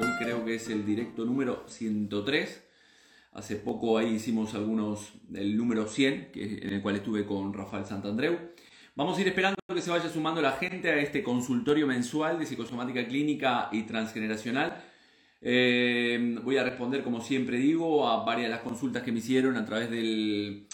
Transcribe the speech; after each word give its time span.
Hoy 0.00 0.08
creo 0.18 0.44
que 0.44 0.54
es 0.56 0.68
el 0.68 0.84
directo 0.84 1.24
número 1.24 1.64
103. 1.66 2.64
Hace 3.32 3.56
poco 3.56 3.98
ahí 3.98 4.14
hicimos 4.14 4.54
algunos 4.54 5.12
del 5.28 5.56
número 5.56 5.86
100, 5.86 6.32
que, 6.32 6.58
en 6.62 6.74
el 6.74 6.82
cual 6.82 6.96
estuve 6.96 7.24
con 7.24 7.52
Rafael 7.52 7.84
Santandreu. 7.84 8.38
Vamos 8.96 9.16
a 9.16 9.20
ir 9.20 9.28
esperando 9.28 9.56
que 9.72 9.80
se 9.80 9.90
vaya 9.90 10.08
sumando 10.08 10.42
la 10.42 10.52
gente 10.52 10.90
a 10.90 10.96
este 10.96 11.22
consultorio 11.22 11.86
mensual 11.86 12.38
de 12.38 12.46
psicosomática 12.46 13.06
clínica 13.06 13.68
y 13.72 13.82
transgeneracional 13.84 14.84
eh, 15.42 16.38
voy 16.42 16.58
a 16.58 16.64
responder, 16.64 17.02
como 17.02 17.20
siempre 17.20 17.56
digo, 17.56 18.08
a 18.08 18.24
varias 18.24 18.48
de 18.48 18.56
las 18.56 18.62
consultas 18.62 19.02
que 19.02 19.12
me 19.12 19.20
hicieron 19.20 19.56
a 19.56 19.64
través 19.64 19.90
del, 19.90 20.66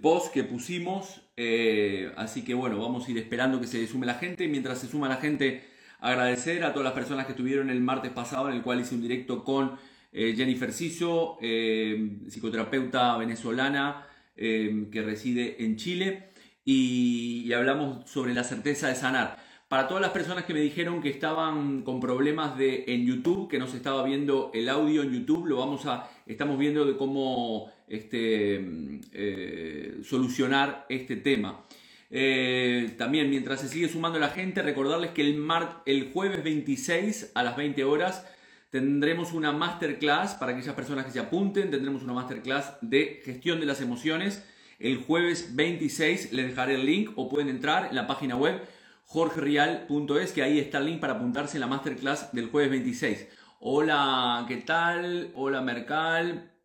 post 0.00 0.32
que 0.32 0.44
pusimos. 0.44 1.22
Eh, 1.36 2.12
así 2.16 2.42
que 2.44 2.54
bueno, 2.54 2.78
vamos 2.80 3.06
a 3.06 3.10
ir 3.10 3.18
esperando 3.18 3.60
que 3.60 3.66
se 3.66 3.86
sume 3.86 4.06
la 4.06 4.14
gente. 4.14 4.48
Mientras 4.48 4.78
se 4.78 4.86
suma 4.88 5.08
la 5.08 5.16
gente, 5.16 5.64
agradecer 6.10 6.64
a 6.64 6.72
todas 6.72 6.84
las 6.84 6.94
personas 6.94 7.26
que 7.26 7.32
estuvieron 7.32 7.70
el 7.70 7.80
martes 7.80 8.10
pasado, 8.12 8.48
en 8.48 8.56
el 8.56 8.62
cual 8.62 8.80
hice 8.80 8.94
un 8.94 9.02
directo 9.02 9.44
con 9.44 9.76
eh, 10.12 10.34
Jennifer 10.36 10.72
Ciso, 10.72 11.38
psicoterapeuta 11.40 13.16
venezolana 13.16 14.06
que 14.36 15.02
reside 15.02 15.64
en 15.64 15.76
Chile, 15.76 16.30
y 16.64 17.50
hablamos 17.52 18.10
sobre 18.10 18.34
la 18.34 18.44
certeza 18.44 18.88
de 18.88 18.94
sanar. 18.94 19.38
Para 19.68 19.88
todas 19.88 20.00
las 20.00 20.12
personas 20.12 20.44
que 20.44 20.54
me 20.54 20.60
dijeron 20.60 21.02
que 21.02 21.08
estaban 21.08 21.82
con 21.82 21.98
problemas 21.98 22.56
de, 22.56 22.84
en 22.86 23.04
YouTube, 23.04 23.48
que 23.48 23.58
no 23.58 23.66
se 23.66 23.78
estaba 23.78 24.04
viendo 24.04 24.52
el 24.54 24.68
audio 24.68 25.02
en 25.02 25.10
YouTube, 25.10 25.46
lo 25.46 25.56
vamos 25.56 25.86
a, 25.86 26.08
estamos 26.24 26.56
viendo 26.56 26.84
de 26.84 26.96
cómo 26.96 27.72
este, 27.88 28.64
eh, 29.12 29.98
solucionar 30.04 30.86
este 30.88 31.16
tema. 31.16 31.64
Eh, 32.10 32.94
también, 32.98 33.30
mientras 33.30 33.60
se 33.60 33.68
sigue 33.68 33.88
sumando 33.88 34.18
la 34.18 34.28
gente, 34.28 34.62
recordarles 34.62 35.10
que 35.10 35.22
el, 35.22 35.46
el 35.86 36.12
jueves 36.12 36.42
26 36.44 37.32
a 37.34 37.42
las 37.42 37.56
20 37.56 37.84
horas 37.84 38.26
tendremos 38.70 39.32
una 39.32 39.52
masterclass 39.52 40.34
para 40.34 40.52
aquellas 40.52 40.74
personas 40.74 41.04
que 41.04 41.12
se 41.12 41.20
apunten. 41.20 41.70
Tendremos 41.70 42.02
una 42.02 42.12
masterclass 42.12 42.74
de 42.80 43.22
gestión 43.24 43.60
de 43.60 43.66
las 43.66 43.80
emociones. 43.80 44.44
El 44.78 44.98
jueves 44.98 45.56
26 45.56 46.32
les 46.32 46.48
dejaré 46.48 46.74
el 46.74 46.86
link 46.86 47.12
o 47.16 47.28
pueden 47.28 47.48
entrar 47.48 47.86
en 47.86 47.96
la 47.96 48.06
página 48.06 48.36
web 48.36 48.60
jorgerial.es, 49.06 50.32
que 50.32 50.42
ahí 50.42 50.58
está 50.58 50.78
el 50.78 50.86
link 50.86 51.00
para 51.00 51.14
apuntarse 51.14 51.56
en 51.56 51.60
la 51.60 51.66
masterclass 51.68 52.32
del 52.32 52.50
jueves 52.50 52.70
26. 52.70 53.28
Hola, 53.60 54.44
¿qué 54.48 54.56
tal? 54.58 55.30
Hola, 55.34 55.62
Mercal. 55.62 56.55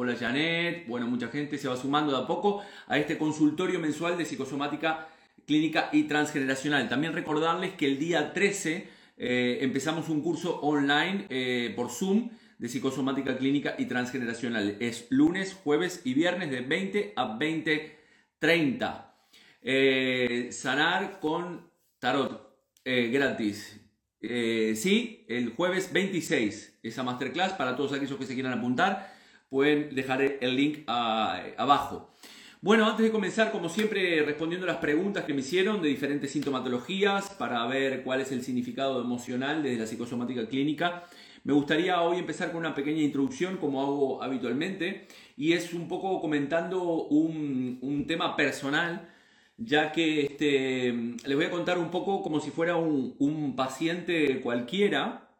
Hola, 0.00 0.14
Janet. 0.14 0.86
Bueno, 0.86 1.08
mucha 1.08 1.26
gente 1.26 1.58
se 1.58 1.66
va 1.66 1.76
sumando 1.76 2.12
de 2.12 2.22
a 2.22 2.26
poco 2.28 2.62
a 2.86 2.98
este 2.98 3.18
consultorio 3.18 3.80
mensual 3.80 4.16
de 4.16 4.24
psicosomática 4.24 5.08
clínica 5.44 5.90
y 5.92 6.04
transgeneracional. 6.04 6.88
También 6.88 7.14
recordarles 7.14 7.72
que 7.72 7.86
el 7.86 7.98
día 7.98 8.32
13 8.32 8.88
eh, 9.16 9.58
empezamos 9.60 10.08
un 10.08 10.20
curso 10.20 10.60
online 10.60 11.26
eh, 11.30 11.72
por 11.74 11.90
Zoom 11.90 12.30
de 12.58 12.68
psicosomática 12.68 13.36
clínica 13.38 13.74
y 13.76 13.86
transgeneracional. 13.86 14.76
Es 14.78 15.08
lunes, 15.10 15.58
jueves 15.64 16.02
y 16.04 16.14
viernes 16.14 16.52
de 16.52 16.60
20 16.60 17.14
a 17.16 17.36
20.30. 17.36 19.04
Eh, 19.62 20.50
sanar 20.52 21.18
con 21.18 21.72
Tarot 21.98 22.56
gratis. 22.84 23.80
Sí, 24.20 25.26
el 25.28 25.50
jueves 25.50 25.92
26, 25.92 26.78
esa 26.84 27.02
masterclass 27.02 27.54
para 27.54 27.74
todos 27.74 27.94
aquellos 27.94 28.16
que 28.16 28.26
se 28.26 28.34
quieran 28.34 28.56
apuntar. 28.56 29.17
Pueden 29.48 29.94
dejar 29.94 30.22
el 30.22 30.56
link 30.56 30.80
abajo. 30.86 32.10
Bueno, 32.60 32.86
antes 32.86 33.04
de 33.04 33.12
comenzar, 33.12 33.52
como 33.52 33.68
siempre, 33.68 34.22
respondiendo 34.22 34.66
las 34.66 34.78
preguntas 34.78 35.24
que 35.24 35.32
me 35.32 35.40
hicieron 35.40 35.80
de 35.80 35.88
diferentes 35.88 36.32
sintomatologías 36.32 37.30
para 37.30 37.64
ver 37.66 38.02
cuál 38.02 38.20
es 38.20 38.32
el 38.32 38.42
significado 38.42 39.00
emocional 39.00 39.62
desde 39.62 39.78
la 39.78 39.86
psicosomática 39.86 40.48
clínica, 40.48 41.04
me 41.44 41.52
gustaría 41.52 42.00
hoy 42.02 42.18
empezar 42.18 42.50
con 42.50 42.58
una 42.58 42.74
pequeña 42.74 43.00
introducción, 43.00 43.58
como 43.58 43.80
hago 43.80 44.22
habitualmente, 44.22 45.06
y 45.36 45.52
es 45.52 45.72
un 45.72 45.86
poco 45.86 46.20
comentando 46.20 47.04
un, 47.04 47.78
un 47.80 48.06
tema 48.06 48.36
personal 48.36 49.08
ya 49.58 49.90
que 49.92 50.22
este, 50.22 50.92
les 50.92 51.36
voy 51.36 51.44
a 51.44 51.50
contar 51.50 51.78
un 51.78 51.90
poco 51.90 52.22
como 52.22 52.40
si 52.40 52.50
fuera 52.50 52.76
un, 52.76 53.54
paciente 53.56 54.40
cualquiera, 54.40 55.30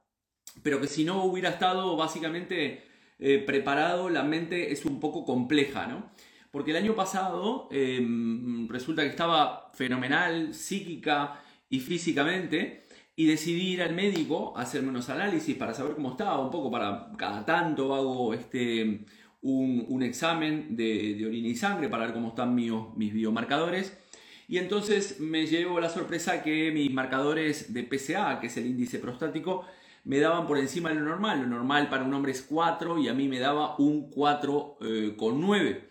pero 0.62 0.80
que 0.80 0.88
si 0.88 1.04
no 1.04 1.24
hubiera 1.24 1.50
estado 1.50 1.96
básicamente 1.96 2.82
eh, 3.18 3.38
preparado, 3.38 4.10
la 4.10 4.22
mente 4.22 4.72
es 4.72 4.84
un 4.84 5.00
poco 5.00 5.24
compleja, 5.24 5.86
¿no? 5.86 6.10
Porque 6.50 6.70
el 6.70 6.78
año 6.78 6.94
pasado 6.94 7.68
em, 7.70 8.68
resulta 8.68 9.02
que 9.02 9.08
estaba 9.08 9.70
fenomenal, 9.74 10.54
psíquica 10.54 11.42
y 11.68 11.80
físicamente, 11.80 12.86
y 13.16 13.26
decidí 13.26 13.72
ir 13.72 13.82
al 13.82 13.94
médico 13.94 14.54
a 14.56 14.62
hacerme 14.62 14.90
unos 14.90 15.08
análisis 15.10 15.56
para 15.56 15.74
saber 15.74 15.94
cómo 15.94 16.10
estaba, 16.12 16.40
un 16.40 16.50
poco 16.50 16.70
para 16.70 17.10
cada 17.18 17.44
tanto 17.44 17.94
hago 17.94 18.32
este, 18.32 19.04
un, 19.42 20.02
examen 20.02 20.76
de, 20.76 21.24
orina 21.26 21.48
y 21.48 21.56
sangre 21.56 21.88
para 21.88 22.04
ver 22.04 22.14
cómo 22.14 22.28
están 22.28 22.54
mis 22.54 23.12
biomarcadores. 23.12 23.98
Y 24.46 24.58
entonces 24.58 25.20
me 25.20 25.46
llevo 25.46 25.80
la 25.80 25.90
sorpresa 25.90 26.42
que 26.42 26.70
mis 26.72 26.92
marcadores 26.92 27.74
de 27.74 27.82
PSA, 27.82 28.40
que 28.40 28.46
es 28.46 28.56
el 28.56 28.66
índice 28.66 28.98
prostático, 28.98 29.66
me 30.08 30.20
daban 30.20 30.46
por 30.46 30.56
encima 30.56 30.88
de 30.88 30.94
lo 30.94 31.02
normal. 31.02 31.42
Lo 31.42 31.46
normal 31.48 31.90
para 31.90 32.02
un 32.02 32.14
hombre 32.14 32.32
es 32.32 32.40
4 32.40 32.98
y 32.98 33.08
a 33.08 33.12
mí 33.12 33.28
me 33.28 33.38
daba 33.38 33.76
un 33.76 34.10
4 34.10 34.78
eh, 34.80 35.14
con 35.18 35.38
9. 35.38 35.90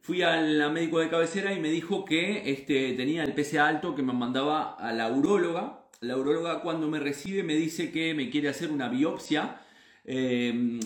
Fui 0.00 0.22
al 0.22 0.72
médico 0.72 0.98
de 0.98 1.08
cabecera 1.08 1.52
y 1.52 1.60
me 1.60 1.70
dijo 1.70 2.04
que 2.04 2.50
este, 2.50 2.94
tenía 2.94 3.22
el 3.22 3.34
PSA 3.34 3.68
alto 3.68 3.94
que 3.94 4.02
me 4.02 4.12
mandaba 4.12 4.74
a 4.74 4.92
la 4.92 5.12
uróloga. 5.12 5.86
La 6.00 6.16
uróloga 6.16 6.60
cuando 6.60 6.88
me 6.88 6.98
recibe 6.98 7.44
me 7.44 7.54
dice 7.54 7.92
que 7.92 8.14
me 8.14 8.30
quiere 8.30 8.48
hacer 8.48 8.72
una 8.72 8.88
biopsia 8.88 9.60
eh, 10.04 10.80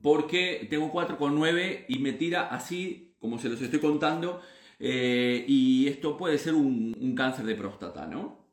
porque 0.00 0.68
tengo 0.70 0.92
4,9 0.92 1.86
y 1.88 1.98
me 1.98 2.12
tira 2.12 2.46
así, 2.46 3.16
como 3.18 3.40
se 3.40 3.48
los 3.48 3.60
estoy 3.60 3.80
contando, 3.80 4.40
eh, 4.78 5.44
y 5.48 5.88
esto 5.88 6.16
puede 6.16 6.38
ser 6.38 6.54
un, 6.54 7.14
cáncer 7.16 7.44
de 7.44 7.56
próstata, 7.56 8.06
¿no? 8.06 8.44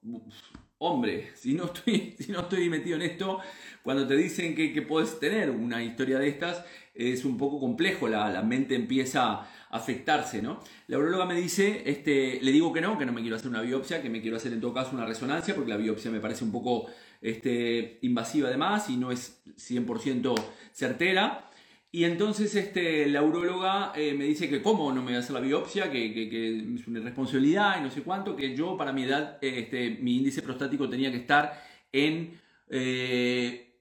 Hombre, 0.84 1.30
si 1.36 1.54
no, 1.54 1.66
estoy, 1.66 2.16
si 2.20 2.32
no 2.32 2.42
estoy 2.42 2.70
metido 2.70 2.96
en 2.96 3.04
esto, 3.04 3.40
cuando 3.84 4.08
te 4.08 4.18
dicen 4.18 4.56
que, 4.56 4.82
puedes 4.82 5.20
tener 5.20 5.52
una 5.52 5.84
historia 5.84 6.18
de 6.18 6.28
estas, 6.28 6.66
es 6.96 7.24
un 7.24 7.38
poco 7.38 7.60
complejo, 7.60 8.08
la, 8.08 8.30
la, 8.32 8.42
mente 8.42 8.76
empieza 8.76 9.32
a 9.32 9.50
afectarse, 9.70 10.42
¿no? 10.42 10.60
La 10.88 10.98
urologa 10.98 11.26
me 11.26 11.36
dice, 11.36 11.84
este, 11.86 12.40
le 12.42 12.52
digo 12.52 12.74
que 12.74 12.82
no, 12.82 12.98
que 12.98 13.06
no 13.06 13.14
me 13.14 13.22
quiero 13.22 13.36
hacer 13.36 13.50
una 13.50 13.62
biopsia, 13.62 14.02
que 14.02 14.10
me 14.10 14.22
quiero 14.22 14.38
hacer 14.38 14.54
en 14.54 14.60
todo 14.60 14.74
caso 14.74 14.92
una 14.94 15.06
resonancia, 15.06 15.54
porque 15.56 15.70
la 15.70 15.78
biopsia 15.78 16.10
me 16.10 16.20
parece 16.20 16.44
un 16.44 16.52
poco 16.52 16.88
este, 17.22 18.00
invasiva 18.02 18.50
además 18.50 18.90
y 18.90 18.98
no 18.98 19.12
es 19.12 19.40
100% 19.58 20.34
certera. 20.74 21.51
Y 21.94 22.06
entonces 22.06 22.56
este, 22.56 23.06
la 23.08 23.22
urologa 23.22 23.92
eh, 23.94 24.14
me 24.14 24.24
dice 24.24 24.50
que 24.50 24.62
cómo 24.62 24.94
no 24.94 25.02
me 25.02 25.08
voy 25.08 25.16
a 25.16 25.20
hacer 25.20 25.34
la 25.34 25.42
biopsia, 25.42 25.92
que, 25.92 26.76
es 26.76 26.88
una 26.88 27.00
irresponsabilidad 27.00 27.80
y 27.80 27.84
no 27.84 27.92
sé 27.92 28.02
cuánto, 28.02 28.34
que 28.34 28.56
yo 28.56 28.78
para 28.78 28.94
mi 28.94 29.04
edad, 29.04 29.38
este, 29.42 29.98
mi 30.02 30.18
índice 30.18 30.42
prostático 30.42 30.90
tenía 30.90 31.12
que 31.12 31.18
estar 31.18 31.62
en 31.92 32.40
3. 32.70 32.72
Eh, 32.72 33.76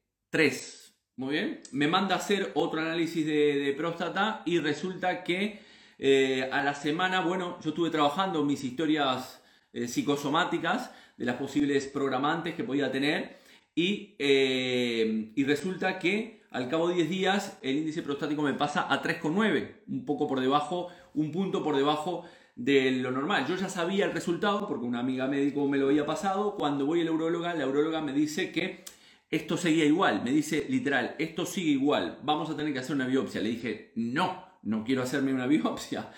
Muy 1.17 1.35
bien. 1.35 1.61
Me 1.71 1.87
manda 1.87 2.17
a 2.17 2.19
hacer 2.19 2.51
otro 2.55 2.81
análisis 2.81 3.25
de, 3.25 3.73
próstata 3.77 4.43
y 4.45 4.59
resulta 4.59 5.23
que 5.23 5.61
eh, 5.97 6.49
a 6.51 6.65
la 6.65 6.75
semana, 6.75 7.21
bueno, 7.21 7.59
yo 7.63 7.71
estuve 7.71 7.91
trabajando 7.91 8.45
mis 8.45 8.65
historias 8.65 9.41
psicosomáticas 9.73 10.91
de 11.17 11.27
las 11.27 11.37
posibles 11.37 11.87
programantes 11.87 12.57
que 12.57 12.65
podía 12.65 12.91
tener 12.91 13.39
y, 13.73 14.17
y 14.19 15.45
resulta 15.45 16.01
que 16.01 16.40
al 16.51 16.69
cabo 16.69 16.89
de 16.89 16.97
10 16.97 17.11
días 17.11 17.59
el 17.63 17.77
índice 17.77 18.03
prostático 18.03 18.43
me 18.43 18.55
pasa 18.55 18.87
a 18.93 19.03
3,9, 19.03 19.83
un 19.89 20.05
poco 20.05 20.27
por 20.27 20.41
debajo, 20.41 20.89
un 21.15 21.31
punto 21.31 21.63
por 21.63 21.77
debajo 21.77 22.25
de 22.57 22.91
lo 22.91 23.11
normal. 23.11 23.47
Yo 23.47 23.57
ya 23.57 23.69
sabía 23.69 24.05
el 24.05 24.13
resultado 24.13 24.67
porque 24.69 24.85
una 24.85 25.01
amiga 25.01 25.27
médico 25.29 25.67
me 25.69 25.79
lo 25.79 25.87
había 25.87 26.05
pasado. 26.05 26.57
Cuando 26.57 26.87
voy 26.87 27.01
a 27.01 27.05
la 27.05 27.13
urologa, 27.13 27.55
la 27.55 27.67
urologa 27.67 28.01
me 28.01 28.13
dice 28.13 28.53
que 28.53 28.85
esto 29.31 29.57
seguía 29.57 29.85
igual. 29.85 30.23
Me 30.25 30.31
dice 30.31 30.67
literal, 30.69 31.15
esto 31.19 31.47
sigue 31.47 31.71
igual. 31.71 32.19
Vamos 32.23 32.51
a 32.51 32.57
tener 32.57 32.73
que 32.73 32.81
hacer 32.81 32.97
una 32.97 33.07
biopsia. 33.07 33.41
Le 33.41 33.51
dije, 33.51 33.93
no, 33.95 34.45
no 34.63 34.85
quiero 34.85 35.03
hacerme 35.03 35.33
una 35.33 35.47
biopsia. 35.49 36.11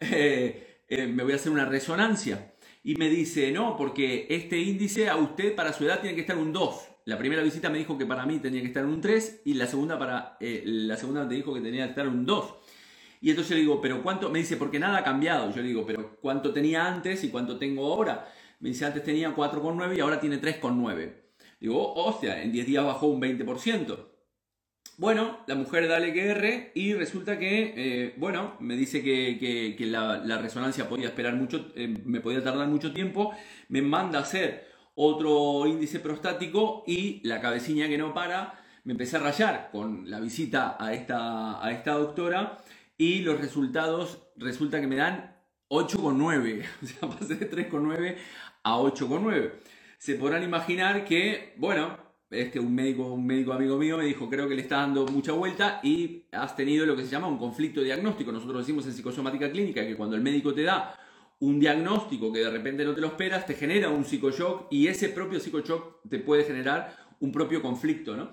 Eh, 0.00 0.82
eh, 0.88 1.06
me 1.06 1.22
voy 1.22 1.32
a 1.32 1.36
hacer 1.36 1.52
una 1.52 1.64
resonancia. 1.64 2.54
Y 2.86 2.94
me 2.94 3.08
dice, 3.08 3.50
no, 3.50 3.76
porque 3.76 4.28
este 4.30 4.60
índice 4.60 5.08
a 5.08 5.16
usted 5.16 5.56
para 5.56 5.72
su 5.72 5.84
edad 5.84 6.00
tiene 6.00 6.14
que 6.14 6.20
estar 6.20 6.38
un 6.38 6.52
2. 6.52 6.88
La 7.06 7.18
primera 7.18 7.42
visita 7.42 7.68
me 7.68 7.78
dijo 7.78 7.98
que 7.98 8.06
para 8.06 8.24
mí 8.24 8.38
tenía 8.38 8.60
que 8.60 8.68
estar 8.68 8.86
un 8.86 9.00
3 9.00 9.42
y 9.44 9.54
la 9.54 9.66
segunda, 9.66 9.98
para, 9.98 10.36
eh, 10.38 10.62
la 10.64 10.96
segunda 10.96 11.24
me 11.24 11.34
dijo 11.34 11.52
que 11.52 11.60
tenía 11.60 11.82
que 11.82 11.90
estar 11.90 12.06
un 12.06 12.24
2. 12.24 12.54
Y 13.22 13.30
entonces 13.30 13.56
le 13.56 13.62
digo, 13.62 13.80
pero 13.80 14.04
¿cuánto? 14.04 14.30
Me 14.30 14.38
dice, 14.38 14.56
porque 14.56 14.78
nada 14.78 14.98
ha 14.98 15.02
cambiado. 15.02 15.50
Yo 15.50 15.62
le 15.62 15.66
digo, 15.66 15.84
pero 15.84 16.16
¿cuánto 16.20 16.52
tenía 16.52 16.86
antes 16.86 17.24
y 17.24 17.30
cuánto 17.30 17.58
tengo 17.58 17.92
ahora? 17.92 18.32
Me 18.60 18.68
dice, 18.68 18.84
antes 18.84 19.02
tenía 19.02 19.34
4,9 19.34 19.96
y 19.96 20.00
ahora 20.00 20.20
tiene 20.20 20.40
3,9. 20.40 21.12
Digo, 21.58 21.92
oh, 21.92 22.10
hostia, 22.10 22.40
en 22.40 22.52
10 22.52 22.66
días 22.68 22.84
bajó 22.84 23.08
un 23.08 23.20
20%. 23.20 24.15
Bueno, 24.98 25.40
la 25.46 25.54
mujer 25.54 25.88
da 25.88 25.98
LQR 26.00 26.72
y 26.74 26.94
resulta 26.94 27.38
que, 27.38 27.74
eh, 27.76 28.14
bueno, 28.16 28.56
me 28.60 28.76
dice 28.76 29.02
que, 29.02 29.76
la, 29.80 30.38
resonancia 30.38 30.88
podía 30.88 31.08
esperar 31.08 31.34
mucho, 31.34 31.72
eh, 31.74 31.88
me 32.04 32.20
podía 32.20 32.42
tardar 32.42 32.68
mucho 32.68 32.92
tiempo, 32.92 33.34
me 33.68 33.82
manda 33.82 34.18
a 34.18 34.22
hacer 34.22 34.66
otro 34.94 35.66
índice 35.66 36.00
prostático 36.00 36.82
y 36.86 37.20
la 37.26 37.40
cabecilla 37.40 37.88
que 37.88 37.98
no 37.98 38.14
para, 38.14 38.58
me 38.84 38.92
empecé 38.92 39.16
a 39.16 39.20
rayar 39.20 39.68
con 39.70 40.08
la 40.10 40.20
visita 40.20 40.76
a 40.80 40.94
esta, 40.94 41.62
a 41.64 41.70
esta 41.72 41.92
doctora 41.92 42.58
y 42.96 43.20
los 43.20 43.38
resultados 43.38 44.22
resulta 44.36 44.80
que 44.80 44.86
me 44.86 44.96
dan 44.96 45.36
8,9, 45.68 46.64
o 46.82 46.86
sea, 46.86 47.08
pasé 47.10 47.34
de 47.34 47.50
3,9 47.50 48.16
a 48.62 48.78
8,9. 48.78 49.52
Se 49.98 50.14
podrán 50.14 50.42
imaginar 50.42 51.04
que, 51.04 51.54
bueno, 51.56 52.05
este, 52.30 52.58
un, 52.58 52.74
médico, 52.74 53.12
un 53.12 53.26
médico 53.26 53.52
amigo 53.52 53.78
mío 53.78 53.98
me 53.98 54.04
dijo, 54.04 54.28
creo 54.28 54.48
que 54.48 54.54
le 54.54 54.62
está 54.62 54.78
dando 54.78 55.06
mucha 55.06 55.32
vuelta 55.32 55.80
y 55.82 56.24
has 56.32 56.56
tenido 56.56 56.84
lo 56.86 56.96
que 56.96 57.04
se 57.04 57.10
llama 57.10 57.28
un 57.28 57.38
conflicto 57.38 57.80
diagnóstico. 57.80 58.32
Nosotros 58.32 58.66
decimos 58.66 58.86
en 58.86 58.92
psicosomática 58.92 59.50
clínica 59.50 59.86
que 59.86 59.96
cuando 59.96 60.16
el 60.16 60.22
médico 60.22 60.52
te 60.52 60.62
da 60.62 60.98
un 61.38 61.60
diagnóstico 61.60 62.32
que 62.32 62.40
de 62.40 62.50
repente 62.50 62.84
no 62.84 62.94
te 62.94 63.00
lo 63.00 63.08
esperas, 63.08 63.46
te 63.46 63.54
genera 63.54 63.90
un 63.90 64.04
psicoshock 64.04 64.68
y 64.70 64.88
ese 64.88 65.10
propio 65.10 65.38
psicoshock 65.38 66.00
te 66.08 66.18
puede 66.18 66.44
generar 66.44 66.96
un 67.20 67.30
propio 67.30 67.62
conflicto, 67.62 68.16
¿no? 68.16 68.30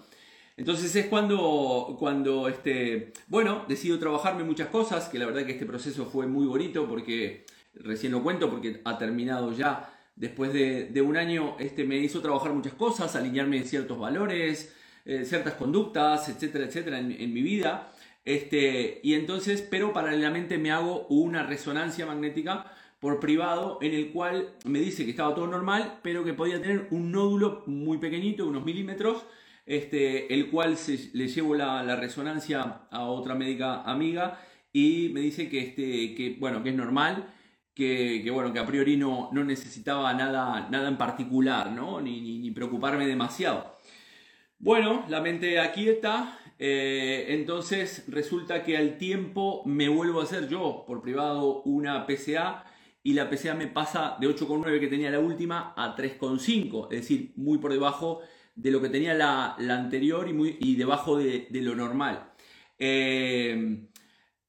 Entonces 0.55 0.95
es 0.95 1.07
cuando, 1.07 1.95
cuando 1.97 2.47
este, 2.47 3.11
bueno, 3.27 3.65
decido 3.67 3.97
trabajarme 3.97 4.43
muchas 4.43 4.67
cosas, 4.67 5.09
que 5.09 5.17
la 5.17 5.25
verdad 5.25 5.45
que 5.45 5.53
este 5.53 5.65
proceso 5.65 6.05
fue 6.05 6.27
muy 6.27 6.45
bonito 6.45 6.87
porque, 6.87 7.45
recién 7.73 8.11
lo 8.11 8.21
cuento 8.21 8.49
porque 8.49 8.81
ha 8.85 8.97
terminado 8.97 9.51
ya 9.51 9.91
después 10.15 10.53
de, 10.53 11.01
un 11.01 11.17
año, 11.17 11.55
este, 11.59 11.83
me 11.83 11.97
hizo 11.97 12.21
trabajar 12.21 12.53
muchas 12.53 12.73
cosas, 12.73 13.15
alinearme 13.15 13.63
ciertos 13.63 13.99
valores, 13.99 14.73
eh, 15.05 15.25
ciertas 15.25 15.53
conductas, 15.53 16.29
etcétera, 16.29 16.65
etcétera, 16.65 16.99
en, 16.99 17.33
mi 17.33 17.41
vida. 17.41 17.93
Este, 18.25 18.99
y 19.03 19.15
entonces, 19.15 19.61
pero 19.61 19.91
paralelamente 19.91 20.57
me 20.57 20.71
hago 20.71 21.07
una 21.07 21.43
resonancia 21.43 22.05
magnética 22.05 22.71
por 22.99 23.19
privado 23.19 23.79
en 23.81 23.93
el 23.93 24.11
cual 24.11 24.53
me 24.63 24.79
dice 24.79 25.03
que 25.03 25.11
estaba 25.11 25.35
todo 25.35 25.47
normal, 25.47 25.99
pero 26.03 26.23
que 26.23 26.33
podía 26.33 26.61
tener 26.61 26.87
un 26.91 27.11
nódulo 27.11 27.63
muy 27.65 27.97
pequeñito, 27.97 28.47
unos 28.47 28.63
milímetros, 28.63 29.25
este, 29.65 30.33
el 30.33 30.49
cual 30.49 30.77
le 31.13 31.27
llevo 31.27 31.55
la, 31.55 31.95
resonancia 31.97 32.83
a 32.89 33.03
otra 33.03 33.35
médica 33.35 33.81
amiga 33.81 34.39
y 34.71 35.09
me 35.13 35.19
dice 35.19 35.49
que, 35.49 35.59
este, 35.59 36.15
que, 36.15 36.37
bueno, 36.39 36.63
que 36.63 36.69
es 36.69 36.75
normal 36.75 37.27
que, 37.73 38.29
bueno, 38.31 38.53
que 38.53 38.59
a 38.59 38.65
priori 38.65 38.97
no, 38.97 39.29
no 39.31 39.43
necesitaba 39.43 40.13
nada, 40.13 40.69
nada 40.69 40.87
en 40.87 40.97
particular, 40.97 41.71
¿no? 41.71 42.01
Ni, 42.01 42.51
preocuparme 42.51 43.07
demasiado. 43.07 43.75
Bueno, 44.59 45.05
la 45.09 45.21
mente 45.21 45.59
aquieta, 45.59 46.39
eh, 46.59 47.25
entonces 47.29 48.05
resulta 48.07 48.63
que 48.63 48.77
al 48.77 48.97
tiempo 48.97 49.63
me 49.65 49.89
vuelvo 49.89 50.21
a 50.21 50.23
hacer 50.23 50.47
yo 50.47 50.83
por 50.87 51.01
privado 51.01 51.63
una 51.63 52.05
PCA 52.05 52.65
y 53.01 53.13
la 53.13 53.29
PCA 53.29 53.55
me 53.55 53.67
pasa 53.67 54.17
de 54.19 54.27
8,9 54.27 54.79
que 54.79 54.87
tenía 54.87 55.09
la 55.09 55.19
última 55.19 55.73
a 55.75 55.95
3,5, 55.95 56.87
es 56.91 57.01
decir, 57.01 57.33
muy 57.35 57.57
por 57.57 57.73
debajo 57.73 58.21
de 58.55 58.71
lo 58.71 58.81
que 58.81 58.89
tenía 58.89 59.15
la, 59.15 59.55
anterior 59.55 60.29
y, 60.29 60.33
muy, 60.33 60.57
y 60.59 60.75
debajo 60.75 61.17
de, 61.17 61.47
lo 61.51 61.75
normal. 61.75 62.31
Eh, 62.77 63.87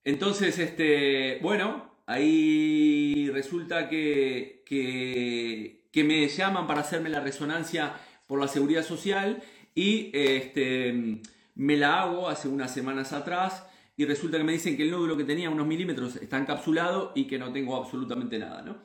entonces, 0.04 0.58
este, 0.58 1.38
bueno, 1.42 1.93
ahí 2.06 3.30
resulta 3.32 3.88
que, 3.88 4.62
que, 4.66 6.04
me 6.04 6.28
llaman 6.28 6.66
para 6.66 6.80
hacerme 6.80 7.08
la 7.08 7.20
resonancia 7.20 7.94
por 8.26 8.40
la 8.40 8.48
seguridad 8.48 8.84
social 8.84 9.42
y 9.74 10.10
este, 10.12 11.20
me 11.54 11.76
la 11.76 12.02
hago 12.02 12.28
hace 12.28 12.48
unas 12.48 12.72
semanas 12.72 13.12
atrás 13.12 13.66
y 13.96 14.04
resulta 14.04 14.38
que 14.38 14.44
me 14.44 14.52
dicen 14.52 14.76
que 14.76 14.82
el 14.82 14.90
nódulo 14.90 15.16
que 15.16 15.24
tenía 15.24 15.50
unos 15.50 15.66
milímetros 15.66 16.16
está 16.16 16.38
encapsulado 16.38 17.12
y 17.14 17.26
que 17.26 17.38
no 17.38 17.52
tengo 17.52 17.76
absolutamente 17.76 18.38
nada. 18.38 18.62
¿no? 18.62 18.76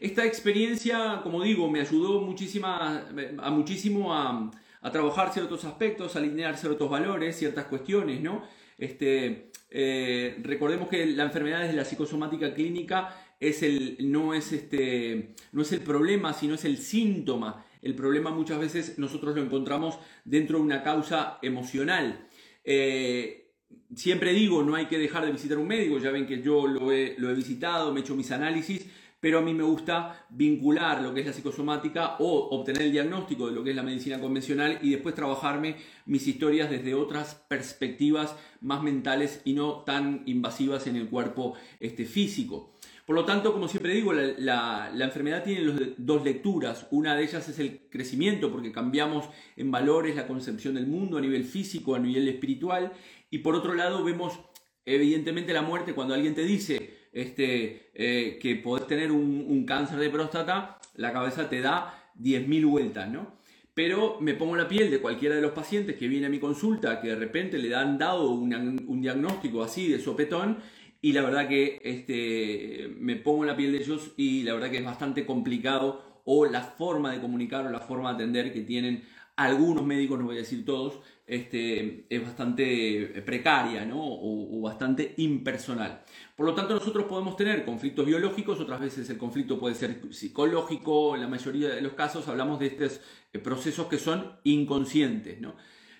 Esta 0.00 0.24
experiencia, 0.24 1.20
como 1.22 1.42
digo, 1.42 1.70
me 1.70 1.80
ayudó 1.80 2.20
muchísima, 2.20 3.06
a 3.38 3.50
muchísimo 3.50 4.14
a, 4.14 4.50
a 4.80 4.92
trabajar 4.92 5.32
ciertos 5.32 5.64
aspectos, 5.64 6.14
a 6.14 6.18
alinear 6.18 6.56
ciertos 6.56 6.88
valores, 6.90 7.36
ciertas 7.36 7.66
cuestiones, 7.66 8.20
¿no? 8.20 8.42
Este, 8.78 9.50
eh, 9.70 10.38
recordemos 10.42 10.88
que 10.88 11.04
la 11.06 11.24
enfermedad 11.24 11.66
de 11.66 11.72
la 11.72 11.84
psicosomática 11.84 12.54
clínica 12.54 13.14
es 13.40 13.62
el, 13.62 13.96
no, 14.00 14.34
es 14.34 14.52
este, 14.52 15.34
no 15.52 15.62
es 15.62 15.72
el 15.72 15.80
problema, 15.80 16.32
sino 16.32 16.54
es 16.54 16.64
el 16.64 16.78
síntoma. 16.78 17.64
El 17.82 17.94
problema 17.94 18.30
muchas 18.30 18.58
veces 18.58 18.98
nosotros 18.98 19.36
lo 19.36 19.42
encontramos 19.42 19.98
dentro 20.24 20.58
de 20.58 20.64
una 20.64 20.82
causa 20.82 21.38
emocional. 21.42 22.26
Eh, 22.64 23.52
siempre 23.94 24.32
digo, 24.32 24.62
no 24.62 24.74
hay 24.74 24.86
que 24.86 24.98
dejar 24.98 25.24
de 25.24 25.32
visitar 25.32 25.58
un 25.58 25.68
médico, 25.68 25.98
ya 25.98 26.10
ven 26.10 26.26
que 26.26 26.42
yo 26.42 26.66
lo 26.66 26.90
he, 26.90 27.14
lo 27.18 27.30
he 27.30 27.34
visitado, 27.34 27.92
me 27.92 28.00
he 28.00 28.02
hecho 28.02 28.16
mis 28.16 28.30
análisis, 28.32 28.86
pero 29.20 29.38
a 29.38 29.42
mí 29.42 29.52
me 29.52 29.64
gusta 29.64 30.26
vincular 30.30 31.02
lo 31.02 31.12
que 31.12 31.20
es 31.20 31.26
la 31.26 31.32
psicosomática 31.32 32.16
o 32.20 32.48
obtener 32.50 32.82
el 32.82 32.92
diagnóstico 32.92 33.48
de 33.48 33.54
lo 33.54 33.64
que 33.64 33.70
es 33.70 33.76
la 33.76 33.82
medicina 33.82 34.20
convencional 34.20 34.78
y 34.82 34.90
después 34.90 35.14
trabajarme 35.14 35.76
mis 36.06 36.26
historias 36.26 36.70
desde 36.70 36.94
otras 36.94 37.34
perspectivas 37.34 38.36
más 38.60 38.82
mentales 38.82 39.42
y 39.44 39.54
no 39.54 39.82
tan 39.84 40.22
invasivas 40.26 40.86
en 40.86 40.96
el 40.96 41.08
cuerpo 41.08 41.54
este, 41.80 42.04
físico. 42.04 42.74
Por 43.08 43.16
lo 43.16 43.24
tanto, 43.24 43.54
como 43.54 43.68
siempre 43.68 43.94
digo, 43.94 44.12
la, 44.12 44.92
enfermedad 45.00 45.42
tiene 45.42 45.94
dos 45.96 46.22
lecturas. 46.22 46.86
Una 46.90 47.16
de 47.16 47.24
ellas 47.24 47.48
es 47.48 47.58
el 47.58 47.88
crecimiento, 47.88 48.52
porque 48.52 48.70
cambiamos 48.70 49.30
en 49.56 49.70
valores 49.70 50.14
la 50.14 50.26
concepción 50.26 50.74
del 50.74 50.86
mundo 50.86 51.16
a 51.16 51.22
nivel 51.22 51.44
físico, 51.44 51.94
a 51.94 51.98
nivel 51.98 52.28
espiritual. 52.28 52.92
Y 53.30 53.38
por 53.38 53.54
otro 53.54 53.72
lado, 53.72 54.04
vemos 54.04 54.38
evidentemente 54.84 55.54
la 55.54 55.62
muerte 55.62 55.94
cuando 55.94 56.12
alguien 56.12 56.34
te 56.34 56.44
dice, 56.44 56.97
este, 57.12 57.90
eh, 57.94 58.38
que 58.40 58.56
podés 58.56 58.86
tener 58.86 59.12
un, 59.12 59.64
cáncer 59.66 59.98
de 59.98 60.10
próstata, 60.10 60.78
la 60.94 61.12
cabeza 61.12 61.48
te 61.48 61.60
da 61.60 62.10
10.000 62.18 62.66
vueltas, 62.66 63.10
¿no? 63.10 63.38
Pero 63.74 64.18
me 64.20 64.34
pongo 64.34 64.56
la 64.56 64.66
piel 64.66 64.90
de 64.90 65.00
cualquiera 65.00 65.36
de 65.36 65.42
los 65.42 65.52
pacientes 65.52 65.96
que 65.96 66.08
viene 66.08 66.26
a 66.26 66.30
mi 66.30 66.40
consulta, 66.40 67.00
que 67.00 67.08
de 67.08 67.14
repente 67.14 67.58
le 67.58 67.74
han 67.74 67.96
dado 67.96 68.30
un, 68.30 69.00
diagnóstico 69.00 69.62
así 69.62 69.88
de 69.88 70.00
sopetón, 70.00 70.58
y 71.00 71.12
la 71.12 71.22
verdad 71.22 71.46
que 71.48 71.80
este, 71.84 72.90
me 72.98 73.14
pongo 73.14 73.44
la 73.44 73.56
piel 73.56 73.72
de 73.72 73.78
ellos 73.78 74.12
y 74.16 74.42
la 74.42 74.54
verdad 74.54 74.70
que 74.70 74.78
es 74.78 74.84
bastante 74.84 75.24
complicado 75.24 76.22
o 76.24 76.44
la 76.44 76.62
forma 76.62 77.12
de 77.12 77.20
comunicar 77.20 77.66
o 77.66 77.70
la 77.70 77.78
forma 77.78 78.10
de 78.10 78.16
atender 78.16 78.52
que 78.52 78.62
tienen 78.62 79.04
algunos 79.38 79.86
médicos, 79.86 80.18
no 80.18 80.24
voy 80.24 80.34
a 80.34 80.40
decir 80.40 80.64
todos, 80.64 80.98
este, 81.24 82.06
es 82.10 82.22
bastante 82.22 83.22
precaria 83.24 83.84
¿no? 83.84 84.00
o, 84.00 84.60
bastante 84.60 85.14
impersonal. 85.18 86.02
Por 86.34 86.46
lo 86.46 86.54
tanto, 86.54 86.74
nosotros 86.74 87.04
podemos 87.04 87.36
tener 87.36 87.64
conflictos 87.64 88.04
biológicos, 88.04 88.58
otras 88.58 88.80
veces 88.80 89.08
el 89.10 89.16
conflicto 89.16 89.56
puede 89.56 89.76
ser 89.76 90.00
psicológico, 90.10 91.14
en 91.14 91.20
la 91.20 91.28
mayoría 91.28 91.68
de 91.68 91.80
los 91.80 91.92
casos 91.92 92.26
hablamos 92.26 92.58
de 92.58 92.66
estos 92.66 93.00
eh, 93.32 93.38
procesos 93.38 93.86
que 93.86 93.98
son 93.98 94.32
inconscientes. 94.42 95.40
¿no? 95.40 95.54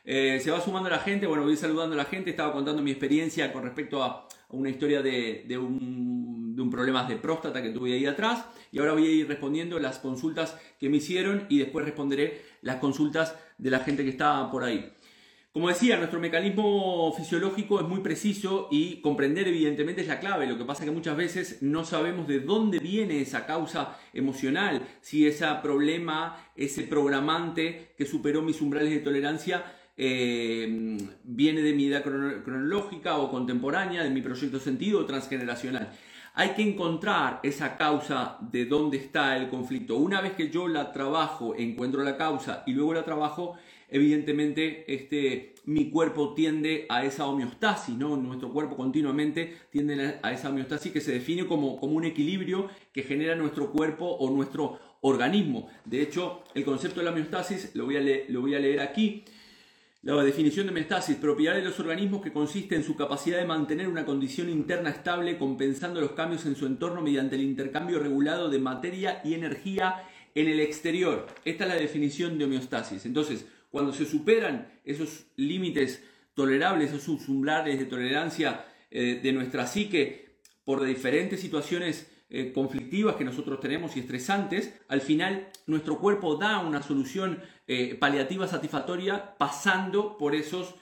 Eh, 0.04 0.40
se 0.42 0.50
va 0.50 0.60
sumando 0.60 0.90
la 0.90 0.98
gente, 0.98 1.28
bueno, 1.28 1.44
voy 1.44 1.56
saludando 1.56 1.94
a 1.94 1.98
la 1.98 2.06
gente, 2.06 2.30
estaba 2.30 2.52
contando 2.52 2.82
mi 2.82 2.90
experiencia 2.90 3.52
con 3.52 3.62
respecto 3.62 4.02
a 4.02 4.26
una 4.48 4.70
historia 4.70 5.00
de, 5.00 5.58
un, 5.58 6.56
de 6.56 6.62
un 6.62 6.70
problema 6.70 7.04
de 7.04 7.16
próstata 7.16 7.62
que 7.62 7.70
tuve 7.70 7.92
ahí 7.92 8.06
atrás 8.06 8.46
y 8.72 8.78
ahora 8.78 8.94
voy 8.94 9.06
a 9.06 9.10
ir 9.10 9.28
respondiendo 9.28 9.78
las 9.78 9.98
consultas 9.98 10.58
que 10.80 10.88
me 10.88 10.96
hicieron 10.96 11.46
y 11.48 11.58
después 11.58 11.84
responderé 11.84 12.47
las 12.62 12.76
consultas 12.76 13.34
de 13.58 13.70
la 13.70 13.80
gente 13.80 14.04
que 14.04 14.10
estaba 14.10 14.50
por 14.50 14.64
ahí. 14.64 14.92
Como 15.52 15.68
decía, 15.68 15.96
nuestro 15.96 16.20
mecanismo 16.20 17.12
fisiológico 17.16 17.80
es 17.80 17.88
muy 17.88 18.00
preciso 18.00 18.68
y 18.70 19.00
comprender 19.00 19.48
evidentemente 19.48 20.02
es 20.02 20.06
la 20.06 20.20
clave. 20.20 20.46
Lo 20.46 20.58
que 20.58 20.64
pasa 20.64 20.84
es 20.84 20.90
que 20.90 20.94
muchas 20.94 21.16
veces 21.16 21.62
no 21.62 21.84
sabemos 21.84 22.28
de 22.28 22.40
dónde 22.40 22.78
viene 22.78 23.20
esa 23.20 23.46
causa 23.46 23.98
emocional, 24.12 24.86
si 25.00 25.26
ese 25.26 25.46
problema, 25.62 26.36
ese 26.54 26.82
programante 26.82 27.94
que 27.96 28.04
superó 28.04 28.42
mis 28.42 28.60
umbrales 28.60 28.90
de 28.90 29.00
tolerancia 29.00 29.64
eh, 29.96 30.96
viene 31.24 31.62
de 31.62 31.72
mi 31.72 31.86
edad 31.86 32.04
cronológica 32.04 33.18
o 33.18 33.28
contemporánea, 33.28 34.04
de 34.04 34.10
mi 34.10 34.22
proyecto 34.22 34.60
sentido 34.60 35.00
o 35.00 35.06
transgeneracional. 35.06 35.90
Hay 36.40 36.50
que 36.50 36.62
encontrar 36.62 37.40
esa 37.42 37.76
causa 37.76 38.38
de 38.40 38.64
dónde 38.64 38.96
está 38.96 39.36
el 39.36 39.48
conflicto. 39.48 39.96
Una 39.96 40.20
vez 40.20 40.34
que 40.34 40.50
yo 40.50 40.68
la 40.68 40.92
trabajo, 40.92 41.56
encuentro 41.56 42.04
la 42.04 42.16
causa 42.16 42.62
y 42.64 42.74
luego 42.74 42.94
la 42.94 43.04
trabajo, 43.04 43.56
evidentemente 43.88 44.84
este, 44.86 45.56
mi 45.64 45.90
cuerpo 45.90 46.34
tiende 46.34 46.86
a 46.90 47.04
esa 47.04 47.26
homeostasis, 47.26 47.96
¿no? 47.96 48.16
Nuestro 48.16 48.52
cuerpo 48.52 48.76
continuamente 48.76 49.52
tiende 49.72 50.20
a 50.22 50.30
esa 50.30 50.50
homeostasis 50.50 50.92
que 50.92 51.00
se 51.00 51.10
define 51.10 51.44
como, 51.44 51.76
como 51.76 51.96
un 51.96 52.04
equilibrio 52.04 52.68
que 52.92 53.02
genera 53.02 53.34
nuestro 53.34 53.72
cuerpo 53.72 54.06
o 54.06 54.30
nuestro 54.30 54.78
organismo. 55.00 55.68
De 55.86 56.02
hecho, 56.02 56.44
el 56.54 56.64
concepto 56.64 57.00
de 57.00 57.06
la 57.06 57.10
homeostasis 57.10 57.74
lo 57.74 57.86
voy 57.86 57.96
a, 57.96 58.22
lo 58.28 58.42
voy 58.42 58.54
a 58.54 58.60
leer 58.60 58.78
aquí. 58.78 59.24
La 60.08 60.24
definición 60.24 60.64
de 60.64 60.72
homeostasis, 60.72 61.16
propiedad 61.16 61.54
de 61.54 61.60
los 61.60 61.78
organismos 61.78 62.22
que 62.22 62.32
consiste 62.32 62.74
en 62.74 62.82
su 62.82 62.96
capacidad 62.96 63.36
de 63.36 63.44
mantener 63.44 63.88
una 63.88 64.06
condición 64.06 64.48
interna 64.48 64.88
estable 64.88 65.36
compensando 65.36 66.00
los 66.00 66.12
cambios 66.12 66.46
en 66.46 66.56
su 66.56 66.64
entorno 66.64 67.02
mediante 67.02 67.36
el 67.36 67.42
intercambio 67.42 67.98
regulado 67.98 68.48
de 68.48 68.58
materia 68.58 69.20
y 69.22 69.34
energía 69.34 70.08
en 70.34 70.48
el 70.48 70.60
exterior. 70.60 71.26
Esta 71.44 71.64
es 71.64 71.68
la 71.68 71.76
definición 71.76 72.38
de 72.38 72.46
homeostasis. 72.46 73.04
Entonces, 73.04 73.44
cuando 73.70 73.92
se 73.92 74.06
superan 74.06 74.72
esos 74.82 75.26
límites 75.36 76.02
tolerables, 76.32 76.94
esos 76.94 77.28
umbrales 77.28 77.78
de 77.78 77.84
tolerancia 77.84 78.64
eh, 78.90 79.20
de 79.22 79.32
nuestra 79.34 79.66
psique 79.66 80.38
por 80.64 80.82
diferentes 80.86 81.38
situaciones 81.38 82.10
eh, 82.30 82.52
conflictivas 82.52 83.16
que 83.16 83.24
nosotros 83.24 83.60
tenemos 83.60 83.96
y 83.96 84.00
estresantes, 84.00 84.78
al 84.88 85.00
final 85.00 85.48
nuestro 85.66 85.98
cuerpo 85.98 86.36
da 86.36 86.58
una 86.58 86.82
solución 86.82 87.42
eh, 87.66 87.94
paliativa 87.94 88.46
satisfactoria 88.46 89.36
pasando 89.38 90.16
por 90.16 90.34
esos 90.34 90.74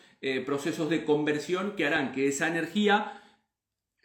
procesos 0.44 0.90
de 0.90 1.04
conversión 1.04 1.76
que 1.76 1.86
harán 1.86 2.10
que 2.10 2.26
esa 2.26 2.48
energía 2.48 3.22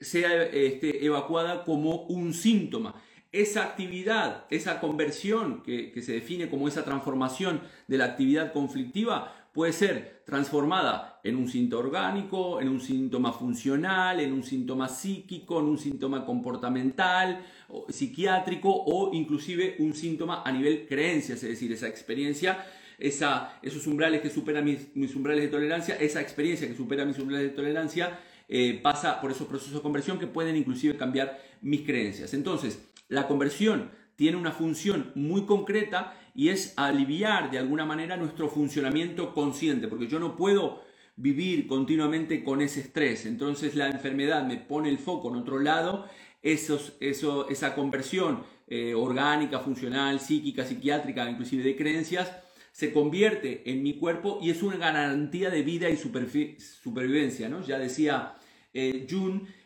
sea 0.02 0.44
este, 0.44 1.06
evacuada 1.06 1.64
como 1.64 2.04
un 2.04 2.34
síntoma. 2.34 3.02
Esa 3.32 3.64
actividad, 3.64 4.46
esa 4.50 4.82
conversión 4.82 5.64
que, 5.64 5.94
se 6.02 6.14
define 6.14 6.50
como 6.50 6.68
esa 6.68 6.84
transformación 6.84 7.62
de 7.88 7.98
la 7.98 8.06
actividad 8.06 8.52
conflictiva 8.52 9.41
puede 9.52 9.74
ser 9.74 10.24
transformada 10.26 11.20
en 11.24 11.36
un 11.36 11.48
síntoma 11.48 11.84
orgánico, 11.84 12.62
en 12.62 12.70
un 12.70 12.80
síntoma 12.80 13.34
funcional, 13.34 14.20
en 14.20 14.32
un 14.32 14.44
síntoma 14.44 14.88
psíquico, 14.88 15.60
en 15.60 15.66
un 15.66 15.78
síntoma 15.78 16.26
comportamental, 16.26 17.46
psiquiátrico 17.90 18.70
o 18.72 19.14
inclusive 19.14 19.76
un 19.80 19.94
síntoma 19.94 20.42
a 20.46 20.52
nivel 20.52 20.88
creencias, 20.88 21.44
es 21.44 21.50
decir, 21.50 21.72
esa 21.72 21.88
experiencia, 21.88 22.66
esa, 22.98 23.60
esos 23.62 23.86
umbrales 23.88 24.22
que 24.22 24.30
superan 24.30 24.64
mis, 24.64 24.96
mis 24.96 25.16
umbrales 25.16 25.44
de 25.44 25.50
tolerancia, 25.50 25.96
esa 25.96 26.22
experiencia 26.22 26.68
que 26.68 26.76
supera 26.76 27.06
mis 27.06 27.20
umbrales 27.20 27.50
de 27.50 27.56
tolerancia, 27.56 28.20
eh, 28.48 28.80
pasa 28.82 29.22
por 29.22 29.32
esos 29.32 29.48
procesos 29.48 29.76
de 29.76 29.82
conversión 29.82 30.20
que 30.20 30.28
pueden 30.28 30.56
inclusive 30.56 30.98
cambiar 30.98 31.42
mis 31.62 31.82
creencias. 31.82 32.34
Entonces, 32.34 32.90
la 33.08 33.28
conversión 33.28 33.92
tiene 34.16 34.38
una 34.38 34.52
función 34.52 35.12
muy 35.16 35.46
concreta 35.46 36.14
y 36.34 36.50
es 36.50 36.74
aliviar 36.78 37.52
de 37.52 37.60
alguna 37.60 37.86
manera 37.86 38.18
nuestro 38.18 38.50
funcionamiento 38.50 39.34
consciente, 39.34 39.88
porque 39.88 40.08
yo 40.08 40.20
no 40.20 40.36
puedo 40.36 40.84
vivir 41.16 41.68
continuamente 41.68 42.44
con 42.44 42.62
ese 42.62 42.82
estrés. 42.82 43.26
Entonces 43.26 43.76
la 43.76 43.90
enfermedad 43.90 44.46
me 44.46 44.58
pone 44.58 44.90
el 44.90 44.98
foco 44.98 45.30
en 45.30 45.36
otro 45.36 45.60
lado, 45.60 46.06
esos, 46.42 46.94
eso, 47.00 47.48
esa 47.50 47.76
conversión 47.76 48.44
eh, 48.68 48.94
orgánica, 48.94 49.60
funcional, 49.60 50.20
psíquica, 50.20 50.66
psiquiátrica, 50.66 51.30
inclusive 51.30 51.64
de 51.64 51.76
creencias, 51.76 52.32
se 52.72 52.94
convierte 52.94 53.70
en 53.70 53.84
mi 53.84 53.96
cuerpo 53.96 54.40
y 54.42 54.50
es 54.50 54.64
una 54.64 54.78
garantía 54.78 55.50
de 55.50 55.62
vida 55.62 55.90
y 55.90 55.98
supervivencia. 55.98 57.50
¿no? 57.50 57.66
Ya 57.66 57.78
decía 57.78 58.36
eh, 58.74 59.06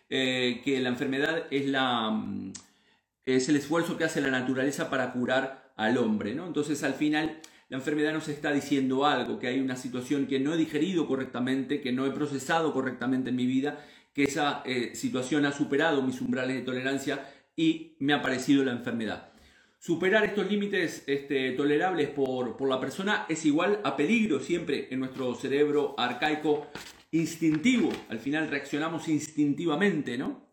eh, 0.10 0.62
que 0.64 0.80
la 0.80 0.90
enfermedad 0.90 1.44
es 1.52 1.68
la 1.68 2.10
mm, 2.10 2.54
es 3.26 3.50
el 3.50 3.56
esfuerzo 3.56 3.98
que 3.98 4.04
hace 4.04 4.22
la 4.22 4.30
naturaleza 4.30 4.90
para 4.90 5.12
curar 5.12 5.65
al 5.76 5.98
hombre, 5.98 6.36
¿no? 6.36 6.48
Entonces 6.48 6.84
al 6.84 6.94
final 6.94 7.40
la 7.70 7.78
enfermedad 7.78 8.14
nos 8.14 8.28
está 8.28 8.52
diciendo 8.52 9.06
algo, 9.06 9.40
que 9.40 9.48
hay 9.48 9.60
una 9.60 9.76
situación 9.76 10.28
que 10.28 10.40
no 10.40 10.54
he 10.54 10.58
digerido 10.58 11.08
correctamente, 11.08 11.82
que 11.82 11.92
no 11.92 12.06
he 12.06 12.12
procesado 12.12 12.72
correctamente 12.74 13.30
en 13.30 13.36
mi 13.36 13.46
vida, 13.46 13.86
que 14.14 14.24
esa 14.24 14.62
eh, 14.66 14.92
situación 14.96 15.46
ha 15.46 15.52
superado 15.52 16.02
mis 16.02 16.22
umbrales 16.22 16.56
de 16.56 16.62
tolerancia 16.62 17.28
y 17.56 17.96
me 18.00 18.14
ha 18.14 18.18
aparecido 18.18 18.64
la 18.64 18.72
enfermedad. 18.72 19.32
Superar 19.80 20.26
estos 20.26 20.50
límites 20.50 21.04
este, 21.06 21.52
tolerables 21.52 22.10
por, 22.10 22.56
por 22.56 22.70
la 22.70 22.80
persona 22.80 23.26
es 23.30 23.46
igual 23.46 23.82
a 23.84 23.96
peligro 23.96 24.40
siempre 24.40 24.88
en 24.90 25.00
nuestro 25.00 25.36
cerebro 25.36 25.96
arcaico 25.98 26.68
instintivo. 27.12 27.92
Al 28.10 28.20
final 28.20 28.50
reaccionamos 28.50 29.08
instintivamente, 29.08 30.18
¿no? 30.18 30.48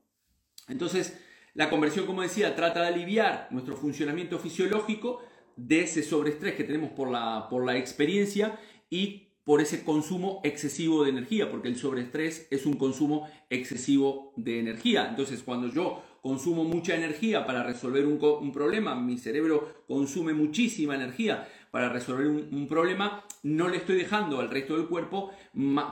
Entonces, 0.68 1.18
la 1.54 1.68
conversión, 1.68 2.06
como 2.06 2.22
decía, 2.22 2.56
trata 2.56 2.80
de 2.82 2.88
aliviar 2.88 3.48
nuestro 3.50 3.76
funcionamiento 3.76 4.38
fisiológico 4.38 5.20
de 5.56 5.82
ese 5.82 6.02
sobreestrés 6.02 6.54
que 6.54 6.64
tenemos 6.64 6.90
por 6.90 7.10
la, 7.10 7.46
por 7.50 7.66
la 7.66 7.76
experiencia 7.76 8.58
y 8.88 9.28
por 9.44 9.60
ese 9.60 9.84
consumo 9.84 10.40
excesivo 10.44 11.04
de 11.04 11.10
energía, 11.10 11.50
porque 11.50 11.68
el 11.68 11.76
sobreestrés 11.76 12.46
es 12.50 12.64
un 12.64 12.74
consumo 12.74 13.28
excesivo 13.50 14.32
de 14.36 14.60
energía. 14.60 15.08
Entonces, 15.08 15.42
cuando 15.42 15.68
yo 15.68 16.02
consumo 16.22 16.64
mucha 16.64 16.94
energía 16.94 17.44
para 17.44 17.62
resolver 17.64 18.06
un, 18.06 18.18
un 18.22 18.52
problema, 18.52 18.94
mi 18.94 19.18
cerebro 19.18 19.84
consume 19.86 20.32
muchísima 20.32 20.94
energía 20.94 21.46
para 21.72 21.88
resolver 21.88 22.26
un, 22.28 22.66
problema, 22.68 23.24
no 23.42 23.68
le 23.68 23.78
estoy 23.78 23.96
dejando 23.96 24.40
al 24.40 24.50
resto 24.50 24.76
del 24.76 24.86
cuerpo 24.86 25.32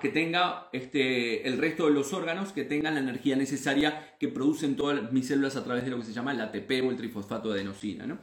que 0.01 0.11
tenga 0.11 0.69
este, 0.73 1.49
el 1.49 1.57
resto 1.57 1.87
de 1.87 1.93
los 1.93 2.13
órganos 2.13 2.53
que 2.53 2.65
tengan 2.65 2.95
la 2.95 3.01
energía 3.01 3.35
necesaria 3.35 4.15
que 4.21 4.29
producen 4.29 4.77
todas 4.77 5.11
mis 5.11 5.27
células 5.27 5.57
a 5.57 5.65
través 5.65 5.85
de 5.85 5.91
lo 5.91 5.97
que 5.97 6.05
se 6.05 6.13
llama 6.13 6.33
el 6.33 6.41
ATP 6.43 6.71
o 6.85 6.91
el 6.91 6.97
trifosfato 6.97 7.49
de 7.49 7.61
adenosina. 7.61 8.07
¿no? 8.07 8.19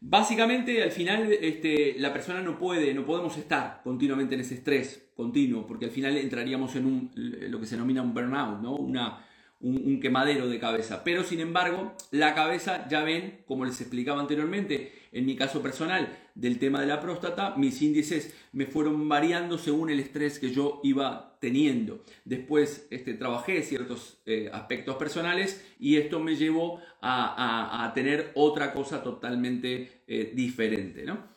Básicamente, 0.00 0.82
al 0.82 0.90
final, 0.90 1.32
este, 1.32 1.96
la 1.98 2.12
persona 2.12 2.42
no 2.42 2.58
puede, 2.58 2.92
no 2.92 3.06
podemos 3.06 3.38
estar 3.38 3.80
continuamente 3.82 4.34
en 4.34 4.42
ese 4.42 4.54
estrés 4.56 5.08
continuo, 5.16 5.66
porque 5.66 5.86
al 5.86 5.90
final 5.90 6.18
entraríamos 6.18 6.76
en 6.76 6.84
un, 6.84 7.10
lo 7.14 7.58
que 7.58 7.64
se 7.64 7.76
denomina 7.76 8.02
un 8.02 8.12
burnout, 8.12 8.60
¿no? 8.60 8.76
Una, 8.76 9.25
un, 9.66 10.00
quemadero 10.00 10.48
de 10.48 10.58
cabeza. 10.58 11.02
Pero 11.04 11.24
sin 11.24 11.40
embargo, 11.40 11.94
la 12.10 12.34
cabeza, 12.34 12.86
ya 12.88 13.02
ven, 13.02 13.42
como 13.46 13.64
les 13.64 13.80
explicaba 13.80 14.20
anteriormente, 14.20 14.92
en 15.12 15.26
mi 15.26 15.36
caso 15.36 15.62
personal 15.62 16.16
del 16.34 16.58
tema 16.58 16.80
de 16.80 16.86
la 16.86 17.00
próstata, 17.00 17.54
mis 17.56 17.80
índices 17.82 18.34
me 18.52 18.66
fueron 18.66 19.08
variando 19.08 19.58
según 19.58 19.90
el 19.90 20.00
estrés 20.00 20.38
que 20.38 20.52
yo 20.52 20.80
iba 20.84 21.36
teniendo. 21.40 22.02
Después 22.24 22.86
este, 22.90 23.14
trabajé 23.14 23.62
ciertos 23.62 24.18
eh, 24.26 24.50
aspectos 24.52 24.96
personales 24.96 25.64
y 25.78 25.96
esto 25.96 26.20
me 26.20 26.36
llevó 26.36 26.80
a, 27.00 27.92
tener 27.94 28.32
otra 28.34 28.72
cosa 28.72 29.02
totalmente 29.02 30.02
eh, 30.06 30.32
diferente. 30.34 31.04
¿no? 31.04 31.35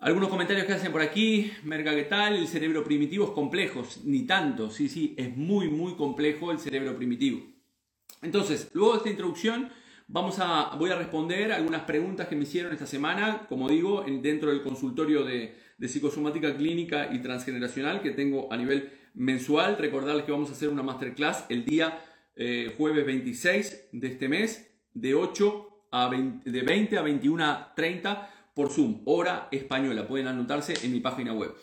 Algunos 0.00 0.28
comentarios 0.28 0.64
que 0.64 0.74
hacen 0.74 0.92
por 0.92 1.02
aquí, 1.02 1.50
Merga, 1.64 1.92
¿qué 1.92 2.04
tal? 2.04 2.36
El 2.36 2.46
cerebro 2.46 2.84
primitivo 2.84 3.24
es 3.24 3.30
complejo, 3.32 3.82
ni 4.04 4.22
tanto, 4.22 4.70
sí, 4.70 4.88
sí, 4.88 5.12
es 5.18 5.36
muy, 5.36 5.68
muy 5.68 5.94
complejo 5.96 6.52
el 6.52 6.60
cerebro 6.60 6.96
primitivo. 6.96 7.44
Entonces, 8.22 8.70
luego 8.74 8.92
de 8.92 8.98
esta 8.98 9.10
introducción, 9.10 9.70
vamos 10.06 10.38
a, 10.38 10.76
voy 10.78 10.90
a 10.90 10.94
responder 10.94 11.50
algunas 11.50 11.82
preguntas 11.82 12.28
que 12.28 12.36
me 12.36 12.44
hicieron 12.44 12.72
esta 12.72 12.86
semana, 12.86 13.46
como 13.48 13.68
digo, 13.68 14.04
dentro 14.22 14.50
del 14.50 14.62
consultorio 14.62 15.24
de, 15.24 15.56
psicosomática 15.80 16.56
clínica 16.56 17.12
y 17.12 17.18
transgeneracional 17.20 18.00
que 18.00 18.12
tengo 18.12 18.52
a 18.52 18.56
nivel 18.56 18.92
mensual. 19.14 19.78
Recordarles 19.78 20.24
que 20.24 20.32
vamos 20.32 20.50
a 20.50 20.52
hacer 20.52 20.68
una 20.68 20.84
masterclass 20.84 21.44
el 21.48 21.64
día 21.64 22.04
eh, 22.36 22.72
jueves 22.78 23.04
26 23.04 23.88
de 23.92 24.06
este 24.06 24.28
mes, 24.28 24.70
de 24.94 25.16
8 25.16 25.86
a 25.90 26.08
20, 26.08 26.50
de 26.50 26.62
20 26.62 26.98
a 26.98 27.02
21.30 27.04 28.28
por 28.58 28.70
Zoom, 28.70 29.02
hora 29.04 29.46
española. 29.52 30.08
Pueden 30.08 30.26
anotarse 30.26 30.74
en 30.82 30.90
mi 30.92 30.98
página 30.98 31.32
web. 31.32 31.54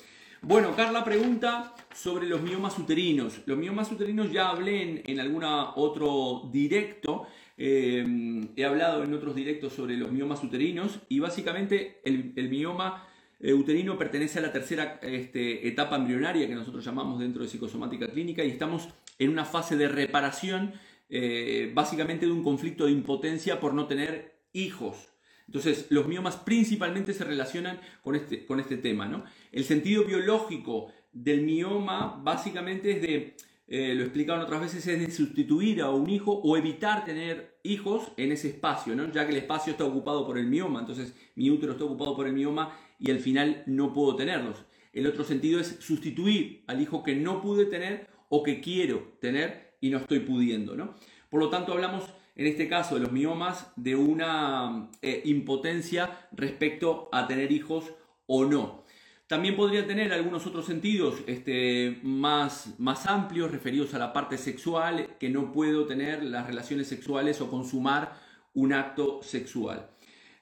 Bueno, 0.41 0.73
Carla 0.77 1.03
pregunta 1.03 1.75
sobre 1.93 2.25
los 2.25 2.41
miomas 2.41 2.79
uterinos. 2.79 3.41
Los 3.45 3.57
miomas 3.57 3.91
uterinos 3.91 4.31
ya 4.31 4.47
hablé 4.47 5.03
en, 5.05 5.19
algún 5.19 5.43
otro 5.43 6.49
directo. 6.53 7.27
Eh, 7.57 8.47
he 8.55 8.63
hablado 8.63 9.03
en 9.03 9.13
otros 9.13 9.35
directos 9.35 9.73
sobre 9.73 9.97
los 9.97 10.09
miomas 10.09 10.41
uterinos 10.41 11.01
y 11.09 11.19
básicamente 11.19 11.99
el, 12.05 12.33
mioma 12.49 13.05
eh, 13.41 13.53
uterino 13.53 13.97
pertenece 13.97 14.39
a 14.39 14.43
la 14.43 14.53
tercera 14.53 14.97
este, 15.01 15.67
etapa 15.67 15.97
embrionaria 15.97 16.47
que 16.47 16.55
nosotros 16.55 16.85
llamamos 16.85 17.19
dentro 17.19 17.43
de 17.43 17.49
psicosomática 17.49 18.07
clínica 18.07 18.41
y 18.41 18.51
estamos 18.51 18.87
en 19.19 19.31
una 19.31 19.43
fase 19.43 19.75
de 19.75 19.89
reparación 19.89 20.75
eh, 21.09 21.73
básicamente 21.73 22.25
de 22.25 22.31
un 22.31 22.41
conflicto 22.41 22.85
de 22.85 22.93
impotencia 22.93 23.59
por 23.59 23.73
no 23.73 23.85
tener 23.85 24.45
hijos. 24.53 25.14
Entonces, 25.47 25.87
los 25.89 26.07
miomas 26.07 26.37
principalmente 26.37 27.13
se 27.13 27.23
relacionan 27.23 27.79
con 28.01 28.15
este, 28.15 28.45
con 28.45 28.59
este 28.59 28.77
tema. 28.77 29.07
¿no? 29.07 29.23
El 29.51 29.63
sentido 29.63 30.03
biológico 30.03 30.91
del 31.11 31.41
mioma 31.41 32.19
básicamente 32.23 32.91
es 32.91 33.01
de, 33.01 33.35
eh, 33.67 33.93
lo 33.93 34.01
he 34.01 34.05
explicado 34.05 34.43
otras 34.43 34.61
veces, 34.61 34.85
es 34.87 34.99
de 34.99 35.11
sustituir 35.11 35.81
a 35.81 35.89
un 35.91 36.09
hijo 36.09 36.31
o 36.31 36.57
evitar 36.57 37.05
tener 37.05 37.59
hijos 37.63 38.11
en 38.17 38.31
ese 38.31 38.49
espacio, 38.49 38.95
¿no? 38.95 39.11
ya 39.11 39.25
que 39.25 39.31
el 39.31 39.37
espacio 39.37 39.71
está 39.71 39.85
ocupado 39.85 40.25
por 40.25 40.37
el 40.37 40.47
mioma. 40.47 40.79
Entonces, 40.79 41.15
mi 41.35 41.49
útero 41.49 41.73
está 41.73 41.85
ocupado 41.85 42.15
por 42.15 42.27
el 42.27 42.33
mioma 42.33 42.77
y 42.99 43.11
al 43.11 43.19
final 43.19 43.63
no 43.67 43.93
puedo 43.93 44.15
tenerlos. 44.15 44.65
El 44.93 45.07
otro 45.07 45.23
sentido 45.23 45.59
es 45.59 45.77
sustituir 45.79 46.63
al 46.67 46.81
hijo 46.81 47.03
que 47.03 47.15
no 47.15 47.41
pude 47.41 47.65
tener 47.65 48.07
o 48.29 48.43
que 48.43 48.61
quiero 48.61 49.17
tener 49.19 49.75
y 49.81 49.89
no 49.89 49.99
estoy 49.99 50.19
pudiendo. 50.19 50.75
¿no? 50.75 50.95
Por 51.29 51.39
lo 51.39 51.49
tanto, 51.49 51.73
hablamos 51.73 52.05
en 52.35 52.47
este 52.47 52.67
caso 52.67 52.95
de 52.95 53.01
los 53.01 53.11
miomas, 53.11 53.71
de 53.75 53.95
una 53.95 54.89
eh, 55.01 55.21
impotencia 55.25 56.27
respecto 56.31 57.09
a 57.11 57.27
tener 57.27 57.51
hijos 57.51 57.93
o 58.27 58.45
no. 58.45 58.83
También 59.27 59.55
podría 59.55 59.87
tener 59.87 60.13
algunos 60.13 60.45
otros 60.45 60.65
sentidos 60.65 61.23
este, 61.25 61.99
más, 62.03 62.75
más 62.77 63.07
amplios 63.07 63.51
referidos 63.51 63.93
a 63.93 63.99
la 63.99 64.13
parte 64.13 64.37
sexual, 64.37 65.15
que 65.19 65.29
no 65.29 65.51
puedo 65.51 65.87
tener 65.87 66.23
las 66.23 66.45
relaciones 66.45 66.87
sexuales 66.87 67.41
o 67.41 67.49
consumar 67.49 68.13
un 68.53 68.73
acto 68.73 69.23
sexual. 69.23 69.89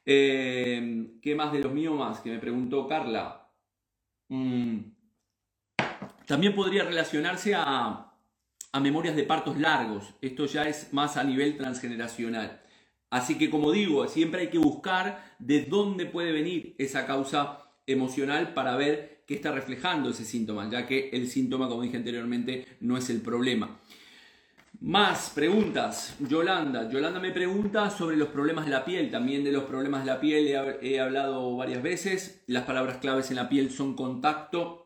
Eh, 0.06 1.18
¿Qué 1.22 1.36
más 1.36 1.54
de 1.54 1.60
los 1.60 1.72
miomas? 1.72 2.20
Que 2.20 2.32
me 2.32 2.40
preguntó 2.40 2.88
Carla. 2.88 3.50
Mm, 4.28 4.80
también 6.26 6.54
podría 6.54 6.84
relacionarse 6.84 7.54
a, 7.56 8.13
a 8.74 8.80
memorias 8.80 9.16
de 9.16 9.24
partos 9.24 9.58
largos. 9.58 10.14
Esto 10.22 10.46
ya 10.46 10.68
es 10.68 10.92
más 10.92 11.16
a 11.16 11.24
nivel 11.24 11.56
transgeneracional. 11.56 12.62
Así 13.10 13.38
que 13.38 13.50
como 13.50 13.72
digo, 13.72 14.08
siempre 14.08 14.42
hay 14.42 14.48
que 14.48 14.58
buscar 14.58 15.36
de 15.40 15.62
dónde 15.62 16.06
puede 16.08 16.32
venir 16.32 16.76
esa 16.80 17.06
causa 17.06 17.60
emocional 17.86 18.54
para 18.54 18.76
ver 18.76 19.24
qué 19.28 19.36
está 19.36 19.52
reflejando 19.52 20.10
ese 20.10 20.26
síntoma, 20.26 20.70
ya 20.70 20.88
que 20.88 21.10
el 21.14 21.28
síntoma, 21.28 21.70
como 21.70 21.84
dije 21.84 21.98
anteriormente, 21.98 22.78
no 22.82 22.98
es 22.98 23.10
el 23.10 23.22
problema. 23.22 23.80
Más 24.82 25.30
preguntas. 25.30 26.18
Yolanda. 26.20 26.90
Yolanda 26.90 27.20
me 27.20 27.32
pregunta 27.32 27.90
sobre 27.90 28.18
los 28.18 28.30
problemas 28.30 28.66
de 28.66 28.72
la 28.72 28.84
piel. 28.84 29.10
También 29.12 29.44
de 29.44 29.52
los 29.52 29.64
problemas 29.64 30.04
de 30.04 30.12
la 30.12 30.20
piel 30.20 30.48
he, 30.82 31.00
hablado 31.00 31.56
varias 31.56 31.82
veces. 31.82 32.44
Las 32.48 32.66
palabras 32.66 32.98
claves 32.98 33.30
en 33.30 33.38
la 33.38 33.48
piel 33.48 33.72
son 33.72 33.96
contacto 33.96 34.83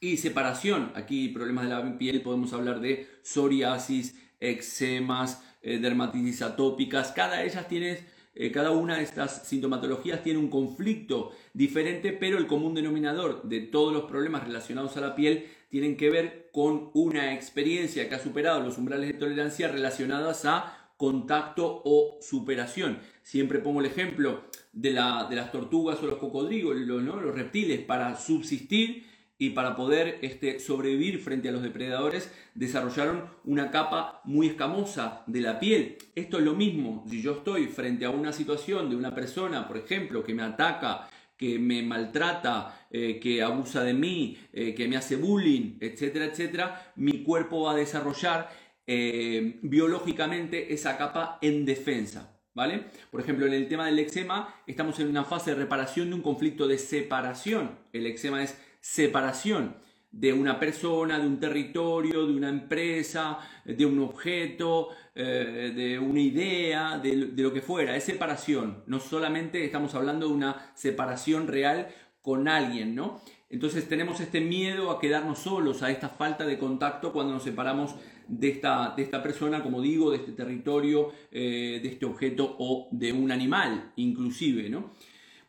y 0.00 0.16
separación. 0.16 0.92
Aquí 0.94 1.28
problemas 1.28 1.64
de 1.64 1.70
la 1.70 1.98
piel 1.98 2.22
podemos 2.22 2.52
hablar 2.52 2.80
de 2.80 3.06
psoriasis, 3.22 4.18
eczemas, 4.40 5.44
eh, 5.62 5.78
dermatitis 5.78 6.42
atópicas. 6.42 7.12
Cada 7.12 7.38
de 7.38 7.46
ellas 7.46 7.68
tiene 7.68 7.98
eh, 8.34 8.52
cada 8.52 8.70
una 8.70 8.96
de 8.96 9.02
estas 9.02 9.46
sintomatologías 9.48 10.22
tiene 10.22 10.38
un 10.38 10.48
conflicto 10.48 11.32
diferente, 11.52 12.12
pero 12.12 12.38
el 12.38 12.46
común 12.46 12.74
denominador 12.74 13.42
de 13.42 13.60
todos 13.60 13.92
los 13.92 14.04
problemas 14.04 14.44
relacionados 14.44 14.96
a 14.96 15.00
la 15.00 15.14
piel 15.16 15.46
tienen 15.68 15.96
que 15.96 16.10
ver 16.10 16.48
con 16.52 16.90
una 16.94 17.34
experiencia 17.34 18.08
que 18.08 18.14
ha 18.14 18.18
superado 18.20 18.60
los 18.60 18.78
umbrales 18.78 19.08
de 19.08 19.18
tolerancia 19.18 19.68
relacionadas 19.68 20.44
a 20.44 20.90
contacto 20.96 21.82
o 21.84 22.18
superación. 22.20 22.98
Siempre 23.22 23.58
pongo 23.58 23.80
el 23.80 23.86
ejemplo 23.86 24.44
de, 24.72 24.92
las 24.92 25.50
tortugas 25.50 26.00
o 26.02 26.06
los 26.06 26.18
cocodrilos, 26.18 26.76
los 26.76 27.34
reptiles, 27.34 27.80
para 27.80 28.16
subsistir 28.16 29.09
y 29.40 29.50
para 29.50 29.74
poder 29.74 30.18
este, 30.20 30.60
sobrevivir 30.60 31.18
frente 31.18 31.48
a 31.48 31.52
los 31.52 31.62
depredadores 31.62 32.30
desarrollaron 32.54 33.24
una 33.44 33.70
capa 33.70 34.20
muy 34.24 34.48
escamosa 34.48 35.24
de 35.26 35.40
la 35.40 35.58
piel. 35.58 35.96
Esto 36.14 36.38
es 36.38 36.44
lo 36.44 36.52
mismo, 36.52 37.06
si 37.08 37.22
yo 37.22 37.32
estoy 37.32 37.66
frente 37.68 38.04
a 38.04 38.10
una 38.10 38.34
situación 38.34 38.90
de 38.90 38.96
una 38.96 39.14
persona, 39.14 39.66
por 39.66 39.78
ejemplo, 39.78 40.22
que 40.22 40.34
me 40.34 40.42
ataca, 40.42 41.08
que 41.38 41.58
me 41.58 41.82
maltrata, 41.82 42.86
eh, 42.90 43.18
que 43.18 43.42
abusa 43.42 43.82
de 43.82 43.94
mí, 43.94 44.36
eh, 44.52 44.74
que 44.74 44.86
me 44.86 44.98
hace 44.98 45.16
bullying, 45.16 45.78
etcétera, 45.80 46.26
etcétera, 46.26 46.92
mi 46.96 47.22
cuerpo 47.22 47.62
va 47.62 47.72
a 47.72 47.76
desarrollar 47.76 48.50
eh, 48.86 49.58
biológicamente 49.62 50.74
esa 50.74 50.98
capa 50.98 51.38
en 51.40 51.64
defensa. 51.64 52.36
¿Vale? 52.52 52.86
Por 53.12 53.20
ejemplo, 53.20 53.46
en 53.46 53.52
el 53.52 53.68
tema 53.68 53.86
del 53.86 54.00
eczema, 54.00 54.60
estamos 54.66 54.98
en 54.98 55.06
una 55.06 55.24
fase 55.24 55.52
de 55.52 55.56
reparación 55.56 56.10
de 56.10 56.16
un 56.16 56.20
conflicto 56.20 56.66
de 56.66 56.78
separación. 56.78 57.78
El 57.92 58.06
eczema 58.06 58.42
es 58.42 58.58
separación 58.80 59.76
de 60.10 60.32
una 60.32 60.58
persona, 60.58 61.18
de 61.18 61.26
un 61.26 61.38
territorio, 61.38 62.26
de 62.26 62.34
una 62.34 62.48
empresa, 62.48 63.38
de 63.64 63.86
un 63.86 64.00
objeto, 64.00 64.88
eh, 65.14 65.72
de 65.74 65.98
una 65.98 66.20
idea, 66.20 66.98
de, 66.98 67.14
lo 67.14 67.52
que 67.52 67.60
fuera. 67.60 67.96
Es 67.96 68.04
separación. 68.04 68.82
No 68.86 68.98
solamente 68.98 69.64
estamos 69.64 69.94
hablando 69.94 70.26
de 70.26 70.34
una 70.34 70.72
separación 70.74 71.46
real 71.46 71.88
con 72.22 72.48
alguien, 72.48 72.94
¿no? 72.94 73.20
Entonces 73.48 73.88
tenemos 73.88 74.20
este 74.20 74.40
miedo 74.40 74.90
a 74.90 75.00
quedarnos 75.00 75.40
solos, 75.40 75.82
a 75.82 75.90
esta 75.90 76.08
falta 76.08 76.44
de 76.44 76.58
contacto 76.58 77.12
cuando 77.12 77.32
nos 77.32 77.42
separamos 77.42 77.94
de 78.28 78.48
esta, 78.48 78.94
de 78.96 79.02
esta 79.02 79.22
persona, 79.22 79.62
como 79.62 79.80
digo, 79.80 80.10
de 80.10 80.18
este 80.18 80.32
territorio, 80.32 81.12
eh, 81.32 81.80
de 81.82 81.88
este 81.88 82.06
objeto 82.06 82.56
o 82.58 82.88
de 82.92 83.12
un 83.12 83.32
animal, 83.32 83.92
inclusive, 83.96 84.68
¿no? 84.68 84.92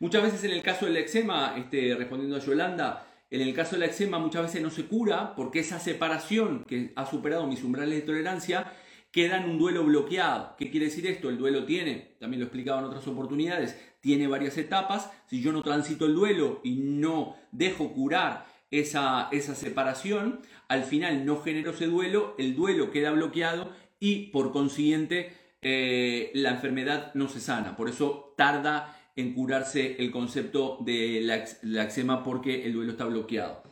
Muchas 0.00 0.24
veces 0.24 0.42
en 0.42 0.50
el 0.50 0.62
caso 0.62 0.86
del 0.86 0.96
eczema, 0.96 1.54
este, 1.56 1.94
respondiendo 1.94 2.34
a 2.34 2.40
Yolanda, 2.40 3.06
en 3.32 3.40
el 3.40 3.54
caso 3.54 3.76
del 3.76 3.88
eczema 3.88 4.18
muchas 4.18 4.42
veces 4.42 4.62
no 4.62 4.68
se 4.68 4.84
cura 4.84 5.34
porque 5.34 5.60
esa 5.60 5.78
separación 5.78 6.64
que 6.68 6.92
ha 6.96 7.06
superado 7.06 7.46
mis 7.46 7.64
umbrales 7.64 7.94
de 7.94 8.02
tolerancia 8.02 8.72
queda 9.10 9.38
en 9.38 9.48
un 9.48 9.58
duelo 9.58 9.84
bloqueado. 9.84 10.54
¿Qué 10.58 10.70
quiere 10.70 10.86
decir 10.86 11.06
esto? 11.06 11.30
El 11.30 11.38
duelo 11.38 11.64
tiene, 11.64 12.14
también 12.20 12.40
lo 12.40 12.44
he 12.44 12.48
explicado 12.48 12.80
en 12.80 12.84
otras 12.84 13.06
oportunidades, 13.08 13.78
tiene 14.00 14.26
varias 14.26 14.58
etapas. 14.58 15.10
Si 15.26 15.40
yo 15.40 15.50
no 15.52 15.62
transito 15.62 16.04
el 16.04 16.14
duelo 16.14 16.60
y 16.62 16.76
no 16.76 17.36
dejo 17.52 17.92
curar 17.94 18.46
esa, 18.70 19.28
esa 19.32 19.54
separación, 19.54 20.40
al 20.68 20.84
final 20.84 21.24
no 21.24 21.40
genero 21.40 21.70
ese 21.70 21.86
duelo, 21.86 22.34
el 22.38 22.54
duelo 22.54 22.90
queda 22.90 23.12
bloqueado 23.12 23.72
y 23.98 24.26
por 24.26 24.52
consiguiente 24.52 25.32
eh, 25.62 26.30
la 26.34 26.50
enfermedad 26.50 27.12
no 27.14 27.28
se 27.28 27.40
sana. 27.40 27.76
Por 27.76 27.88
eso 27.88 28.34
tarda 28.36 28.98
en 29.16 29.34
curarse 29.34 29.96
el 29.98 30.10
concepto 30.10 30.78
de 30.80 31.20
la, 31.22 31.82
eczema 31.84 32.22
porque 32.22 32.64
el 32.64 32.72
duelo 32.72 32.92
está 32.92 33.04
bloqueado. 33.04 33.62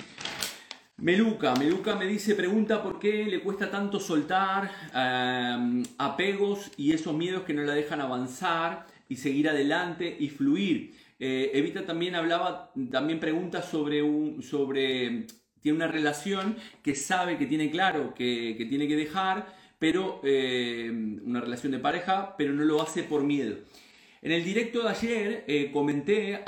Meluca, 0.99 1.55
Meluca 1.55 1.97
me 1.97 2.07
dice, 2.07 2.35
pregunta 2.35 2.83
por 2.83 2.99
qué 2.99 3.25
le 3.25 3.41
cuesta 3.41 3.71
tanto 3.71 3.99
soltar 3.99 4.71
em, 4.95 5.83
apegos 5.97 6.71
y 6.77 6.93
esos 6.93 7.15
miedos 7.15 7.45
que 7.45 7.55
no 7.55 7.63
la 7.63 7.73
dejan 7.73 8.03
avanzar 8.03 8.87
y 9.09 9.17
seguir 9.17 9.49
adelante 9.49 10.15
y 10.19 10.29
fluir. 10.29 10.95
Eh, 11.19 11.53
Evita 11.55 11.87
también 11.87 12.15
hablaba, 12.15 12.73
también 12.91 13.19
pregunta 13.19 13.63
sobre 13.63 14.03
un, 14.03 14.43
sobre, 14.43 15.27
tiene 15.63 15.77
una 15.77 15.89
relación 15.89 16.57
que 16.83 16.95
sabe 16.95 17.39
que 17.39 17.47
tiene 17.47 17.71
claro 17.71 18.13
que, 18.15 18.55
que 18.59 18.67
tiene 18.67 18.87
que 18.87 18.97
dejar, 18.97 19.55
pero 19.79 20.21
eh, 20.23 20.91
una 21.25 21.41
relación 21.41 21.73
de 21.73 21.79
pareja, 21.79 22.37
pero 22.37 22.53
no 22.53 22.65
lo 22.65 22.83
hace 22.83 23.03
por 23.03 23.25
miedo. 23.25 23.57
En 24.23 24.33
el 24.33 24.45
directo 24.45 24.83
de 24.83 24.91
ayer 24.91 25.45
eh, 25.47 25.71
comenté, 25.73 26.45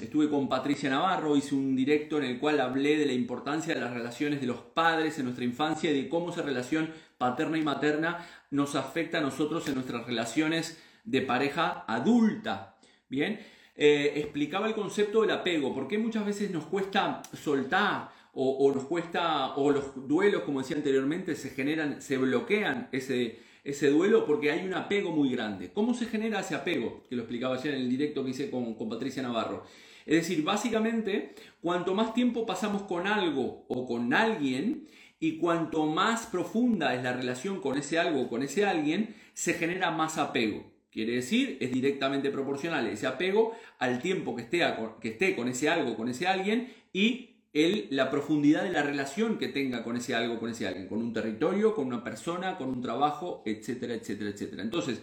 estuve 0.00 0.30
con 0.30 0.48
Patricia 0.48 0.88
Navarro, 0.88 1.36
hice 1.36 1.52
un 1.56 1.74
directo 1.74 2.18
en 2.18 2.24
el 2.24 2.38
cual 2.38 2.60
hablé 2.60 2.96
de 2.96 3.06
la 3.06 3.12
importancia 3.12 3.74
de 3.74 3.80
las 3.80 3.92
relaciones 3.92 4.40
de 4.40 4.46
los 4.46 4.58
padres 4.58 5.18
en 5.18 5.24
nuestra 5.24 5.44
infancia 5.44 5.90
y 5.90 6.00
de 6.00 6.08
cómo 6.08 6.30
esa 6.30 6.42
relación 6.42 6.90
paterna 7.18 7.58
y 7.58 7.62
materna 7.62 8.24
nos 8.52 8.76
afecta 8.76 9.18
a 9.18 9.20
nosotros 9.20 9.66
en 9.66 9.74
nuestras 9.74 10.06
relaciones 10.06 10.80
de 11.02 11.22
pareja 11.22 11.84
adulta. 11.88 12.76
Bien, 13.08 13.40
eh, 13.74 14.12
explicaba 14.14 14.68
el 14.68 14.74
concepto 14.74 15.22
del 15.22 15.32
apego, 15.32 15.74
porque 15.74 15.98
muchas 15.98 16.24
veces 16.24 16.52
nos 16.52 16.66
cuesta 16.66 17.20
soltar 17.32 18.10
o, 18.32 18.58
o 18.58 18.72
nos 18.72 18.84
cuesta, 18.84 19.56
o 19.56 19.72
los 19.72 20.06
duelos, 20.06 20.42
como 20.42 20.60
decía 20.60 20.76
anteriormente, 20.76 21.34
se 21.34 21.50
generan, 21.50 22.00
se 22.00 22.16
bloquean 22.16 22.90
ese 22.92 23.40
ese 23.64 23.90
duelo 23.90 24.26
porque 24.26 24.50
hay 24.50 24.66
un 24.66 24.74
apego 24.74 25.12
muy 25.12 25.30
grande. 25.30 25.72
¿Cómo 25.72 25.94
se 25.94 26.06
genera 26.06 26.40
ese 26.40 26.54
apego? 26.54 27.06
Que 27.08 27.16
lo 27.16 27.22
explicaba 27.22 27.56
ayer 27.56 27.74
en 27.74 27.82
el 27.82 27.90
directo 27.90 28.24
que 28.24 28.30
hice 28.30 28.50
con, 28.50 28.76
Patricia 28.88 29.22
Navarro. 29.22 29.64
Es 30.04 30.16
decir, 30.16 30.42
básicamente, 30.42 31.34
cuanto 31.60 31.94
más 31.94 32.12
tiempo 32.12 32.44
pasamos 32.44 32.82
con 32.82 33.06
algo 33.06 33.64
o 33.68 33.86
con 33.86 34.12
alguien, 34.12 34.88
y 35.20 35.38
cuanto 35.38 35.86
más 35.86 36.26
profunda 36.26 36.96
es 36.96 37.04
la 37.04 37.12
relación 37.12 37.60
con 37.60 37.78
ese 37.78 37.96
algo 37.96 38.22
o 38.22 38.28
con 38.28 38.42
ese 38.42 38.66
alguien, 38.66 39.14
se 39.34 39.54
genera 39.54 39.92
más 39.92 40.18
apego. 40.18 40.72
Quiere 40.90 41.14
decir, 41.14 41.58
es 41.60 41.70
directamente 41.70 42.30
proporcional 42.30 42.88
ese 42.88 43.06
apego 43.06 43.54
al 43.78 44.02
tiempo 44.02 44.34
que 44.34 44.42
esté, 44.42 44.66
que 45.00 45.10
esté 45.10 45.36
con 45.36 45.46
ese 45.46 45.68
algo, 45.68 45.96
con 45.96 46.08
ese 46.08 46.26
alguien 46.26 46.74
y 46.92 47.31
el, 47.52 47.88
la 47.90 48.10
profundidad 48.10 48.64
de 48.64 48.70
la 48.70 48.82
relación 48.82 49.38
que 49.38 49.48
tenga 49.48 49.84
con 49.84 49.96
ese 49.96 50.14
algo, 50.14 50.38
con 50.38 50.50
ese 50.50 50.66
alguien, 50.66 50.88
con 50.88 50.98
un 50.98 51.12
territorio, 51.12 51.74
con 51.74 51.86
una 51.86 52.02
persona, 52.02 52.56
con 52.56 52.68
un 52.68 52.80
trabajo, 52.80 53.42
etcétera, 53.44 53.94
etcétera, 53.94 54.30
etcétera. 54.30 54.62
Entonces, 54.62 55.02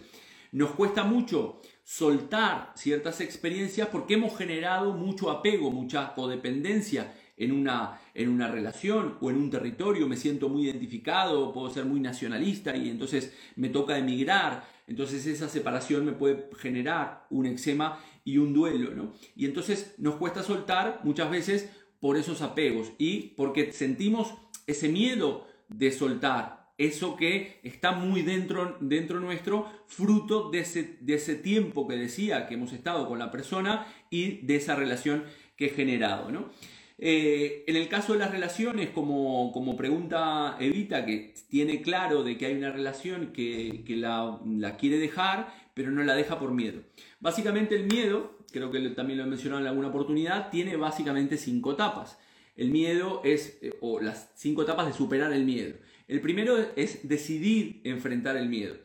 nos 0.52 0.72
cuesta 0.72 1.04
mucho 1.04 1.60
soltar 1.84 2.72
ciertas 2.74 3.20
experiencias 3.20 3.88
porque 3.88 4.14
hemos 4.14 4.36
generado 4.36 4.92
mucho 4.92 5.30
apego, 5.30 5.70
mucha 5.70 6.14
codependencia 6.14 7.14
en 7.36 7.52
una, 7.52 8.00
en 8.14 8.28
una 8.28 8.48
relación 8.48 9.16
o 9.20 9.30
en 9.30 9.36
un 9.36 9.50
territorio, 9.50 10.06
me 10.06 10.16
siento 10.16 10.48
muy 10.48 10.66
identificado, 10.66 11.52
puedo 11.54 11.70
ser 11.70 11.86
muy 11.86 11.98
nacionalista 11.98 12.76
y 12.76 12.90
entonces 12.90 13.34
me 13.56 13.70
toca 13.70 13.96
emigrar, 13.96 14.68
entonces 14.86 15.24
esa 15.26 15.48
separación 15.48 16.04
me 16.04 16.12
puede 16.12 16.50
generar 16.58 17.26
un 17.30 17.46
eczema 17.46 17.98
y 18.24 18.36
un 18.36 18.52
duelo, 18.52 18.90
¿no? 18.94 19.14
Y 19.34 19.46
entonces 19.46 19.94
nos 19.96 20.16
cuesta 20.16 20.42
soltar 20.42 21.00
muchas 21.02 21.30
veces 21.30 21.70
por 22.00 22.16
esos 22.16 22.42
apegos 22.42 22.92
y 22.98 23.34
porque 23.36 23.72
sentimos 23.72 24.34
ese 24.66 24.88
miedo 24.88 25.46
de 25.68 25.92
soltar, 25.92 26.60
eso 26.78 27.14
que 27.14 27.60
está 27.62 27.92
muy 27.92 28.22
dentro, 28.22 28.78
dentro 28.80 29.20
nuestro, 29.20 29.70
fruto 29.86 30.50
de 30.50 30.60
ese, 30.60 30.96
de 31.00 31.14
ese 31.14 31.34
tiempo 31.34 31.86
que 31.86 31.96
decía 31.96 32.46
que 32.46 32.54
hemos 32.54 32.72
estado 32.72 33.06
con 33.06 33.18
la 33.18 33.30
persona 33.30 33.86
y 34.08 34.38
de 34.46 34.56
esa 34.56 34.74
relación 34.74 35.24
que 35.56 35.66
he 35.66 35.68
generado. 35.68 36.32
¿no? 36.32 36.50
Eh, 36.98 37.64
en 37.66 37.76
el 37.76 37.88
caso 37.88 38.14
de 38.14 38.18
las 38.18 38.30
relaciones, 38.30 38.88
como, 38.90 39.52
como, 39.52 39.76
pregunta 39.76 40.56
Evita, 40.58 41.04
que 41.04 41.34
tiene 41.48 41.82
claro 41.82 42.22
de 42.22 42.38
que 42.38 42.46
hay 42.46 42.54
una 42.54 42.70
relación 42.70 43.32
que, 43.32 43.82
que 43.86 43.96
la, 43.96 44.40
la 44.46 44.76
quiere 44.76 44.98
dejar, 44.98 45.52
pero 45.74 45.90
no 45.90 46.02
la 46.02 46.14
deja 46.14 46.38
por 46.38 46.52
miedo. 46.52 46.80
Básicamente 47.20 47.74
el 47.74 47.84
miedo 47.84 48.38
creo 48.52 48.70
que 48.70 48.80
también 48.90 49.18
lo 49.18 49.24
he 49.24 49.28
mencionado 49.28 49.60
en 49.62 49.68
alguna 49.68 49.88
oportunidad, 49.88 50.50
tiene 50.50 50.76
básicamente 50.76 51.36
cinco 51.36 51.72
etapas. 51.72 52.18
El 52.56 52.70
miedo 52.70 53.22
es, 53.24 53.58
eh, 53.62 53.72
o 53.80 54.00
las 54.00 54.32
cinco 54.34 54.62
etapas 54.62 54.86
de 54.86 54.92
superar 54.92 55.32
el 55.32 55.44
miedo. 55.44 55.76
El 56.08 56.20
primero 56.20 56.56
es 56.76 57.08
decidir 57.08 57.80
enfrentar 57.84 58.36
el 58.36 58.48
miedo. 58.48 58.76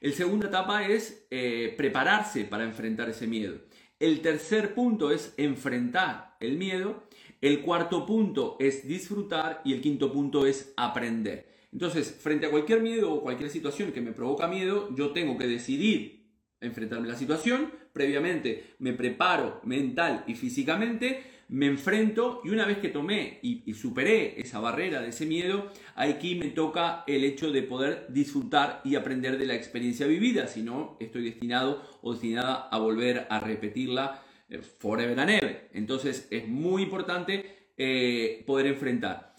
El 0.00 0.14
segunda 0.14 0.48
etapa 0.48 0.86
es 0.86 1.26
eh, 1.30 1.74
prepararse 1.76 2.44
para 2.44 2.64
enfrentar 2.64 3.10
ese 3.10 3.26
miedo. 3.26 3.58
El 3.98 4.22
tercer 4.22 4.74
punto 4.74 5.10
es 5.10 5.34
enfrentar 5.36 6.36
el 6.40 6.56
miedo. 6.56 7.04
El 7.42 7.60
cuarto 7.60 8.06
punto 8.06 8.56
es 8.58 8.88
disfrutar 8.88 9.60
y 9.64 9.74
el 9.74 9.82
quinto 9.82 10.10
punto 10.10 10.46
es 10.46 10.72
aprender. 10.76 11.50
Entonces, 11.72 12.18
frente 12.18 12.46
a 12.46 12.50
cualquier 12.50 12.80
miedo 12.80 13.12
o 13.12 13.22
cualquier 13.22 13.50
situación 13.50 13.92
que 13.92 14.00
me 14.00 14.12
provoca 14.12 14.48
miedo, 14.48 14.88
yo 14.96 15.10
tengo 15.10 15.36
que 15.36 15.46
decidir 15.46 16.20
enfrentarme 16.60 17.08
a 17.08 17.12
la 17.12 17.18
situación, 17.18 17.70
previamente 17.92 18.74
me 18.78 18.92
preparo 18.92 19.60
mental 19.64 20.24
y 20.26 20.34
físicamente, 20.34 21.22
me 21.50 21.66
enfrento 21.66 22.40
y 22.44 22.50
una 22.50 22.64
vez 22.64 22.78
que 22.78 22.88
tomé 22.88 23.40
y, 23.42 23.74
superé 23.74 24.40
esa 24.40 24.60
barrera 24.60 25.00
de 25.00 25.08
ese 25.08 25.26
miedo, 25.26 25.70
aquí 25.96 26.36
me 26.36 26.50
toca 26.50 27.02
el 27.06 27.24
hecho 27.24 27.50
de 27.50 27.62
poder 27.62 28.06
disfrutar 28.08 28.80
y 28.84 28.94
aprender 28.94 29.36
de 29.36 29.46
la 29.46 29.54
experiencia 29.54 30.06
vivida, 30.06 30.46
si 30.46 30.62
no 30.62 30.96
estoy 31.00 31.24
destinado 31.24 31.82
o 32.02 32.12
destinada 32.12 32.68
a 32.70 32.78
volver 32.78 33.26
a 33.30 33.40
repetirla 33.40 34.22
eh, 34.48 34.60
forever 34.60 35.18
and 35.18 35.30
ever. 35.30 35.68
Entonces 35.72 36.28
es 36.30 36.46
muy 36.46 36.82
importante 36.82 37.72
eh, 37.76 38.44
poder 38.46 38.66
enfrentar. 38.66 39.29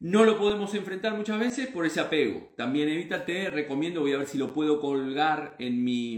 No 0.00 0.24
lo 0.24 0.38
podemos 0.38 0.74
enfrentar 0.74 1.16
muchas 1.16 1.40
veces 1.40 1.66
por 1.66 1.84
ese 1.84 1.98
apego. 1.98 2.52
También 2.56 2.88
evítate, 2.88 3.50
recomiendo, 3.50 4.00
voy 4.00 4.12
a 4.12 4.18
ver 4.18 4.28
si 4.28 4.38
lo 4.38 4.54
puedo 4.54 4.80
colgar 4.80 5.56
en 5.58 5.82
mi, 5.82 6.14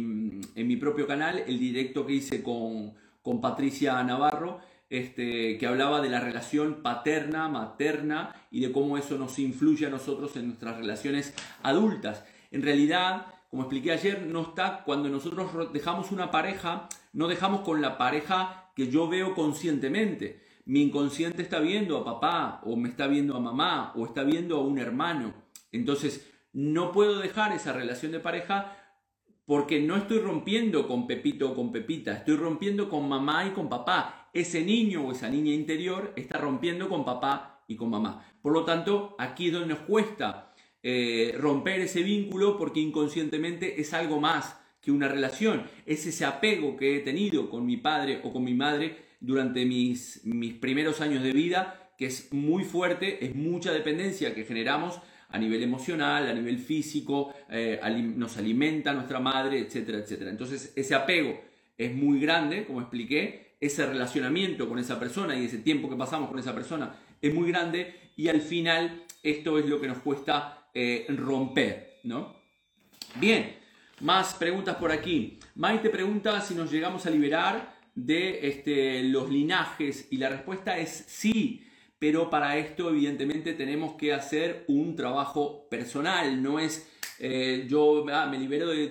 en 0.54 0.68
mi 0.68 0.76
propio 0.76 1.06
canal, 1.06 1.42
el 1.46 1.58
directo 1.58 2.04
que 2.04 2.12
hice 2.12 2.42
con, 2.42 2.92
con 3.22 3.40
Patricia 3.40 4.02
Navarro, 4.04 4.60
este, 4.90 5.56
que 5.56 5.66
hablaba 5.66 6.02
de 6.02 6.10
la 6.10 6.20
relación 6.20 6.82
paterna, 6.82 7.48
materna 7.48 8.34
y 8.50 8.60
de 8.60 8.70
cómo 8.70 8.98
eso 8.98 9.16
nos 9.16 9.38
influye 9.38 9.86
a 9.86 9.90
nosotros 9.90 10.36
en 10.36 10.48
nuestras 10.48 10.76
relaciones 10.76 11.32
adultas. 11.62 12.22
En 12.50 12.60
realidad, 12.60 13.28
como 13.48 13.62
expliqué 13.62 13.92
ayer, 13.92 14.26
no 14.26 14.42
está 14.42 14.82
cuando 14.84 15.08
nosotros 15.08 15.72
dejamos 15.72 16.12
una 16.12 16.30
pareja, 16.30 16.86
no 17.14 17.28
dejamos 17.28 17.62
con 17.62 17.80
la 17.80 17.96
pareja 17.96 18.72
que 18.76 18.88
yo 18.90 19.08
veo 19.08 19.34
conscientemente 19.34 20.49
mi 20.64 20.82
inconsciente 20.82 21.42
está 21.42 21.60
viendo 21.60 21.96
a 21.96 22.04
papá 22.04 22.60
o 22.64 22.76
me 22.76 22.88
está 22.88 23.06
viendo 23.06 23.36
a 23.36 23.40
mamá 23.40 23.92
o 23.96 24.04
está 24.04 24.22
viendo 24.22 24.56
a 24.56 24.60
un 24.60 24.78
hermano. 24.78 25.34
Entonces, 25.72 26.30
no 26.52 26.92
puedo 26.92 27.18
dejar 27.18 27.52
esa 27.52 27.72
relación 27.72 28.12
de 28.12 28.20
pareja 28.20 28.76
porque 29.46 29.80
no 29.80 29.96
estoy 29.96 30.18
rompiendo 30.18 30.86
con 30.86 31.06
Pepito 31.06 31.50
o 31.50 31.54
con 31.54 31.72
Pepita, 31.72 32.12
estoy 32.12 32.36
rompiendo 32.36 32.88
con 32.88 33.08
mamá 33.08 33.46
y 33.46 33.50
con 33.50 33.68
papá. 33.68 34.30
Ese 34.32 34.64
niño 34.64 35.06
o 35.06 35.12
esa 35.12 35.28
niña 35.28 35.52
interior 35.52 36.12
está 36.14 36.38
rompiendo 36.38 36.88
con 36.88 37.04
papá 37.04 37.64
y 37.66 37.74
con 37.74 37.90
mamá. 37.90 38.24
Por 38.40 38.52
lo 38.52 38.64
tanto, 38.64 39.16
aquí 39.18 39.48
es 39.48 39.52
donde 39.52 39.74
nos 39.74 39.80
cuesta 39.80 40.54
eh, 40.82 41.34
romper 41.36 41.80
ese 41.80 42.02
vínculo 42.02 42.56
porque 42.56 42.80
inconscientemente 42.80 43.80
es 43.80 43.92
algo 43.92 44.20
más 44.20 44.56
que 44.80 44.92
una 44.92 45.08
relación. 45.08 45.64
Es 45.84 46.06
ese 46.06 46.24
apego 46.24 46.76
que 46.76 46.96
he 46.96 47.00
tenido 47.00 47.50
con 47.50 47.66
mi 47.66 47.76
padre 47.76 48.20
o 48.24 48.32
con 48.32 48.44
mi 48.44 48.54
madre 48.54 49.09
durante 49.20 49.64
mis, 49.66 50.22
mis 50.24 50.54
primeros 50.54 51.00
años 51.00 51.22
de 51.22 51.32
vida, 51.32 51.92
que 51.96 52.06
es 52.06 52.32
muy 52.32 52.64
fuerte, 52.64 53.24
es 53.24 53.34
mucha 53.34 53.72
dependencia 53.72 54.34
que 54.34 54.44
generamos 54.44 55.00
a 55.28 55.38
nivel 55.38 55.62
emocional, 55.62 56.28
a 56.28 56.32
nivel 56.32 56.58
físico, 56.58 57.32
eh, 57.48 57.80
nos 58.16 58.36
alimenta 58.36 58.92
nuestra 58.92 59.20
madre, 59.20 59.60
etcétera, 59.60 59.98
etcétera. 59.98 60.30
Entonces 60.30 60.72
ese 60.74 60.94
apego 60.94 61.40
es 61.78 61.94
muy 61.94 62.18
grande, 62.20 62.64
como 62.64 62.80
expliqué, 62.80 63.54
ese 63.60 63.86
relacionamiento 63.86 64.68
con 64.68 64.78
esa 64.78 64.98
persona 64.98 65.36
y 65.36 65.44
ese 65.44 65.58
tiempo 65.58 65.88
que 65.88 65.96
pasamos 65.96 66.30
con 66.30 66.38
esa 66.38 66.54
persona 66.54 66.94
es 67.20 67.34
muy 67.34 67.50
grande 67.50 67.94
y 68.16 68.28
al 68.28 68.40
final 68.40 69.04
esto 69.22 69.58
es 69.58 69.66
lo 69.66 69.80
que 69.80 69.86
nos 69.86 69.98
cuesta 69.98 70.68
eh, 70.72 71.06
romper, 71.10 72.00
¿no? 72.04 72.34
Bien, 73.16 73.56
más 74.00 74.34
preguntas 74.34 74.76
por 74.76 74.90
aquí. 74.90 75.38
Maite 75.56 75.90
pregunta 75.90 76.40
si 76.40 76.54
nos 76.54 76.72
llegamos 76.72 77.04
a 77.06 77.10
liberar 77.10 77.79
de 78.06 78.48
este, 78.48 79.02
los 79.04 79.30
linajes 79.30 80.08
y 80.10 80.16
la 80.16 80.28
respuesta 80.28 80.78
es 80.78 81.04
sí, 81.06 81.64
pero 81.98 82.30
para 82.30 82.56
esto 82.56 82.88
evidentemente 82.88 83.52
tenemos 83.52 83.94
que 83.94 84.12
hacer 84.12 84.64
un 84.68 84.96
trabajo 84.96 85.68
personal, 85.68 86.42
no 86.42 86.58
es 86.58 86.90
eh, 87.22 87.66
yo 87.68 88.06
ah, 88.10 88.26
me 88.26 88.38
libero 88.38 88.68
de, 88.68 88.86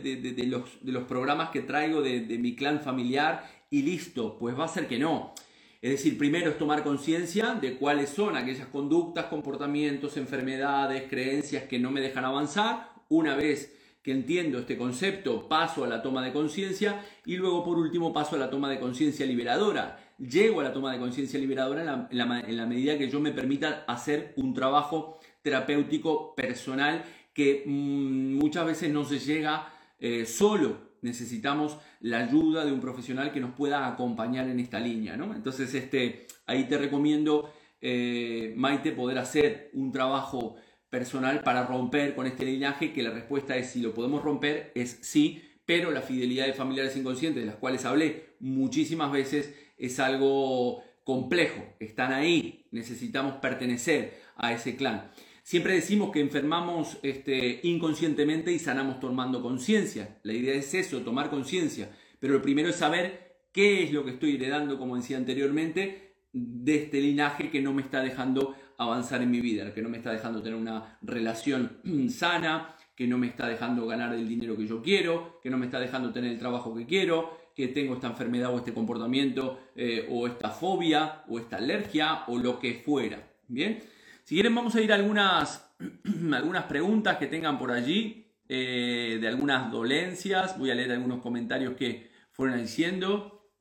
los, 0.45 0.63
de, 0.82 0.91
los, 0.91 1.04
programas 1.06 1.50
que 1.50 1.62
traigo 1.62 2.04
de, 2.04 2.22
mi 2.38 2.56
clan 2.56 2.80
familiar 2.80 3.43
y 3.72 3.82
listo, 3.82 4.38
pues 4.38 4.58
va 4.58 4.65
a 4.65 4.67
ser 4.67 4.88
que 4.88 5.00
no. 5.00 5.34
Es 5.82 5.91
decir, 5.91 6.15
primero 6.15 6.52
es 6.52 6.58
tomar 6.60 6.84
conciencia 6.84 7.56
de 7.56 7.76
cuáles 7.76 8.12
son 8.12 8.38
aquellas 8.38 8.67
conductas, 8.67 9.26
comportamientos, 9.26 10.15
enfermedades, 10.17 11.10
creencias 11.10 11.63
que 11.63 11.80
no 11.80 11.89
me 11.89 12.02
dejan 12.02 12.24
avanzar. 12.24 12.91
Una 13.08 13.36
vez 13.36 13.76
entiendo 14.12 14.60
este 14.60 14.78
concepto, 14.78 15.48
paso 15.48 15.84
a 15.84 15.88
la 15.88 16.02
toma 16.02 16.24
de 16.24 16.32
conciencia 16.32 17.04
y 17.26 17.36
luego 17.38 17.63
por 17.63 17.78
último 17.78 18.13
paso 18.13 18.36
a 18.36 18.39
la 18.39 18.50
toma 18.50 18.69
de 18.69 18.80
conciencia 18.80 19.26
liberadora. 19.26 20.00
Llego 20.17 20.60
a 20.60 20.63
la 20.63 20.74
toma 20.74 20.91
de 20.91 21.00
conciencia 21.00 21.39
liberadora 21.39 22.08
en 22.10 22.17
la, 22.17 22.65
medida 22.65 22.98
que 22.98 23.10
yo 23.10 23.19
me 23.19 23.32
permita 23.32 23.86
hacer 23.88 24.34
un 24.36 24.54
trabajo 24.54 25.19
terapéutico 25.41 26.36
personal 26.36 27.04
que 27.34 27.63
mm, 27.65 28.36
muchas 28.38 28.65
veces 28.65 28.91
no 28.91 29.06
se 29.06 29.19
llega 29.19 29.74
eh, 30.00 30.26
solo. 30.26 30.89
Necesitamos 31.02 31.78
la 32.02 32.19
ayuda 32.19 32.65
de 32.65 32.74
un 32.74 32.82
profesional 32.82 33.32
que 33.32 33.39
nos 33.39 33.52
pueda 33.52 33.88
acompañar 33.88 34.50
en 34.50 34.60
esta 34.60 34.80
línea. 34.80 35.15
¿no? 35.15 35.34
Entonces, 35.34 35.74
este, 35.74 36.28
ahí 36.45 36.65
te 36.65 36.78
recomiendo, 36.78 37.54
eh, 37.82 38.54
Maite, 38.58 38.91
poder 38.91 39.17
hacer 39.17 39.72
un 39.74 39.91
trabajo 39.91 40.58
personal 40.89 41.41
para 41.41 41.65
romper 41.65 42.15
con 42.15 42.28
este 42.28 42.45
linaje, 42.45 42.93
que 42.93 43.04
la 43.04 43.12
respuesta 43.12 43.56
es 43.58 43.71
si 43.71 43.82
lo 43.82 43.93
podemos 43.93 44.23
romper, 44.23 44.71
es 44.75 44.99
sí, 45.02 45.41
pero 45.65 45.91
la 45.91 46.02
fidelidad 46.02 46.47
de 46.47 46.54
familiares 46.54 46.97
inconscientes, 46.97 47.43
de 47.43 47.47
las 47.47 47.58
cuales 47.58 47.86
hablé 47.86 48.36
muchísimas 48.39 49.12
veces, 49.12 49.54
es 49.78 49.99
algo 49.99 50.84
complejo, 51.04 51.63
están 51.80 52.13
ahí, 52.13 52.65
necesitamos 52.71 53.36
pertenecer 53.36 54.19
a 54.36 54.54
ese 54.54 54.75
clan. 54.75 55.12
Siempre 55.43 55.73
decimos 55.73 56.12
que 56.12 56.19
enfermamos 56.19 56.99
este, 57.02 57.62
inconscientemente 57.63 58.52
y 58.52 58.60
sanamos 58.60 58.99
tomando 58.99 59.41
conciencia. 59.41 60.19
La 60.21 60.34
idea 60.34 60.54
es 60.54 60.73
eso, 60.75 61.02
tomar 61.02 61.32
conciencia. 61.32 61.89
Pero 62.19 62.36
lo 62.36 62.41
primero 62.43 62.69
es 62.69 62.75
saber 62.75 63.38
qué 63.52 63.84
es 63.84 63.91
lo 63.91 64.06
que 64.06 64.12
estoy 64.12 64.36
heredando, 64.36 64.78
como 64.78 64.95
decía 64.95 65.17
anteriormente, 65.17 66.13
de 66.34 66.75
este 66.75 67.02
linaje 67.02 67.49
que 67.49 67.62
no 67.62 67.73
me 67.73 67.82
está 67.82 68.02
dejando 68.04 68.56
avanzar 68.80 69.22
en 69.22 69.30
mi 69.30 69.42
vida, 69.42 69.74
que 69.74 69.82
no 69.82 69.89
me 69.89 69.98
está 69.98 70.12
dejando 70.12 70.42
tener 70.42 70.58
una 70.58 70.98
relación 71.02 71.80
sana, 72.10 72.76
que 72.96 73.08
no 73.08 73.18
me 73.18 73.28
está 73.28 73.48
dejando 73.48 73.86
ganar 73.86 74.13
el 74.13 74.28
dinero 74.28 74.58
que 74.58 74.65
yo 74.65 74.82
quiero, 74.82 75.39
que 75.44 75.50
no 75.50 75.58
me 75.58 75.65
está 75.65 75.80
dejando 75.80 76.12
tener 76.12 76.32
el 76.32 76.39
trabajo 76.39 76.74
que 76.74 76.86
quiero, 76.86 77.38
que 77.56 77.68
tengo 77.68 77.94
esta 77.94 78.08
enfermedad 78.08 78.54
o 78.54 78.58
este 78.58 78.74
comportamiento 78.74 79.60
eh, 79.76 80.08
o 80.10 80.28
esta 80.28 80.50
fobia 80.50 81.24
o 81.28 81.39
esta 81.39 81.58
alergia 81.58 82.24
o 82.28 82.38
lo 82.38 82.58
que 82.58 82.76
fuera. 82.76 83.22
Bien, 83.50 83.80
si 84.24 84.36
quieren 84.36 84.56
vamos 84.56 84.76
a 84.76 84.82
ir 84.82 84.94
a 84.94 84.96
algunas, 84.96 85.76
algunas 86.34 86.63
preguntas 86.63 87.18
que 87.18 87.28
tengan 87.28 87.60
por 87.60 87.72
allí, 87.72 88.28
eh, 88.48 89.18
de 89.20 89.28
algunas 89.28 89.72
dolencias, 89.72 90.58
voy 90.58 90.72
a 90.72 90.76
leer 90.76 90.94
algunos 90.94 91.22
comentarios 91.22 91.76
que 91.76 92.10
fueron 92.32 92.62
diciendo. 92.62 93.52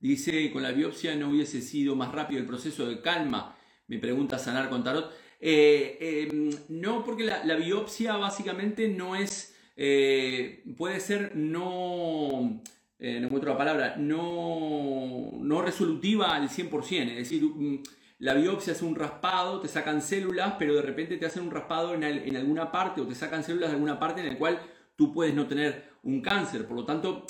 Dice, 0.00 0.50
con 0.52 0.62
la 0.62 0.72
biopsia 0.72 1.16
no 1.16 1.28
hubiese 1.28 1.60
sido 1.60 1.96
más 1.96 2.12
rápido 2.12 2.40
el 2.40 2.46
proceso 2.46 2.86
de 2.86 3.02
calma 3.02 3.56
me 3.88 3.98
pregunta 3.98 4.38
sanar 4.38 4.68
con 4.68 4.84
tarot. 4.84 5.10
Eh, 5.40 6.28
em, 6.30 6.50
no, 6.68 7.04
porque 7.04 7.24
la, 7.24 7.56
biopsia 7.56 8.16
básicamente 8.16 8.88
no 8.88 9.16
es, 9.16 9.56
eh, 9.76 10.64
puede 10.76 11.00
ser 11.00 11.36
no, 11.36 12.62
eh, 12.98 13.18
no 13.20 13.26
encuentro 13.26 13.52
la 13.52 13.58
palabra, 13.58 13.96
no, 13.96 15.30
no 15.40 15.62
resolutiva 15.62 16.34
al 16.34 16.48
100%. 16.48 17.10
Es 17.10 17.16
decir, 17.16 17.42
mm, 17.44 17.82
la 18.18 18.34
biopsia 18.34 18.72
es 18.72 18.82
un 18.82 18.94
raspado, 18.96 19.60
te 19.60 19.68
sacan 19.68 20.02
células, 20.02 20.54
pero 20.58 20.74
de 20.74 20.82
repente 20.82 21.16
te 21.16 21.26
hacen 21.26 21.44
un 21.44 21.50
raspado 21.50 21.94
en, 21.94 22.02
en 22.02 22.36
alguna 22.36 22.72
parte 22.72 23.00
o 23.00 23.06
te 23.06 23.14
sacan 23.14 23.44
células 23.44 23.70
de 23.70 23.76
alguna 23.76 23.98
parte 23.98 24.20
en 24.20 24.28
la 24.28 24.38
cual 24.38 24.60
tú 24.96 25.12
puedes 25.12 25.34
no 25.34 25.46
tener 25.46 25.84
un 26.02 26.20
cáncer. 26.20 26.66
Por 26.66 26.76
lo 26.76 26.84
tanto, 26.84 27.26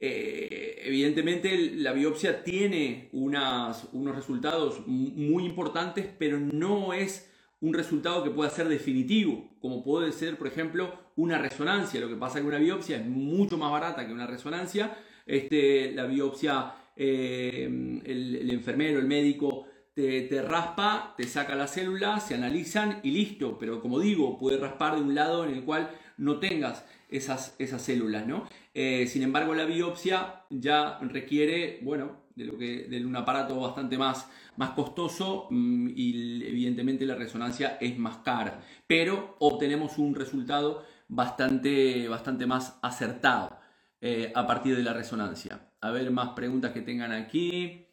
eh, 0.00 0.82
evidentemente 0.84 1.72
la 1.76 1.92
biopsia 1.92 2.44
tiene 2.44 3.08
unos 3.12 4.14
resultados 4.14 4.86
muy 4.86 5.44
importantes, 5.44 6.06
pero 6.18 6.38
no 6.38 6.92
es 6.92 7.30
un 7.60 7.74
resultado 7.74 8.22
que 8.22 8.30
pueda 8.30 8.50
ser 8.50 8.68
definitivo, 8.68 9.50
como 9.60 9.82
puede 9.82 10.12
ser, 10.12 10.38
por 10.38 10.46
ejemplo, 10.46 10.92
una 11.16 11.38
resonancia. 11.38 12.00
Lo 12.00 12.08
que 12.08 12.14
pasa 12.14 12.38
es 12.38 12.42
que 12.42 12.48
una 12.48 12.58
biopsia 12.58 12.98
es 12.98 13.06
mucho 13.06 13.58
más 13.58 13.72
barata 13.72 14.06
que 14.06 14.12
una 14.12 14.26
resonancia. 14.26 14.96
Este, 15.26 15.90
la 15.92 16.06
biopsia, 16.06 16.74
eh, 16.94 17.64
el, 18.04 18.50
enfermero, 18.50 19.00
el 19.00 19.06
médico 19.06 19.66
te, 19.94 20.22
te, 20.22 20.40
raspa, 20.42 21.14
te 21.16 21.24
saca 21.24 21.56
las 21.56 21.72
células, 21.72 22.28
se 22.28 22.36
analizan 22.36 23.00
y 23.02 23.10
listo. 23.10 23.58
Pero 23.58 23.80
como 23.80 23.98
digo, 23.98 24.38
puede 24.38 24.58
raspar 24.58 24.94
de 24.94 25.02
un 25.02 25.16
lado 25.16 25.44
en 25.44 25.54
el 25.54 25.64
cual 25.64 25.90
no 26.16 26.38
tengas 26.38 26.84
esas, 27.08 27.54
esas 27.58 27.82
células, 27.82 28.26
¿no? 28.26 28.48
Eh, 28.74 29.06
sin 29.06 29.22
embargo, 29.22 29.54
la 29.54 29.64
biopsia 29.64 30.44
ya 30.50 30.98
requiere, 31.00 31.80
bueno, 31.82 32.28
de, 32.34 32.44
lo 32.44 32.56
que, 32.56 32.84
de 32.84 33.04
un 33.04 33.16
aparato 33.16 33.58
bastante 33.60 33.98
más, 33.98 34.30
más 34.56 34.70
costoso 34.70 35.48
mm, 35.50 35.88
y 35.94 36.44
evidentemente 36.46 37.04
la 37.06 37.14
resonancia 37.14 37.78
es 37.80 37.98
más 37.98 38.18
cara, 38.18 38.60
pero 38.86 39.36
obtenemos 39.40 39.98
un 39.98 40.14
resultado 40.14 40.84
bastante, 41.08 42.08
bastante 42.08 42.46
más 42.46 42.78
acertado 42.82 43.58
eh, 44.00 44.32
a 44.34 44.46
partir 44.46 44.76
de 44.76 44.82
la 44.82 44.92
resonancia. 44.92 45.72
A 45.80 45.90
ver 45.90 46.10
más 46.10 46.30
preguntas 46.30 46.72
que 46.72 46.82
tengan 46.82 47.12
aquí. 47.12 47.86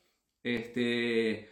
Este, 0.43 1.49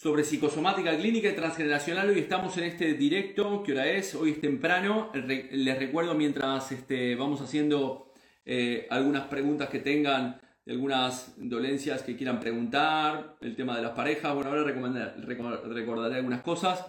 sobre 0.00 0.24
psicosomática 0.24 0.96
clínica 0.96 1.28
y 1.28 1.34
transgeneracional. 1.34 2.08
Hoy 2.08 2.20
estamos 2.20 2.56
en 2.56 2.64
este 2.64 2.94
directo, 2.94 3.62
¿qué 3.62 3.72
hora 3.72 3.86
es? 3.86 4.14
Hoy 4.14 4.30
es 4.30 4.40
temprano. 4.40 5.10
les 5.12 5.78
recuerdo 5.78 6.14
mientras 6.14 6.72
este, 6.72 7.14
vamos 7.16 7.42
haciendo 7.42 8.10
eh, 8.46 8.86
algunas 8.88 9.26
preguntas 9.26 9.68
que 9.68 9.80
tengan 9.80 10.40
algunas 10.66 11.34
dolencias 11.36 12.00
que 12.00 12.16
quieran 12.16 12.40
preguntar, 12.40 13.36
el 13.42 13.54
tema 13.54 13.76
de 13.76 13.82
las 13.82 13.90
parejas. 13.90 14.34
Bueno, 14.34 14.48
ahora 14.48 14.64
recordaré 14.64 16.16
algunas 16.16 16.40
cosas. 16.40 16.86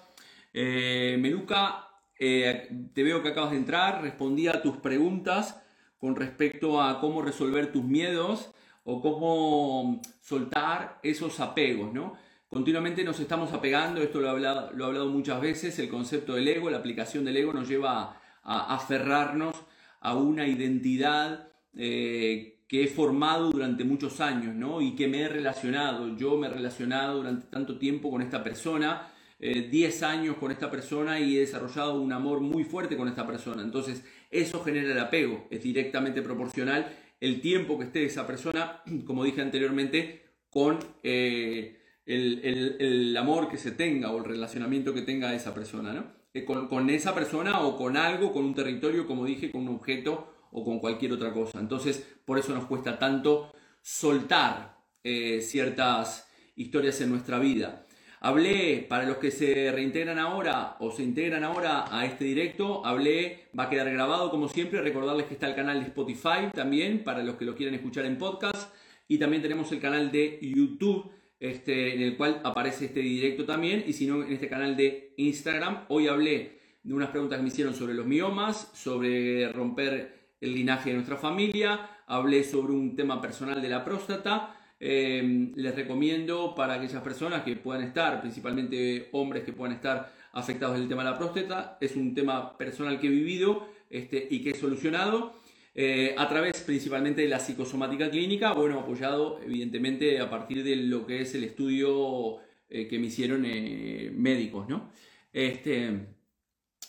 Eh, 0.54 1.17
Meluca, 1.19 1.89
eh, 2.17 2.69
te 2.93 3.04
veo 3.04 3.21
que 3.21 3.28
acabas 3.28 3.52
de 3.52 3.58
entrar, 3.58 4.02
respondí 4.02 4.47
a 4.47 4.62
tus 4.62 4.78
preguntas 4.78 5.62
con 5.97 6.15
respecto 6.15 6.82
a 6.82 7.02
cómo 7.02 7.21
resolver 7.21 7.74
tus 7.74 7.84
miedos 7.84 8.52
o 8.86 9.02
cómo 9.02 10.02
soltar 10.21 10.97
esos 11.04 11.41
apegos, 11.41 11.91
¿no? 11.93 12.31
Continuamente 12.52 13.06
nos 13.06 13.18
estamos 13.22 13.54
apegando, 13.54 14.02
esto 14.02 14.20
lo 14.20 14.28
he 14.28 14.30
hablado, 14.30 14.74
lo 14.74 14.86
hablado 14.88 15.08
muchas 15.08 15.40
veces, 15.40 15.80
el 15.80 15.88
concepto 15.88 16.36
del 16.36 16.50
ego, 16.50 16.70
la 16.70 16.80
aplicación 16.80 17.24
del 17.24 17.38
ego 17.38 17.54
nos 17.54 17.66
lleva 17.66 18.20
a, 18.44 18.76
aferrarnos 18.76 19.56
a 20.02 20.18
una 20.18 20.46
identidad 20.46 21.48
eh, 21.78 22.60
que 22.68 22.84
he 22.84 22.88
formado 22.88 23.52
durante 23.52 23.86
muchos 23.86 24.20
años, 24.20 24.54
¿no? 24.54 24.82
Y 24.82 24.96
que 24.96 25.08
me 25.08 25.22
he 25.22 25.30
relacionado, 25.30 26.18
yo 26.18 26.38
me 26.38 26.48
he 26.48 26.50
relacionado 26.50 27.20
durante 27.20 27.48
tanto 27.48 27.78
tiempo 27.78 28.12
con 28.12 28.22
esta 28.22 28.44
persona, 28.44 29.08
10 29.40 29.72
eh, 30.02 30.06
años 30.06 30.36
con 30.36 30.52
esta 30.52 30.70
persona 30.70 31.22
y 31.22 31.38
he 31.38 31.40
desarrollado 31.40 32.02
un 32.02 32.12
amor 32.12 32.42
muy 32.42 32.66
fuerte 32.66 32.98
con 32.98 33.08
esta 33.08 33.26
persona. 33.26 33.64
Entonces, 33.64 34.04
eso 34.30 34.62
genera 34.62 34.92
el 34.92 35.00
apego, 35.00 35.48
es 35.52 35.64
directamente 35.64 36.22
proporcional 36.22 36.86
el 37.22 37.40
tiempo 37.40 37.80
que 37.80 37.86
esté 37.86 38.04
esa 38.04 38.28
persona, 38.28 38.84
como 39.06 39.24
dije 39.24 39.40
anteriormente, 39.40 40.22
con... 40.50 40.80
Eh, 41.02 41.78
el, 42.06 43.16
amor 43.18 43.50
que 43.50 43.58
se 43.58 43.72
tenga 43.72 44.12
o 44.12 44.18
el 44.18 44.26
relacionamiento 44.26 44.94
que 44.94 45.02
tenga 45.02 45.34
esa 45.34 45.54
persona, 45.54 45.94
¿no? 45.94 46.06
Eh, 46.34 46.46
con, 46.46 46.90
esa 46.90 47.14
persona 47.14 47.62
o 47.62 47.78
con 47.78 47.98
algo, 47.98 48.32
con 48.32 48.46
un 48.46 48.56
territorio, 48.56 49.06
como 49.06 49.26
dije, 49.26 49.52
con 49.52 49.62
un 49.68 49.76
objeto 49.76 50.34
o 50.52 50.64
con 50.64 50.80
cualquier 50.80 51.14
otra 51.14 51.34
cosa. 51.34 51.60
Entonces, 51.60 52.06
por 52.26 52.40
eso 52.40 52.54
nos 52.54 52.66
cuesta 52.66 52.98
tanto 52.98 53.52
soltar 53.82 54.78
eh, 55.04 55.42
ciertas 55.42 56.28
historias 56.56 57.02
en 57.02 57.10
nuestra 57.10 57.40
vida. 57.40 57.86
Hablé, 58.24 58.86
para 58.88 59.06
los 59.06 59.18
que 59.18 59.32
se 59.32 59.72
reintegran 59.72 60.20
ahora 60.20 60.78
o 60.80 60.92
se 60.92 61.02
integran 61.02 61.44
ahora 61.44 61.86
a 61.90 62.06
este 62.06 62.24
directo, 62.24 62.86
hablé, 62.86 63.50
va 63.58 63.64
a 63.64 63.70
quedar 63.70 63.92
grabado 63.92 64.30
como 64.30 64.48
siempre, 64.48 64.80
recordarles 64.80 65.26
que 65.26 65.34
está 65.34 65.48
el 65.48 65.56
canal 65.56 65.80
de 65.80 65.88
Spotify 65.88 66.52
también, 66.54 67.04
para 67.04 67.24
los 67.24 67.36
que 67.36 67.46
lo 67.46 67.56
quieran 67.56 67.74
escuchar 67.74 68.06
en 68.06 68.20
podcast, 68.20 68.72
y 69.08 69.18
también 69.18 69.42
tenemos 69.42 69.72
el 69.72 69.80
canal 69.80 70.12
de 70.12 70.38
YouTube 70.40 71.12
este, 71.42 71.96
en 71.96 72.04
el 72.04 72.16
cual 72.16 72.40
aparece 72.44 72.86
este 72.86 73.00
directo 73.00 73.46
también, 73.46 73.84
y 73.88 73.94
si 73.94 74.06
no, 74.06 74.24
en 74.24 74.32
este 74.32 74.48
canal 74.48 74.78
de 74.78 75.16
Instagram. 75.18 75.86
Hoy 75.90 76.08
hablé 76.08 76.60
de 76.84 76.94
unas 76.94 77.10
preguntas 77.10 77.38
que 77.38 77.44
me 77.44 77.50
hicieron 77.50 77.74
sobre 77.74 77.96
los 77.96 78.06
miomas, 78.06 78.70
sobre 78.76 79.52
romper 79.52 80.36
el 80.40 80.54
linaje 80.54 80.92
de 80.92 80.96
nuestra 80.96 81.18
familia, 81.18 81.90
hablé 82.06 82.44
sobre 82.44 82.74
un 82.74 82.96
tema 82.96 83.20
personal 83.20 83.60
de 83.60 83.70
la 83.70 83.84
próstata. 83.84 84.56
Em, 84.80 85.52
les 85.56 85.76
recomiendo 85.76 86.54
para 86.54 86.76
aquellas 86.76 87.02
personas 87.02 87.42
que 87.42 87.56
puedan 87.56 87.84
estar, 87.84 88.22
principalmente 88.22 89.10
hombres 89.12 89.44
que 89.44 89.54
puedan 89.54 89.76
estar 89.76 90.14
afectados 90.34 90.78
del 90.78 90.88
tema 90.88 91.04
de 91.04 91.10
la 91.10 91.18
próstata, 91.18 91.78
es 91.82 91.96
un 91.96 92.14
tema 92.14 92.56
personal 92.56 93.00
que 93.00 93.08
he 93.08 93.12
vivido 93.12 93.68
este, 93.90 94.28
y 94.30 94.44
que 94.44 94.52
he 94.52 94.56
solucionado. 94.56 95.41
Eh, 95.74 96.14
a 96.18 96.28
través 96.28 96.62
principalmente 96.62 97.22
de 97.22 97.30
la 97.30 97.40
psicosomática 97.40 98.10
clínica, 98.10 98.52
bueno, 98.54 98.80
apoyado 98.80 99.40
evidentemente 99.42 100.20
a 100.20 100.30
partir 100.30 100.64
de 100.64 100.76
lo 100.76 101.06
que 101.08 101.22
es 101.22 101.34
el 101.34 101.46
estudio 101.46 102.40
eh, 102.70 102.88
que 102.88 103.00
me 103.00 103.08
hicieron 103.08 103.46
eh, 103.46 104.12
médicos, 104.14 104.68
¿no? 104.68 104.92
Este, 105.32 106.08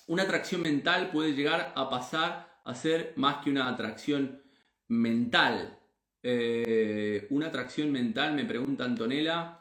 una 0.08 0.24
atracción 0.24 0.62
mental 0.62 1.10
puede 1.12 1.32
llegar 1.34 1.72
a 1.76 1.88
pasar 1.88 2.60
a 2.64 2.74
ser 2.74 3.12
más 3.16 3.44
que 3.44 3.50
una 3.50 3.68
atracción 3.68 4.42
mental. 4.88 5.78
una 7.30 7.46
atracción 7.46 7.90
mental, 7.92 8.34
me 8.34 8.44
pregunta 8.44 8.84
Antonella, 8.84 9.60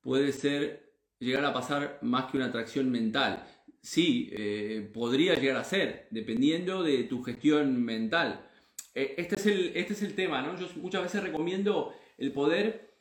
puede 0.00 0.32
ser 0.32 0.92
llegar 1.18 1.44
a 1.44 1.52
pasar 1.52 1.98
más 2.02 2.30
que 2.30 2.36
una 2.36 2.46
atracción 2.46 2.90
mental 2.90 3.44
sí, 3.84 4.30
eh, 4.32 4.90
podría 4.94 5.34
llegar 5.34 5.58
a 5.58 5.64
ser, 5.64 6.08
dependiendo 6.10 6.82
de 6.82 7.04
tu 7.04 7.22
gestión 7.22 7.84
mental. 7.84 8.48
Eh, 8.94 9.14
este, 9.18 9.34
es 9.36 9.46
el, 9.46 9.72
este 9.74 9.92
es 9.92 10.02
el 10.02 10.14
tema, 10.14 10.40
¿no? 10.40 10.58
Yo 10.58 10.66
muchas 10.76 11.02
veces 11.02 11.22
recomiendo 11.22 11.94
el 12.16 12.32
poder 12.32 12.94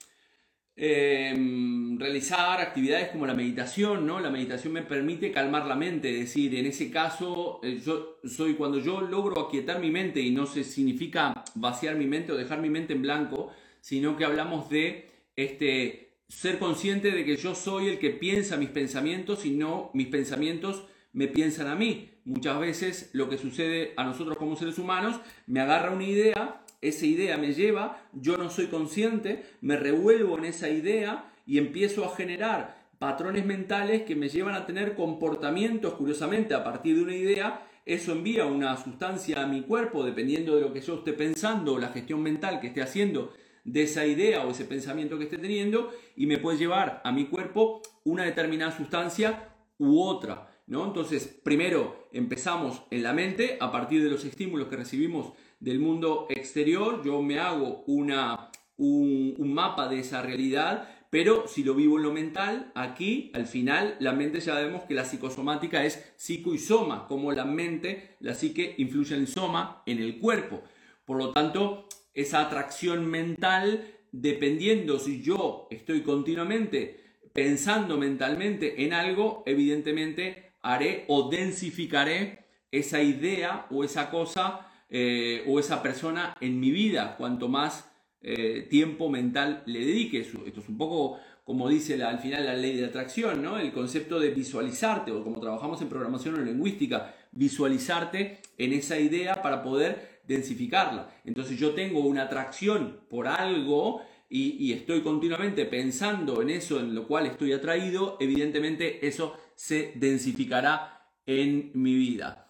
em, 0.76 1.98
realizar 1.98 2.60
actividades 2.60 3.10
como 3.10 3.26
la 3.26 3.34
meditación, 3.34 4.06
¿no? 4.06 4.19
La 4.19 4.30
meditación 4.30 4.74
me 4.74 4.82
permite 4.82 5.32
calmar 5.32 5.65
la 5.67 5.76
mente, 5.76 6.12
es 6.12 6.19
decir, 6.19 6.54
en 6.56 6.65
ese 6.65 6.91
caso, 6.91 7.62
eh, 7.63 7.80
yo 7.84 8.19
soy 8.26 8.56
cuando 8.56 8.80
yo 8.80 9.00
logro 9.00 9.39
aquietar 9.39 9.80
mi 9.80 9.89
mente 9.89 10.19
y 10.19 10.32
no 10.32 10.46
se 10.46 10.65
significa 10.65 11.46
vaciar 11.56 11.96
mi 11.96 12.08
mente 12.08 12.34
o 12.34 12.36
dejar 12.36 12.60
mi 12.60 12.69
mente 12.69 12.91
en 12.93 13.04
blanco, 13.04 13.54
sino 13.80 14.17
que 14.17 14.26
hablamos 14.26 14.69
de 14.69 15.10
este 15.36 16.12
ser 16.36 16.60
consciente 16.60 17.12
de 17.12 17.24
que 17.24 17.38
yo 17.38 17.56
soy 17.56 17.88
el 17.88 18.00
que 18.00 18.10
piensa 18.10 18.58
mis 18.58 18.69
pensamientos 18.69 19.46
y 19.46 19.52
no 19.52 19.91
mis 19.93 20.08
pensamientos 20.08 20.84
me 21.13 21.28
piensan 21.28 21.67
a 21.67 21.76
mí. 21.76 22.10
Muchas 22.26 22.60
veces 22.60 23.10
lo 23.13 23.30
que 23.30 23.38
sucede 23.38 23.93
a 23.98 24.04
nosotros 24.04 24.38
como 24.38 24.56
seres 24.56 24.80
humanos, 24.80 25.19
me 25.46 25.62
agarra 25.62 25.91
una 25.91 26.04
idea, 26.04 26.62
esa 26.82 27.06
idea 27.06 27.38
me 27.38 27.54
lleva, 27.54 28.02
yo 28.13 28.38
no 28.38 28.50
soy 28.50 28.67
consciente, 28.67 29.43
me 29.62 29.78
revuelvo 29.78 30.38
en 30.38 30.46
esa 30.46 30.69
idea 30.69 31.32
y 31.46 31.60
empiezo 31.60 32.04
a 32.04 32.15
generar 32.15 32.84
patrones 33.00 33.46
mentales 33.46 34.04
que 34.04 34.15
me 34.15 34.30
llevan 34.30 34.56
a 34.56 34.65
tener 34.65 34.96
comportamientos, 34.96 35.93
curiosamente, 35.93 36.56
a 36.56 36.63
partir 36.63 36.96
de 36.96 37.04
una 37.04 37.15
idea, 37.15 37.67
eso 37.86 38.13
envía 38.13 38.46
una 38.46 38.76
sustancia 38.78 39.43
a 39.43 39.48
mi 39.48 39.62
cuerpo, 39.62 40.04
dependiendo 40.04 40.56
de 40.56 40.62
lo 40.62 40.74
que 40.74 40.82
yo 40.82 40.96
esté 40.96 41.13
pensando, 41.13 41.78
la 41.78 41.89
gestión 41.89 42.22
mental 42.22 42.60
que 42.60 42.67
esté 42.67 42.82
haciendo 42.82 43.34
de 43.63 43.84
esa 43.84 44.06
idea 44.06 44.45
o 44.45 44.52
ese 44.52 44.65
pensamiento 44.65 45.17
que 45.17 45.26
esté 45.26 45.38
teniendo 45.38 45.91
y 46.15 46.26
me 46.26 46.38
puede 46.38 46.58
llevar 46.58 47.02
a 47.04 47.12
mi 47.12 47.26
cuerpo 47.26 47.82
una 48.04 48.23
determinada 48.23 48.76
sustancia 48.76 49.56
u 49.78 50.02
otra. 50.02 50.49
¿no? 50.67 50.86
Entonces, 50.86 51.28
primero 51.43 52.08
empezamos 52.12 52.84
en 52.91 53.04
la 53.04 53.13
mente, 53.13 53.58
a 53.60 53.71
partir 53.71 54.04
de 54.04 54.10
los 54.10 54.26
estímulos 54.26 54.67
que 54.67 54.76
recibimos 54.76 55.34
del 55.60 55.80
mundo 55.80 56.28
exterior, 56.30 57.02
yo 57.04 57.21
me 57.21 57.39
hago 57.39 57.84
una, 57.88 58.52
un, 58.78 59.54
mapa 59.54 59.88
de 59.88 59.99
esa 59.99 60.21
realidad, 60.21 60.89
pero 61.10 61.47
si 61.47 61.63
lo 61.63 61.76
vivo 61.76 61.97
en 61.97 62.04
lo 62.04 62.12
mental, 62.12 62.71
aquí 62.76 63.32
al 63.34 63.45
final 63.45 63.95
la 63.99 64.13
mente 64.13 64.39
ya 64.39 64.56
vemos 64.56 64.84
que 64.84 64.93
la 64.93 65.06
psicosomática 65.06 65.86
es 65.86 66.13
psico 66.17 66.54
y 66.54 66.58
soma, 66.58 67.08
como 67.08 67.32
la 67.32 67.45
mente, 67.45 68.17
la 68.19 68.34
psique 68.34 68.76
influye 68.78 69.15
en 69.15 69.28
soma, 69.28 69.84
en 69.86 69.99
el 69.99 70.19
cuerpo. 70.19 70.63
Por 71.06 71.17
lo 71.17 71.32
tanto, 71.32 71.88
esa 72.13 72.41
atracción 72.41 73.10
mental, 73.10 73.86
dependiendo 74.12 74.99
si 74.99 75.21
yo 75.21 75.67
estoy 75.71 76.02
continuamente 76.02 77.02
pensando 77.34 77.97
mentalmente 77.97 78.86
en 78.86 78.93
algo, 78.93 79.43
evidentemente 79.45 80.54
haré 80.62 81.06
o 81.08 81.30
densificaré 81.30 82.45
esa 82.71 83.02
idea 83.02 83.67
o 83.69 83.84
esa 83.84 84.10
cosa 84.10 84.67
eh, 84.89 85.43
o 85.47 85.60
esa 85.60 85.82
persona 85.82 86.36
en 86.39 86.60
mi 86.60 86.71
vida, 86.71 87.15
cuanto 87.17 87.47
más 87.47 87.91
eh, 88.21 88.67
tiempo 88.69 89.10
mental 89.10 89.63
le 89.65 89.80
dedique. 89.80 90.19
Esto 90.19 90.39
es 90.45 90.69
un 90.69 90.78
poco 90.78 91.19
como 91.43 91.67
dice 91.67 92.02
al 92.02 92.19
final 92.19 92.45
la 92.45 92.56
ley 92.56 92.78
de 92.78 92.86
atracción, 92.86 93.41
¿no? 93.41 93.60
El 93.60 93.73
concepto 93.73 94.19
de 94.19 94.30
visualizarte, 94.30 95.12
o 95.12 95.23
como 95.23 95.41
trabajamos 95.41 95.82
en 95.82 95.89
programación 95.89 96.36
o 96.36 96.38
lingüística, 96.38 97.13
visualizarte 97.32 98.39
en 98.58 98.73
esa 98.73 98.97
idea 98.97 99.41
para 99.41 99.62
poder 99.62 100.12
densificarla. 100.28 101.10
Entonces 101.26 101.60
yo 101.60 101.74
tengo 101.74 102.02
una 102.02 102.24
atracción 102.24 103.02
por 103.10 103.28
algo 103.28 104.02
y, 104.30 104.74
estoy 104.74 105.02
continuamente 105.02 105.66
pensando 105.66 106.42
en 106.42 106.50
eso 106.50 106.80
en 106.80 106.96
lo 106.96 107.08
cual 107.08 107.28
estoy 107.28 107.54
atraído, 107.54 108.18
evidentemente 108.20 109.06
eso 109.06 109.38
se 109.54 109.92
densificará 109.94 111.12
en 111.28 111.70
mi 111.76 111.94
vida. 111.94 112.48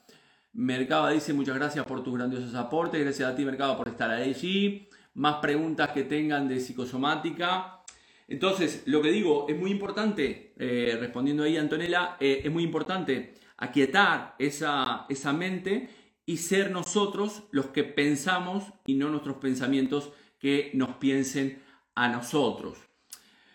Mercaba 0.54 1.12
dice 1.12 1.34
muchas 1.34 1.56
gracias 1.56 1.86
por 1.86 2.02
tus 2.02 2.14
grandiosos 2.14 2.56
aportes, 2.56 3.02
gracias 3.02 3.30
a 3.30 3.36
ti 3.36 3.44
Mercaba 3.44 3.76
por 3.76 3.90
estar 3.90 4.10
allí. 4.10 4.88
Más 5.16 5.36
preguntas 5.42 5.90
que 5.90 6.04
tengan 6.04 6.48
de 6.48 6.62
psicosomática. 6.62 7.82
Entonces, 8.30 8.84
lo 8.86 9.02
que 9.02 9.12
digo, 9.12 9.48
es 9.50 9.60
muy 9.60 9.70
importante, 9.70 10.54
eh, 10.58 10.96
respondiendo 11.00 11.44
ahí 11.44 11.58
a 11.58 11.62
Antonella, 11.62 12.16
eh, 12.20 12.42
es 12.46 12.52
muy 12.52 12.64
importante 12.64 13.34
aquietar 13.58 14.36
esa, 14.40 15.06
esa 15.10 15.34
mente 15.34 15.90
y 16.26 16.38
ser 16.38 16.72
nosotros 16.72 17.44
los 17.52 17.68
que 17.68 17.84
pensamos 17.84 18.66
y 18.86 18.96
no 18.96 19.10
nuestros 19.10 19.38
pensamientos 19.38 20.12
que 20.40 20.72
nos 20.74 20.96
piensen 20.96 21.62
a 21.96 22.08
nosotros. 22.10 22.78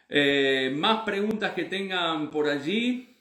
Eh, 0.09 0.75
más 0.77 1.03
preguntas 1.05 1.53
que 1.53 1.65
tengan 1.65 2.31
por 2.31 2.49
allí 2.49 3.17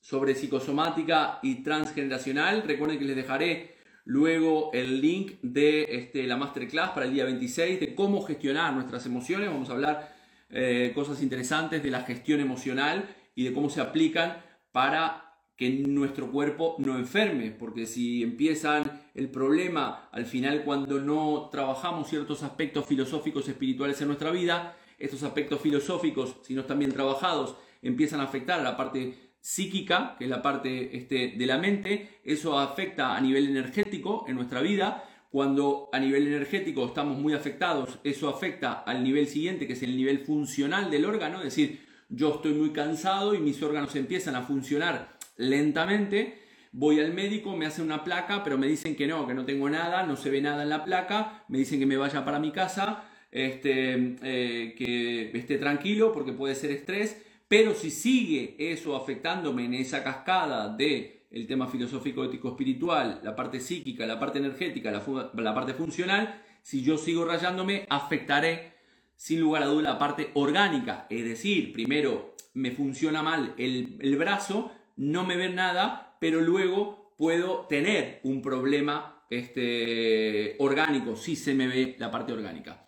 sobre 0.00 0.34
psicosomática 0.34 1.38
y 1.42 1.62
transgeneracional. 1.62 2.62
Recuerden 2.64 2.98
que 2.98 3.04
les 3.04 3.16
dejaré 3.16 3.76
luego 4.04 4.70
el 4.72 5.00
link 5.00 5.34
de 5.42 5.84
este, 5.90 6.26
la 6.26 6.36
masterclass 6.36 6.90
para 6.90 7.06
el 7.06 7.14
día 7.14 7.24
26 7.24 7.78
de 7.78 7.94
cómo 7.94 8.22
gestionar 8.22 8.72
nuestras 8.72 9.06
emociones. 9.06 9.48
Vamos 9.48 9.70
a 9.70 9.74
hablar 9.74 10.14
eh, 10.50 10.92
cosas 10.94 11.22
interesantes 11.22 11.82
de 11.82 11.90
la 11.90 12.02
gestión 12.02 12.40
emocional 12.40 13.08
y 13.34 13.44
de 13.44 13.52
cómo 13.52 13.70
se 13.70 13.80
aplican 13.80 14.42
para 14.72 15.31
que 15.62 15.70
nuestro 15.70 16.28
cuerpo 16.32 16.74
no 16.78 16.98
enferme, 16.98 17.52
porque 17.52 17.86
si 17.86 18.24
empiezan 18.24 19.00
el 19.14 19.28
problema 19.28 20.08
al 20.10 20.26
final 20.26 20.64
cuando 20.64 20.98
no 20.98 21.50
trabajamos 21.52 22.08
ciertos 22.08 22.42
aspectos 22.42 22.84
filosóficos 22.84 23.48
espirituales 23.48 24.00
en 24.00 24.08
nuestra 24.08 24.32
vida, 24.32 24.76
estos 24.98 25.22
aspectos 25.22 25.60
filosóficos, 25.60 26.34
si 26.42 26.54
no 26.54 26.62
están 26.62 26.80
bien 26.80 26.90
trabajados, 26.90 27.54
empiezan 27.80 28.18
a 28.18 28.24
afectar 28.24 28.58
a 28.58 28.64
la 28.64 28.76
parte 28.76 29.36
psíquica, 29.40 30.16
que 30.18 30.24
es 30.24 30.30
la 30.30 30.42
parte 30.42 30.96
este, 30.96 31.34
de 31.36 31.46
la 31.46 31.58
mente, 31.58 32.18
eso 32.24 32.58
afecta 32.58 33.14
a 33.14 33.20
nivel 33.20 33.48
energético 33.48 34.24
en 34.26 34.34
nuestra 34.34 34.62
vida, 34.62 35.04
cuando 35.30 35.90
a 35.92 36.00
nivel 36.00 36.26
energético 36.26 36.86
estamos 36.86 37.16
muy 37.18 37.34
afectados, 37.34 38.00
eso 38.02 38.28
afecta 38.28 38.80
al 38.80 39.04
nivel 39.04 39.28
siguiente, 39.28 39.68
que 39.68 39.74
es 39.74 39.82
el 39.84 39.96
nivel 39.96 40.18
funcional 40.18 40.90
del 40.90 41.04
órgano, 41.04 41.38
es 41.38 41.44
decir, 41.44 41.86
yo 42.08 42.34
estoy 42.34 42.52
muy 42.52 42.70
cansado 42.70 43.32
y 43.32 43.38
mis 43.38 43.62
órganos 43.62 43.94
empiezan 43.94 44.34
a 44.34 44.42
funcionar 44.42 45.21
lentamente, 45.42 46.38
voy 46.72 47.00
al 47.00 47.12
médico, 47.12 47.56
me 47.56 47.66
hace 47.66 47.82
una 47.82 48.04
placa, 48.04 48.42
pero 48.42 48.58
me 48.58 48.66
dicen 48.66 48.96
que 48.96 49.06
no, 49.06 49.26
que 49.26 49.34
no 49.34 49.44
tengo 49.44 49.68
nada, 49.68 50.06
no 50.06 50.16
se 50.16 50.30
ve 50.30 50.40
nada 50.40 50.62
en 50.62 50.70
la 50.70 50.84
placa, 50.84 51.44
me 51.48 51.58
dicen 51.58 51.78
que 51.78 51.86
me 51.86 51.96
vaya 51.96 52.24
para 52.24 52.38
mi 52.38 52.50
casa, 52.50 53.04
este, 53.30 54.16
eh, 54.22 54.74
que 54.76 55.30
esté 55.36 55.58
tranquilo 55.58 56.12
porque 56.12 56.32
puede 56.32 56.54
ser 56.54 56.70
estrés, 56.70 57.20
pero 57.48 57.74
si 57.74 57.90
sigue 57.90 58.56
eso 58.58 58.96
afectándome 58.96 59.64
en 59.66 59.74
esa 59.74 60.02
cascada 60.02 60.74
de 60.74 61.26
el 61.32 61.46
tema 61.46 61.66
filosófico, 61.66 62.24
ético, 62.24 62.48
espiritual, 62.50 63.20
la 63.22 63.34
parte 63.34 63.58
psíquica, 63.58 64.06
la 64.06 64.20
parte 64.20 64.38
energética, 64.38 64.90
la, 64.90 65.54
parte 65.54 65.72
funcional, 65.72 66.40
si 66.62 66.82
yo 66.82 66.98
sigo 66.98 67.24
rayándome, 67.24 67.86
afectaré 67.88 68.74
sin 69.16 69.40
lugar 69.40 69.62
a 69.62 69.66
duda 69.66 69.82
la 69.82 69.98
parte 69.98 70.30
orgánica. 70.34 71.06
Es 71.08 71.24
decir, 71.24 71.72
primero 71.72 72.36
me 72.54 72.70
funciona 72.70 73.22
mal 73.22 73.54
el, 73.56 73.96
el 74.00 74.16
brazo, 74.16 74.72
no 75.02 75.24
me 75.24 75.36
ve 75.36 75.48
nada, 75.48 76.16
pero 76.20 76.40
luego 76.40 77.12
puedo 77.18 77.66
tener 77.66 78.20
un 78.22 78.40
problema 78.40 79.24
este, 79.30 80.54
orgánico, 80.60 81.16
si 81.16 81.34
se 81.34 81.54
me 81.54 81.66
ve 81.66 81.96
la 81.98 82.10
parte 82.10 82.32
orgánica. 82.32 82.86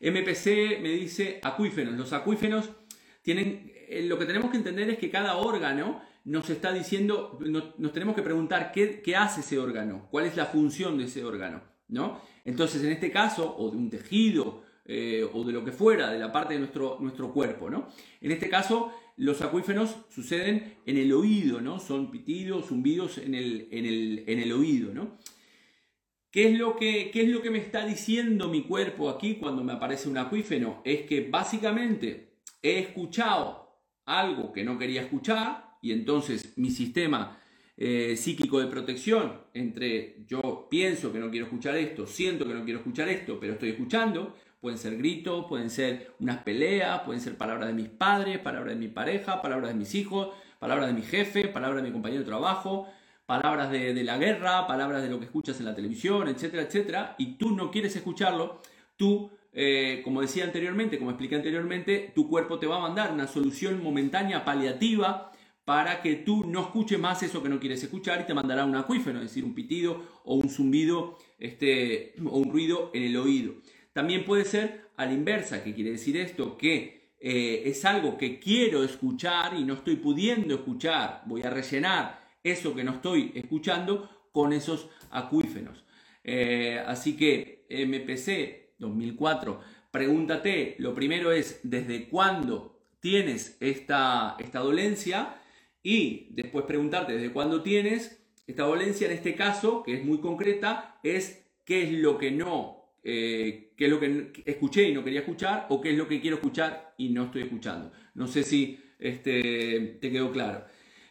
MPC 0.00 0.80
me 0.80 0.88
dice 0.88 1.38
acuífenos. 1.42 1.94
Los 1.98 2.14
acuífenos 2.14 2.70
tienen 3.20 3.70
eh, 3.90 4.02
lo 4.06 4.18
que 4.18 4.24
tenemos 4.24 4.50
que 4.50 4.56
entender 4.56 4.88
es 4.88 4.98
que 4.98 5.10
cada 5.10 5.36
órgano 5.36 6.00
nos 6.24 6.48
está 6.48 6.72
diciendo, 6.72 7.38
nos, 7.40 7.92
tenemos 7.92 8.14
que 8.14 8.22
preguntar 8.22 8.72
qué, 8.72 9.16
hace 9.16 9.40
ese 9.40 9.58
órgano, 9.58 10.08
cuál 10.10 10.26
es 10.26 10.36
la 10.36 10.46
función 10.46 10.96
de 10.96 11.04
ese 11.04 11.24
órgano, 11.24 11.60
¿no? 11.88 12.20
Entonces, 12.44 12.82
en 12.84 12.92
este 12.92 13.10
caso, 13.10 13.54
o 13.58 13.70
de 13.70 13.76
un 13.76 13.90
tejido, 13.90 14.62
eh, 14.86 15.28
o 15.32 15.44
de 15.44 15.52
lo 15.52 15.64
que 15.64 15.72
fuera, 15.72 16.10
de 16.10 16.18
la 16.18 16.32
parte 16.32 16.54
de 16.54 16.60
nuestro, 16.60 16.98
nuestro 17.00 17.32
cuerpo, 17.32 17.68
¿no? 17.68 17.88
En 18.20 18.30
este 18.30 18.48
caso, 18.48 18.92
los 19.20 19.42
acuífenos 19.42 19.96
suceden 20.08 20.78
en 20.86 20.96
el 20.96 21.12
oído, 21.12 21.60
¿no? 21.60 21.78
Son 21.78 22.10
pitidos, 22.10 22.68
zumbidos 22.68 23.18
en 23.18 23.34
el, 23.34 23.68
en 23.70 23.84
el, 23.84 24.24
en 24.26 24.38
el 24.38 24.50
oído, 24.50 24.94
¿no? 24.94 25.18
¿Qué 26.30 26.48
es, 26.48 26.58
lo 26.58 26.74
que, 26.74 27.10
¿Qué 27.10 27.24
es 27.24 27.28
lo 27.28 27.42
que 27.42 27.50
me 27.50 27.58
está 27.58 27.84
diciendo 27.84 28.48
mi 28.48 28.62
cuerpo 28.62 29.10
aquí 29.10 29.34
cuando 29.34 29.62
me 29.62 29.74
aparece 29.74 30.08
un 30.08 30.16
acuífeno? 30.16 30.80
Es 30.86 31.02
que 31.02 31.28
básicamente 31.28 32.38
he 32.62 32.78
escuchado 32.78 33.82
algo 34.06 34.52
que 34.52 34.64
no 34.64 34.78
quería 34.78 35.02
escuchar 35.02 35.76
y 35.82 35.92
entonces 35.92 36.56
mi 36.56 36.70
sistema 36.70 37.38
eh, 37.76 38.16
psíquico 38.16 38.58
de 38.58 38.68
protección 38.68 39.42
entre 39.52 40.24
yo 40.26 40.66
pienso 40.70 41.12
que 41.12 41.18
no 41.18 41.30
quiero 41.30 41.44
escuchar 41.44 41.76
esto, 41.76 42.06
siento 42.06 42.46
que 42.46 42.54
no 42.54 42.64
quiero 42.64 42.78
escuchar 42.78 43.08
esto, 43.10 43.38
pero 43.38 43.54
estoy 43.54 43.70
escuchando, 43.70 44.34
pueden 44.60 44.78
ser 44.78 44.96
gritos, 44.96 45.46
pueden 45.46 45.70
ser 45.70 46.14
unas 46.20 46.38
peleas, 46.38 47.00
pueden 47.00 47.20
ser 47.20 47.36
palabras 47.36 47.68
de 47.68 47.74
mis 47.74 47.88
padres, 47.88 48.38
palabras 48.38 48.74
de 48.74 48.80
mi 48.80 48.88
pareja, 48.88 49.40
palabras 49.42 49.70
de 49.70 49.78
mis 49.78 49.94
hijos, 49.94 50.30
palabras 50.58 50.88
de 50.88 50.94
mi 50.94 51.02
jefe, 51.02 51.48
palabras 51.48 51.82
de 51.82 51.88
mi 51.88 51.92
compañero 51.92 52.20
de 52.20 52.26
trabajo, 52.26 52.88
palabras 53.26 53.70
de, 53.70 53.94
de 53.94 54.04
la 54.04 54.18
guerra, 54.18 54.66
palabras 54.66 55.02
de 55.02 55.08
lo 55.08 55.18
que 55.18 55.26
escuchas 55.26 55.58
en 55.60 55.66
la 55.66 55.74
televisión, 55.74 56.28
etcétera, 56.28 56.64
etcétera, 56.64 57.14
y 57.18 57.36
tú 57.38 57.50
no 57.52 57.70
quieres 57.70 57.96
escucharlo, 57.96 58.60
tú 58.96 59.30
eh, 59.52 60.00
como 60.04 60.20
decía 60.20 60.44
anteriormente, 60.44 60.98
como 60.98 61.10
expliqué 61.10 61.36
anteriormente, 61.36 62.12
tu 62.14 62.28
cuerpo 62.28 62.58
te 62.58 62.66
va 62.66 62.76
a 62.76 62.80
mandar 62.80 63.12
una 63.12 63.26
solución 63.26 63.82
momentánea, 63.82 64.44
paliativa, 64.44 65.32
para 65.64 66.02
que 66.02 66.16
tú 66.16 66.44
no 66.46 66.62
escuches 66.62 66.98
más 66.98 67.22
eso 67.22 67.42
que 67.42 67.48
no 67.48 67.60
quieres 67.60 67.82
escuchar 67.82 68.20
y 68.20 68.24
te 68.24 68.34
mandará 68.34 68.64
un 68.64 68.74
acuífero, 68.74 69.18
es 69.18 69.24
decir, 69.24 69.44
un 69.44 69.54
pitido 69.54 70.02
o 70.24 70.34
un 70.34 70.48
zumbido 70.48 71.18
este, 71.38 72.14
o 72.24 72.38
un 72.38 72.50
ruido 72.50 72.90
en 72.94 73.04
el 73.04 73.16
oído. 73.16 73.54
También 74.00 74.24
puede 74.24 74.46
ser 74.46 74.86
a 74.96 75.04
la 75.04 75.12
inversa, 75.12 75.62
que 75.62 75.74
quiere 75.74 75.90
decir 75.90 76.16
esto, 76.16 76.56
que 76.56 77.10
eh, 77.20 77.64
es 77.66 77.84
algo 77.84 78.16
que 78.16 78.40
quiero 78.40 78.82
escuchar 78.82 79.52
y 79.52 79.62
no 79.62 79.74
estoy 79.74 79.96
pudiendo 79.96 80.54
escuchar, 80.54 81.20
voy 81.26 81.42
a 81.42 81.50
rellenar 81.50 82.26
eso 82.42 82.74
que 82.74 82.82
no 82.82 82.92
estoy 82.92 83.30
escuchando 83.34 84.08
con 84.32 84.54
esos 84.54 84.88
acuífenos. 85.10 85.84
Eh, 86.24 86.82
así 86.86 87.14
que 87.14 87.66
MPC 87.68 88.78
2004. 88.78 89.60
Pregúntate, 89.90 90.76
lo 90.78 90.94
primero 90.94 91.30
es 91.30 91.60
desde 91.62 92.08
cuándo 92.08 92.80
tienes 93.00 93.58
esta, 93.60 94.36
esta 94.38 94.60
dolencia 94.60 95.34
y 95.82 96.28
después 96.30 96.64
preguntarte 96.64 97.12
desde 97.12 97.34
cuándo 97.34 97.62
tienes 97.62 98.24
esta 98.46 98.62
dolencia, 98.62 99.08
en 99.08 99.12
este 99.12 99.34
caso, 99.34 99.82
que 99.82 99.92
es 99.92 100.06
muy 100.06 100.22
concreta, 100.22 100.98
es 101.02 101.44
qué 101.66 101.82
es 101.82 101.92
lo 101.92 102.16
que 102.16 102.30
no, 102.30 102.79
eh, 103.02 103.72
qué 103.76 103.84
es 103.86 103.90
lo 103.90 104.00
que 104.00 104.32
escuché 104.44 104.88
y 104.88 104.94
no 104.94 105.04
quería 105.04 105.20
escuchar 105.20 105.66
o 105.70 105.80
qué 105.80 105.90
es 105.90 105.96
lo 105.96 106.08
que 106.08 106.20
quiero 106.20 106.36
escuchar 106.36 106.94
y 106.98 107.10
no 107.10 107.24
estoy 107.24 107.42
escuchando. 107.42 107.92
No 108.14 108.26
sé 108.26 108.42
si 108.42 108.78
este, 108.98 109.98
te 110.00 110.10
quedó 110.10 110.32
claro. 110.32 110.64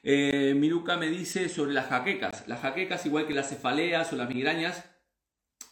Eh, 0.04 0.54
Miluca 0.58 0.98
me 0.98 1.10
dice 1.10 1.50
sobre 1.50 1.74
las 1.74 1.88
jaquecas. 1.88 2.48
Las 2.48 2.62
jaquecas, 2.62 3.06
igual 3.06 3.28
que 3.28 3.34
las 3.34 3.50
cefaleas 3.50 4.14
o 4.14 4.16
las 4.16 4.30
migrañas, 4.30 4.90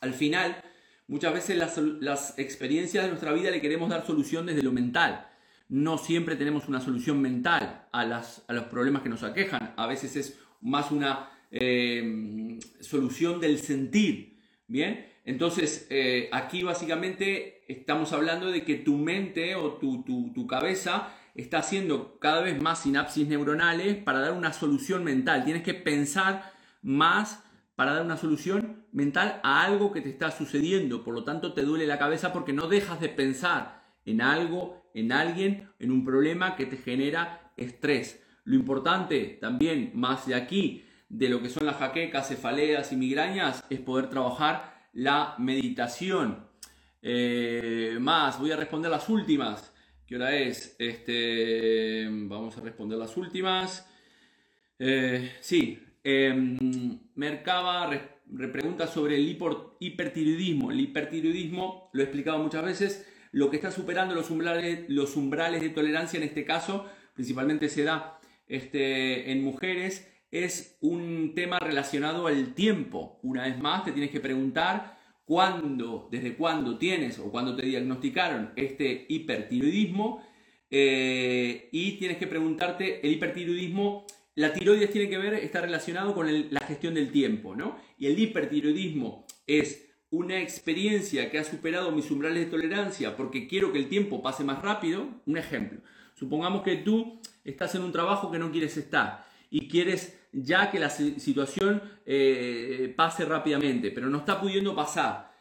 al 0.02 0.14
final 0.14 0.64
Muchas 1.08 1.34
veces 1.34 1.58
las, 2.02 2.38
experiencias 2.38 3.06
de 3.06 3.10
nuestra 3.10 3.32
vida 3.32 3.50
le 3.50 3.62
queremos 3.62 3.90
dar 3.90 4.06
solución 4.06 4.46
desde 4.46 4.62
lo 4.62 4.74
mental. 4.74 5.30
No 5.70 5.98
siempre 5.98 6.36
tenemos 6.36 6.68
una 6.68 6.82
solución 6.82 7.22
mental 7.22 7.88
a, 7.94 8.04
las, 8.04 8.44
a 8.48 8.54
los 8.54 8.66
problemas 8.66 9.04
que 9.04 9.10
nos 9.10 9.24
aquejan. 9.24 9.74
A 9.78 9.88
veces 9.88 10.18
es 10.18 10.40
más 10.60 10.92
una 10.92 11.30
eh, 11.50 12.60
solución 12.82 13.40
del 13.40 13.60
sentir. 13.60 14.38
Bien, 14.68 15.08
entonces 15.28 15.88
eh, 15.90 16.30
aquí 16.32 16.64
básicamente 16.64 17.62
estamos 17.68 18.14
hablando 18.14 18.50
de 18.50 18.64
que 18.64 18.76
tu 18.76 18.96
mente 18.96 19.56
o 19.56 19.74
tu, 19.74 20.02
tu, 20.04 20.32
tu 20.34 20.48
cabeza 20.48 21.10
está 21.36 21.60
haciendo 21.60 22.18
cada 22.20 22.42
vez 22.42 22.62
más 22.62 22.84
sinapsis 22.84 23.28
neuronales 23.28 23.98
para 23.98 24.22
dar 24.22 24.32
una 24.32 24.54
solución 24.54 25.04
mental. 25.04 25.44
Tienes 25.44 25.64
que 25.64 25.74
pensar 25.74 26.54
más 26.82 27.44
para 27.76 27.94
dar 27.94 28.06
una 28.06 28.16
solución 28.16 28.86
mental 28.94 29.42
a 29.44 29.64
algo 29.64 29.92
que 29.92 30.00
te 30.00 30.10
está 30.10 30.32
sucediendo. 30.32 31.04
Por 31.04 31.14
lo 31.14 31.26
tanto, 31.26 31.54
te 31.54 31.64
duele 31.64 31.86
la 31.88 32.00
cabeza 32.00 32.32
porque 32.32 32.54
no 32.54 32.70
dejas 32.70 33.02
de 33.02 33.10
pensar 33.10 33.84
en 34.06 34.22
algo, 34.22 34.90
en 34.94 35.12
alguien, 35.12 35.70
en 35.80 35.92
un 35.92 36.06
problema 36.06 36.56
que 36.56 36.66
te 36.66 36.78
genera 36.78 37.52
estrés. 37.58 38.24
Lo 38.46 38.56
importante 38.56 39.38
también, 39.42 39.92
más 39.94 40.26
de 40.26 40.36
aquí, 40.36 40.86
de 41.10 41.28
lo 41.28 41.42
que 41.42 41.50
son 41.50 41.66
las 41.66 41.76
jaquecas, 41.76 42.30
cefaleas 42.30 42.94
y 42.94 42.96
migrañas, 42.96 43.62
es 43.70 43.82
poder 43.82 44.10
trabajar 44.10 44.77
la 44.98 45.36
meditación. 45.38 46.48
Eh, 47.04 47.98
más, 48.02 48.40
voy 48.40 48.52
a 48.52 48.56
responder 48.56 48.90
las 48.90 49.08
últimas. 49.10 49.72
¿Qué 50.08 50.16
hora 50.16 50.36
es? 50.36 50.76
Este, 50.80 52.08
vamos 52.10 52.58
a 52.58 52.62
responder 52.62 52.98
las 52.98 53.16
últimas. 53.16 53.88
Eh, 54.80 55.34
sí, 55.40 55.80
eh, 56.04 56.34
Mercaba 57.14 57.92
pregunta 58.52 58.88
sobre 58.88 59.18
el 59.18 59.38
hipertiroidismo. 59.80 60.72
El 60.72 60.80
hipertiroidismo, 60.80 61.92
lo 61.94 62.02
he 62.02 62.06
explicado 62.06 62.40
muchas 62.40 62.66
veces, 62.66 63.08
lo 63.32 63.52
que 63.52 63.58
está 63.58 63.70
superando 63.70 64.16
los 64.16 64.32
umbrales, 64.32 64.86
los 64.88 65.16
umbrales 65.16 65.62
de 65.62 65.70
tolerancia 65.70 66.18
en 66.18 66.24
este 66.24 66.44
caso, 66.44 66.90
principalmente 67.14 67.70
se 67.70 67.84
da 67.84 68.20
este, 68.48 69.32
en 69.32 69.44
mujeres, 69.44 70.12
es 70.32 70.78
un 70.82 71.34
tema 71.36 71.60
relacionado 71.60 72.28
al 72.28 72.54
tiempo. 72.54 73.20
Una 73.24 73.44
vez 73.44 73.60
más, 73.60 73.86
te 73.86 73.92
tienes 73.92 74.12
que 74.12 74.20
preguntar 74.20 74.98
cuándo, 75.26 76.08
desde 76.12 76.36
cuándo 76.36 76.78
tienes 76.78 77.20
o 77.20 77.32
cuándo 77.32 77.56
te 77.56 77.66
diagnosticaron 77.66 78.52
este 78.56 79.06
hipertiroidismo 79.10 80.24
eh, 80.70 81.70
y 81.72 81.94
tienes 81.94 82.18
que 82.18 82.28
preguntarte 82.28 83.06
el 83.06 83.14
hipertiroidismo 83.14 84.06
la 84.38 84.54
tiroides 84.54 84.92
tiene 84.92 85.10
que 85.10 85.18
ver, 85.18 85.34
está 85.34 85.62
relacionado 85.62 86.14
con 86.14 86.28
la 86.52 86.60
gestión 86.68 86.94
del 86.94 87.12
tiempo, 87.12 87.56
¿no? 87.56 87.80
Y 87.98 88.06
el 88.06 88.20
hipertiroidismo 88.20 89.26
es 89.48 89.90
una 90.12 90.40
experiencia 90.40 91.32
que 91.32 91.40
ha 91.40 91.44
superado 91.44 91.92
mis 91.92 92.12
umbrales 92.12 92.46
de 92.46 92.52
tolerancia 92.52 93.18
porque 93.18 93.48
quiero 93.48 93.74
que 93.74 93.80
el 93.80 93.90
tiempo 93.90 94.22
pase 94.22 94.44
más 94.44 94.62
rápido. 94.62 95.08
Un 95.26 95.40
ejemplo, 95.40 95.82
supongamos 96.14 96.62
que 96.62 96.76
tú 96.76 97.20
estás 97.44 97.74
en 97.74 97.82
un 97.82 97.92
trabajo 97.92 98.30
que 98.30 98.38
no 98.38 98.52
quieres 98.52 98.78
estar 98.78 99.27
y 99.50 99.68
quieres 99.68 100.18
ya 100.32 100.70
que 100.70 100.80
la 100.80 100.90
situación 100.90 101.82
eh, 102.06 102.94
pase 102.96 103.26
rápidamente, 103.26 103.92
pero 103.92 104.10
no 104.10 104.20
está 104.20 104.40
pudiendo 104.40 104.76
pasar. 104.76 105.32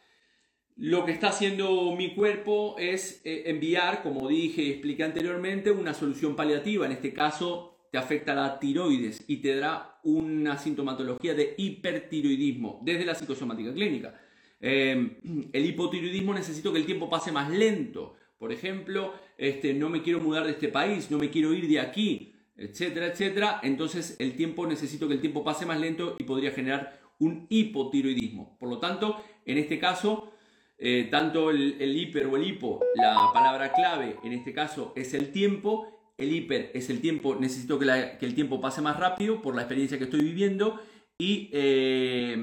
Lo 0.77 1.05
que 1.05 1.13
está 1.13 1.29
haciendo 1.29 1.95
mi 1.97 2.15
cuerpo 2.15 2.77
es 2.79 3.23
eh, 3.25 3.45
enviar, 3.47 4.03
como 4.03 4.29
dije 4.29 4.63
y 4.63 4.71
expliqué 4.73 5.05
anteriormente, 5.05 5.71
una 5.71 5.95
solución 5.95 6.37
paliativa, 6.37 6.87
en 6.87 6.93
este 6.93 7.13
caso 7.13 7.73
te 7.91 7.99
afecta 7.99 8.35
la 8.35 8.59
tiroides 8.59 9.25
y 9.27 9.39
te 9.39 9.55
dará 9.55 10.01
una 10.05 10.59
sintomatología 10.59 11.35
de 11.35 11.55
hipertiroidismo 11.57 12.81
desde 12.85 13.07
la 13.07 13.15
psicosomática 13.15 13.73
clínica. 13.73 14.21
Em, 14.61 15.17
el 15.53 15.65
hipotiroidismo 15.65 16.35
necesito 16.35 16.73
que 16.73 16.79
el 16.79 16.87
tiempo 16.87 17.09
pase 17.09 17.33
más 17.33 17.51
lento. 17.51 18.17
Por 18.39 18.53
ejemplo, 18.53 19.15
este, 19.39 19.73
no 19.73 19.89
me 19.89 20.03
quiero 20.03 20.21
mudar 20.21 20.45
de 20.45 20.53
este 20.53 20.69
país, 20.69 21.11
no 21.11 21.19
me 21.19 21.31
quiero 21.31 21.55
ir 21.55 21.69
de 21.69 21.81
aquí, 21.81 22.35
etcétera, 22.57 23.07
etcétera. 23.07 23.61
Entonces 23.63 24.17
el 24.19 24.37
tiempo 24.37 24.67
necesito 24.67 25.09
que 25.09 25.15
el 25.15 25.21
tiempo 25.21 25.45
pase 25.45 25.67
más 25.67 25.81
lento 25.81 26.17
y 26.19 26.25
podría 26.25 26.51
generar 26.51 27.01
un 27.19 27.47
hipotiroidismo. 27.49 28.57
Por 28.59 28.69
lo 28.69 28.79
tanto, 28.79 29.23
en 29.45 29.59
este 29.59 29.79
caso, 29.79 30.33
eh, 30.79 31.09
tanto 31.11 31.51
el, 31.51 31.97
hiper 31.97 32.27
o 32.27 32.37
el 32.37 32.47
hipo, 32.47 32.81
la 32.95 33.31
palabra 33.33 33.73
clave 33.73 34.17
en 34.23 34.33
este 34.33 34.53
caso 34.53 34.93
es 34.97 35.15
el 35.15 35.33
tiempo. 35.33 35.93
El 36.19 36.33
hiper 36.33 36.71
es 36.75 36.89
el 36.89 37.01
tiempo, 37.01 37.37
necesito 37.37 37.79
que, 37.79 38.17
el 38.21 38.35
tiempo 38.35 38.61
pase 38.61 38.81
más 38.81 38.99
rápido 38.99 39.43
por 39.43 39.55
la 39.55 39.63
experiencia 39.63 39.99
que 39.99 40.05
estoy 40.05 40.21
viviendo. 40.21 40.81
Y 41.19 41.49
eh, 41.53 42.37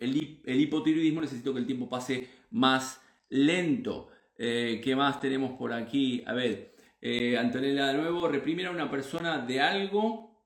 el, 0.00 0.60
hipotiroidismo 0.60 1.20
necesito 1.20 1.52
que 1.52 1.60
el 1.60 1.66
tiempo 1.66 1.88
pase 1.88 2.28
más 2.50 3.00
lento. 3.28 4.08
Eh, 4.38 4.80
¿Qué 4.82 4.94
más 4.96 5.20
tenemos 5.20 5.52
por 5.52 5.72
aquí? 5.72 6.22
A 6.26 6.34
ver, 6.34 6.75
Antonella 7.38 7.88
de 7.88 7.94
nuevo, 7.94 8.28
reprimir 8.28 8.66
a 8.66 8.70
una 8.70 8.90
persona 8.90 9.38
de 9.38 9.60
algo. 9.60 10.42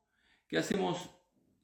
¿Qué 0.47 0.59
hacemos? 0.59 1.11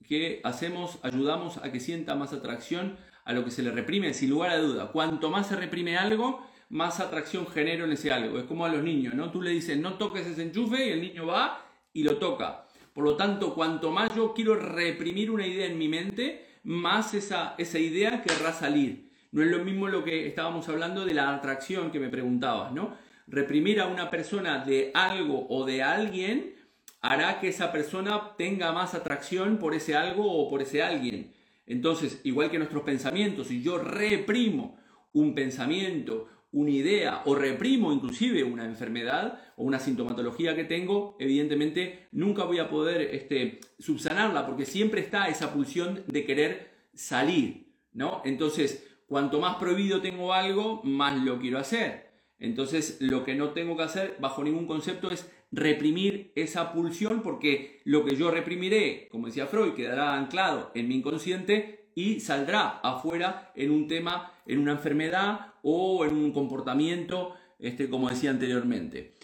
¿Qué 0.06 0.40
hacemos? 0.44 0.98
Ayudamos 1.02 1.58
a 1.58 1.70
que 1.70 1.80
sienta 1.80 2.14
más 2.14 2.32
atracción 2.32 2.96
a 3.24 3.32
lo 3.32 3.44
que 3.44 3.50
se 3.50 3.62
le 3.62 3.72
reprime, 3.72 4.14
sin 4.14 4.30
lugar 4.30 4.50
a 4.50 4.58
duda. 4.58 4.92
Cuanto 4.92 5.30
más 5.30 5.48
se 5.48 5.56
reprime 5.56 5.98
algo, 5.98 6.46
más 6.68 7.00
atracción 7.00 7.46
genera 7.46 7.84
en 7.84 7.92
ese 7.92 8.10
algo. 8.12 8.38
Es 8.38 8.44
como 8.44 8.64
a 8.64 8.68
los 8.68 8.82
niños, 8.82 9.14
¿no? 9.14 9.30
Tú 9.30 9.42
le 9.42 9.50
dices, 9.50 9.76
no 9.78 9.94
toques 9.94 10.26
ese 10.26 10.42
enchufe 10.42 10.86
y 10.86 10.92
el 10.92 11.00
niño 11.00 11.26
va 11.26 11.66
y 11.92 12.02
lo 12.02 12.16
toca. 12.16 12.66
Por 12.94 13.04
lo 13.04 13.16
tanto, 13.16 13.54
cuanto 13.54 13.90
más 13.90 14.14
yo 14.14 14.32
quiero 14.32 14.54
reprimir 14.54 15.30
una 15.30 15.46
idea 15.46 15.66
en 15.66 15.76
mi 15.76 15.88
mente, 15.88 16.46
más 16.62 17.12
esa, 17.12 17.54
esa 17.58 17.78
idea 17.78 18.22
querrá 18.22 18.52
salir. 18.52 19.10
No 19.32 19.42
es 19.42 19.50
lo 19.50 19.62
mismo 19.64 19.88
lo 19.88 20.02
que 20.02 20.26
estábamos 20.26 20.68
hablando 20.68 21.04
de 21.04 21.12
la 21.12 21.34
atracción 21.34 21.90
que 21.90 22.00
me 22.00 22.08
preguntabas, 22.08 22.72
¿no? 22.72 22.96
Reprimir 23.26 23.80
a 23.80 23.86
una 23.86 24.10
persona 24.10 24.64
de 24.64 24.90
algo 24.94 25.46
o 25.48 25.64
de 25.64 25.82
alguien 25.82 26.54
hará 27.00 27.40
que 27.40 27.48
esa 27.48 27.72
persona 27.72 28.36
tenga 28.36 28.72
más 28.72 28.94
atracción 28.94 29.58
por 29.58 29.74
ese 29.74 29.94
algo 29.94 30.30
o 30.30 30.48
por 30.48 30.62
ese 30.62 30.82
alguien. 30.82 31.32
Entonces, 31.66 32.20
igual 32.24 32.50
que 32.50 32.58
nuestros 32.58 32.84
pensamientos, 32.84 33.48
si 33.48 33.62
yo 33.62 33.78
reprimo 33.78 34.78
un 35.12 35.34
pensamiento, 35.34 36.28
una 36.52 36.70
idea 36.70 37.22
o 37.26 37.34
reprimo 37.34 37.92
inclusive 37.92 38.44
una 38.44 38.64
enfermedad 38.64 39.40
o 39.56 39.64
una 39.64 39.78
sintomatología 39.78 40.54
que 40.54 40.64
tengo, 40.64 41.16
evidentemente 41.18 42.08
nunca 42.12 42.44
voy 42.44 42.58
a 42.58 42.70
poder 42.70 43.02
este, 43.14 43.60
subsanarla 43.78 44.46
porque 44.46 44.64
siempre 44.64 45.00
está 45.00 45.28
esa 45.28 45.52
pulsión 45.52 46.04
de 46.06 46.24
querer 46.24 46.70
salir, 46.94 47.74
¿no? 47.92 48.22
Entonces, 48.24 48.86
cuanto 49.06 49.40
más 49.40 49.56
prohibido 49.56 50.00
tengo 50.00 50.32
algo, 50.32 50.80
más 50.84 51.22
lo 51.22 51.38
quiero 51.38 51.58
hacer. 51.58 52.05
Entonces, 52.38 52.98
lo 53.00 53.24
que 53.24 53.34
no 53.34 53.50
tengo 53.50 53.76
que 53.76 53.84
hacer 53.84 54.16
bajo 54.20 54.44
ningún 54.44 54.66
concepto 54.66 55.10
es 55.10 55.30
reprimir 55.50 56.32
esa 56.34 56.72
pulsión 56.72 57.22
porque 57.22 57.80
lo 57.84 58.04
que 58.04 58.16
yo 58.16 58.30
reprimiré, 58.30 59.08
como 59.10 59.26
decía 59.26 59.46
Freud, 59.46 59.74
quedará 59.74 60.14
anclado 60.14 60.70
en 60.74 60.88
mi 60.88 60.96
inconsciente 60.96 61.90
y 61.94 62.20
saldrá 62.20 62.80
afuera 62.82 63.52
en 63.56 63.70
un 63.70 63.88
tema, 63.88 64.34
en 64.46 64.58
una 64.58 64.72
enfermedad 64.72 65.54
o 65.62 66.04
en 66.04 66.14
un 66.14 66.32
comportamiento, 66.32 67.34
este, 67.58 67.88
como 67.88 68.10
decía 68.10 68.30
anteriormente. 68.30 69.14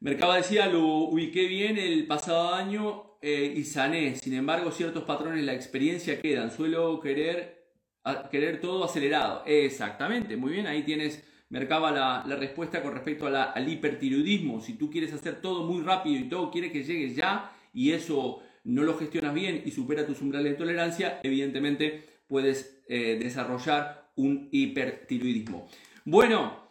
Mercaba 0.00 0.36
decía, 0.36 0.66
lo 0.68 0.86
ubiqué 0.86 1.46
bien 1.48 1.76
el 1.76 2.06
pasado 2.06 2.54
año 2.54 3.18
eh, 3.20 3.52
y 3.56 3.64
sané. 3.64 4.16
Sin 4.16 4.32
embargo, 4.34 4.70
ciertos 4.70 5.04
patrones 5.04 5.44
la 5.44 5.54
experiencia 5.54 6.20
quedan. 6.20 6.50
Suelo 6.50 7.00
querer, 7.00 7.66
querer 8.30 8.60
todo 8.60 8.84
acelerado. 8.84 9.42
Exactamente, 9.44 10.36
muy 10.36 10.52
bien, 10.52 10.66
ahí 10.66 10.84
tienes 10.84 11.24
Mercaba 11.50 11.90
la, 11.90 12.36
respuesta 12.36 12.82
con 12.82 12.92
respecto 12.92 13.26
al 13.26 13.68
hipertiroidismo. 13.68 14.60
Si 14.60 14.74
tú 14.74 14.90
quieres 14.90 15.12
hacer 15.14 15.40
todo 15.40 15.64
muy 15.64 15.82
rápido 15.82 16.20
y 16.20 16.28
todo 16.28 16.50
quiere 16.50 16.70
que 16.70 16.84
llegue 16.84 17.14
ya 17.14 17.50
y 17.72 17.92
eso 17.92 18.42
no 18.64 18.82
lo 18.82 18.98
gestionas 18.98 19.32
bien 19.32 19.62
y 19.64 19.70
supera 19.70 20.06
tus 20.06 20.20
umbrales 20.20 20.52
de 20.52 20.58
tolerancia, 20.58 21.20
evidentemente 21.22 22.04
puedes 22.28 22.82
eh, 22.88 23.18
desarrollar 23.18 24.10
un 24.16 24.48
hipertiroidismo. 24.52 25.68
Bueno, 26.04 26.68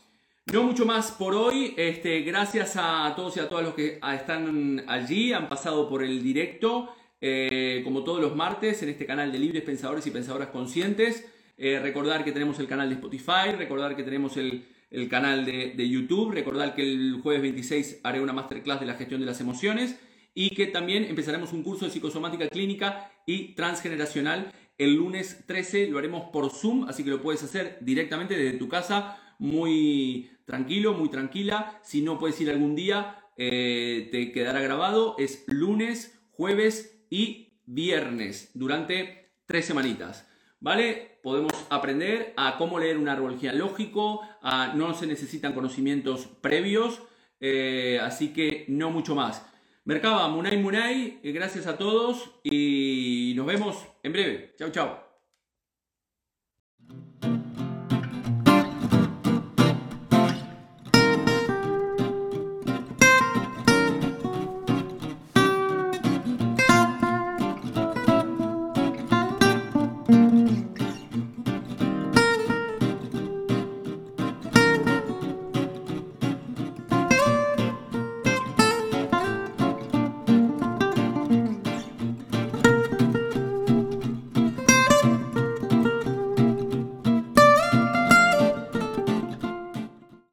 no 0.54 0.64
mucho 0.64 0.86
más 0.86 1.12
por 1.12 1.34
hoy. 1.34 1.74
Este, 1.76 2.22
gracias 2.22 2.76
a 2.78 3.12
todos 3.16 3.36
y 3.38 3.40
a 3.40 3.50
todas 3.50 3.66
los 3.66 3.74
que 3.74 4.00
están 4.14 4.84
allí, 4.88 5.34
han 5.34 5.50
pasado 5.50 5.90
por 5.90 6.04
el 6.04 6.24
directo, 6.24 6.94
eh, 7.20 7.82
como 7.84 8.04
todos 8.04 8.22
los 8.22 8.36
martes, 8.36 8.82
en 8.84 8.90
este 8.90 9.06
canal 9.06 9.32
de 9.32 9.40
Libres 9.40 9.64
Pensadores 9.64 10.06
y 10.08 10.12
Pensadoras 10.12 10.50
Conscientes. 10.50 11.26
Eh, 11.58 11.80
recordar 11.80 12.24
que 12.24 12.32
tenemos 12.32 12.60
el 12.60 12.68
canal 12.68 12.90
de 12.90 12.96
Spotify, 12.96 13.52
recordar 13.58 13.96
que 13.96 14.04
tenemos 14.04 14.38
el, 14.38 14.66
canal 15.10 15.46
de, 15.46 15.90
YouTube, 15.90 16.32
recordar 16.32 16.76
que 16.76 16.84
el 16.84 17.20
jueves 17.22 17.42
26 17.42 18.02
haré 18.04 18.22
una 18.22 18.34
masterclass 18.34 18.80
de 18.80 18.86
la 18.86 18.94
gestión 18.94 19.20
de 19.20 19.26
las 19.26 19.42
emociones 19.42 20.00
y 20.34 20.52
que 20.52 20.68
también 20.68 21.04
empezaremos 21.04 21.52
un 21.52 21.64
curso 21.64 21.86
de 21.86 21.92
psicosomática 21.92 22.48
clínica 22.48 23.12
y 23.26 23.56
transgeneracional 23.56 24.54
el 24.78 24.94
lunes 24.94 25.44
13, 25.48 25.88
lo 25.88 25.98
haremos 25.98 26.30
por 26.30 26.52
Zoom, 26.52 26.88
así 26.88 27.04
que 27.04 27.10
lo 27.10 27.22
puedes 27.22 27.44
hacer 27.44 27.80
directamente 27.82 28.38
desde 28.38 28.60
tu 28.60 28.70
casa, 28.70 29.18
muy 29.40 30.30
tranquilo, 30.46 30.94
muy 30.94 31.10
tranquila. 31.10 31.80
Si 31.84 32.02
no 32.02 32.20
puedes 32.20 32.40
ir 32.42 32.50
algún 32.52 32.76
día, 32.76 33.24
eh, 33.38 34.08
te 34.12 34.32
quedará 34.32 34.62
grabado. 34.62 35.16
Es 35.18 35.44
lunes, 35.48 36.20
jueves 36.32 37.04
y 37.10 37.60
viernes 37.66 38.52
durante 38.54 39.32
tres 39.48 39.66
semanitas. 39.66 40.28
¿Vale? 40.60 41.17
Podemos 41.28 41.52
aprender 41.70 42.32
a 42.38 42.56
cómo 42.58 42.80
leer 42.80 42.98
un 42.98 43.10
árbol 43.10 43.38
genealógico, 43.38 44.22
a, 44.42 44.72
no 44.76 44.94
se 44.94 45.08
necesitan 45.08 45.52
conocimientos 45.52 46.26
previos, 46.40 47.02
eh, 47.42 48.00
así 48.02 48.32
que 48.32 48.64
no 48.70 48.92
mucho 48.92 49.14
más. 49.14 49.46
Mercaba, 49.84 50.30
Munay 50.30 50.58
Munay, 50.58 51.20
gracias 51.22 51.68
a 51.68 51.78
todos 51.78 52.32
y 52.44 53.34
nos 53.36 53.46
vemos 53.46 53.76
en 54.04 54.14
breve. 54.14 54.56
Chao, 54.58 54.70
chao. 54.70 55.07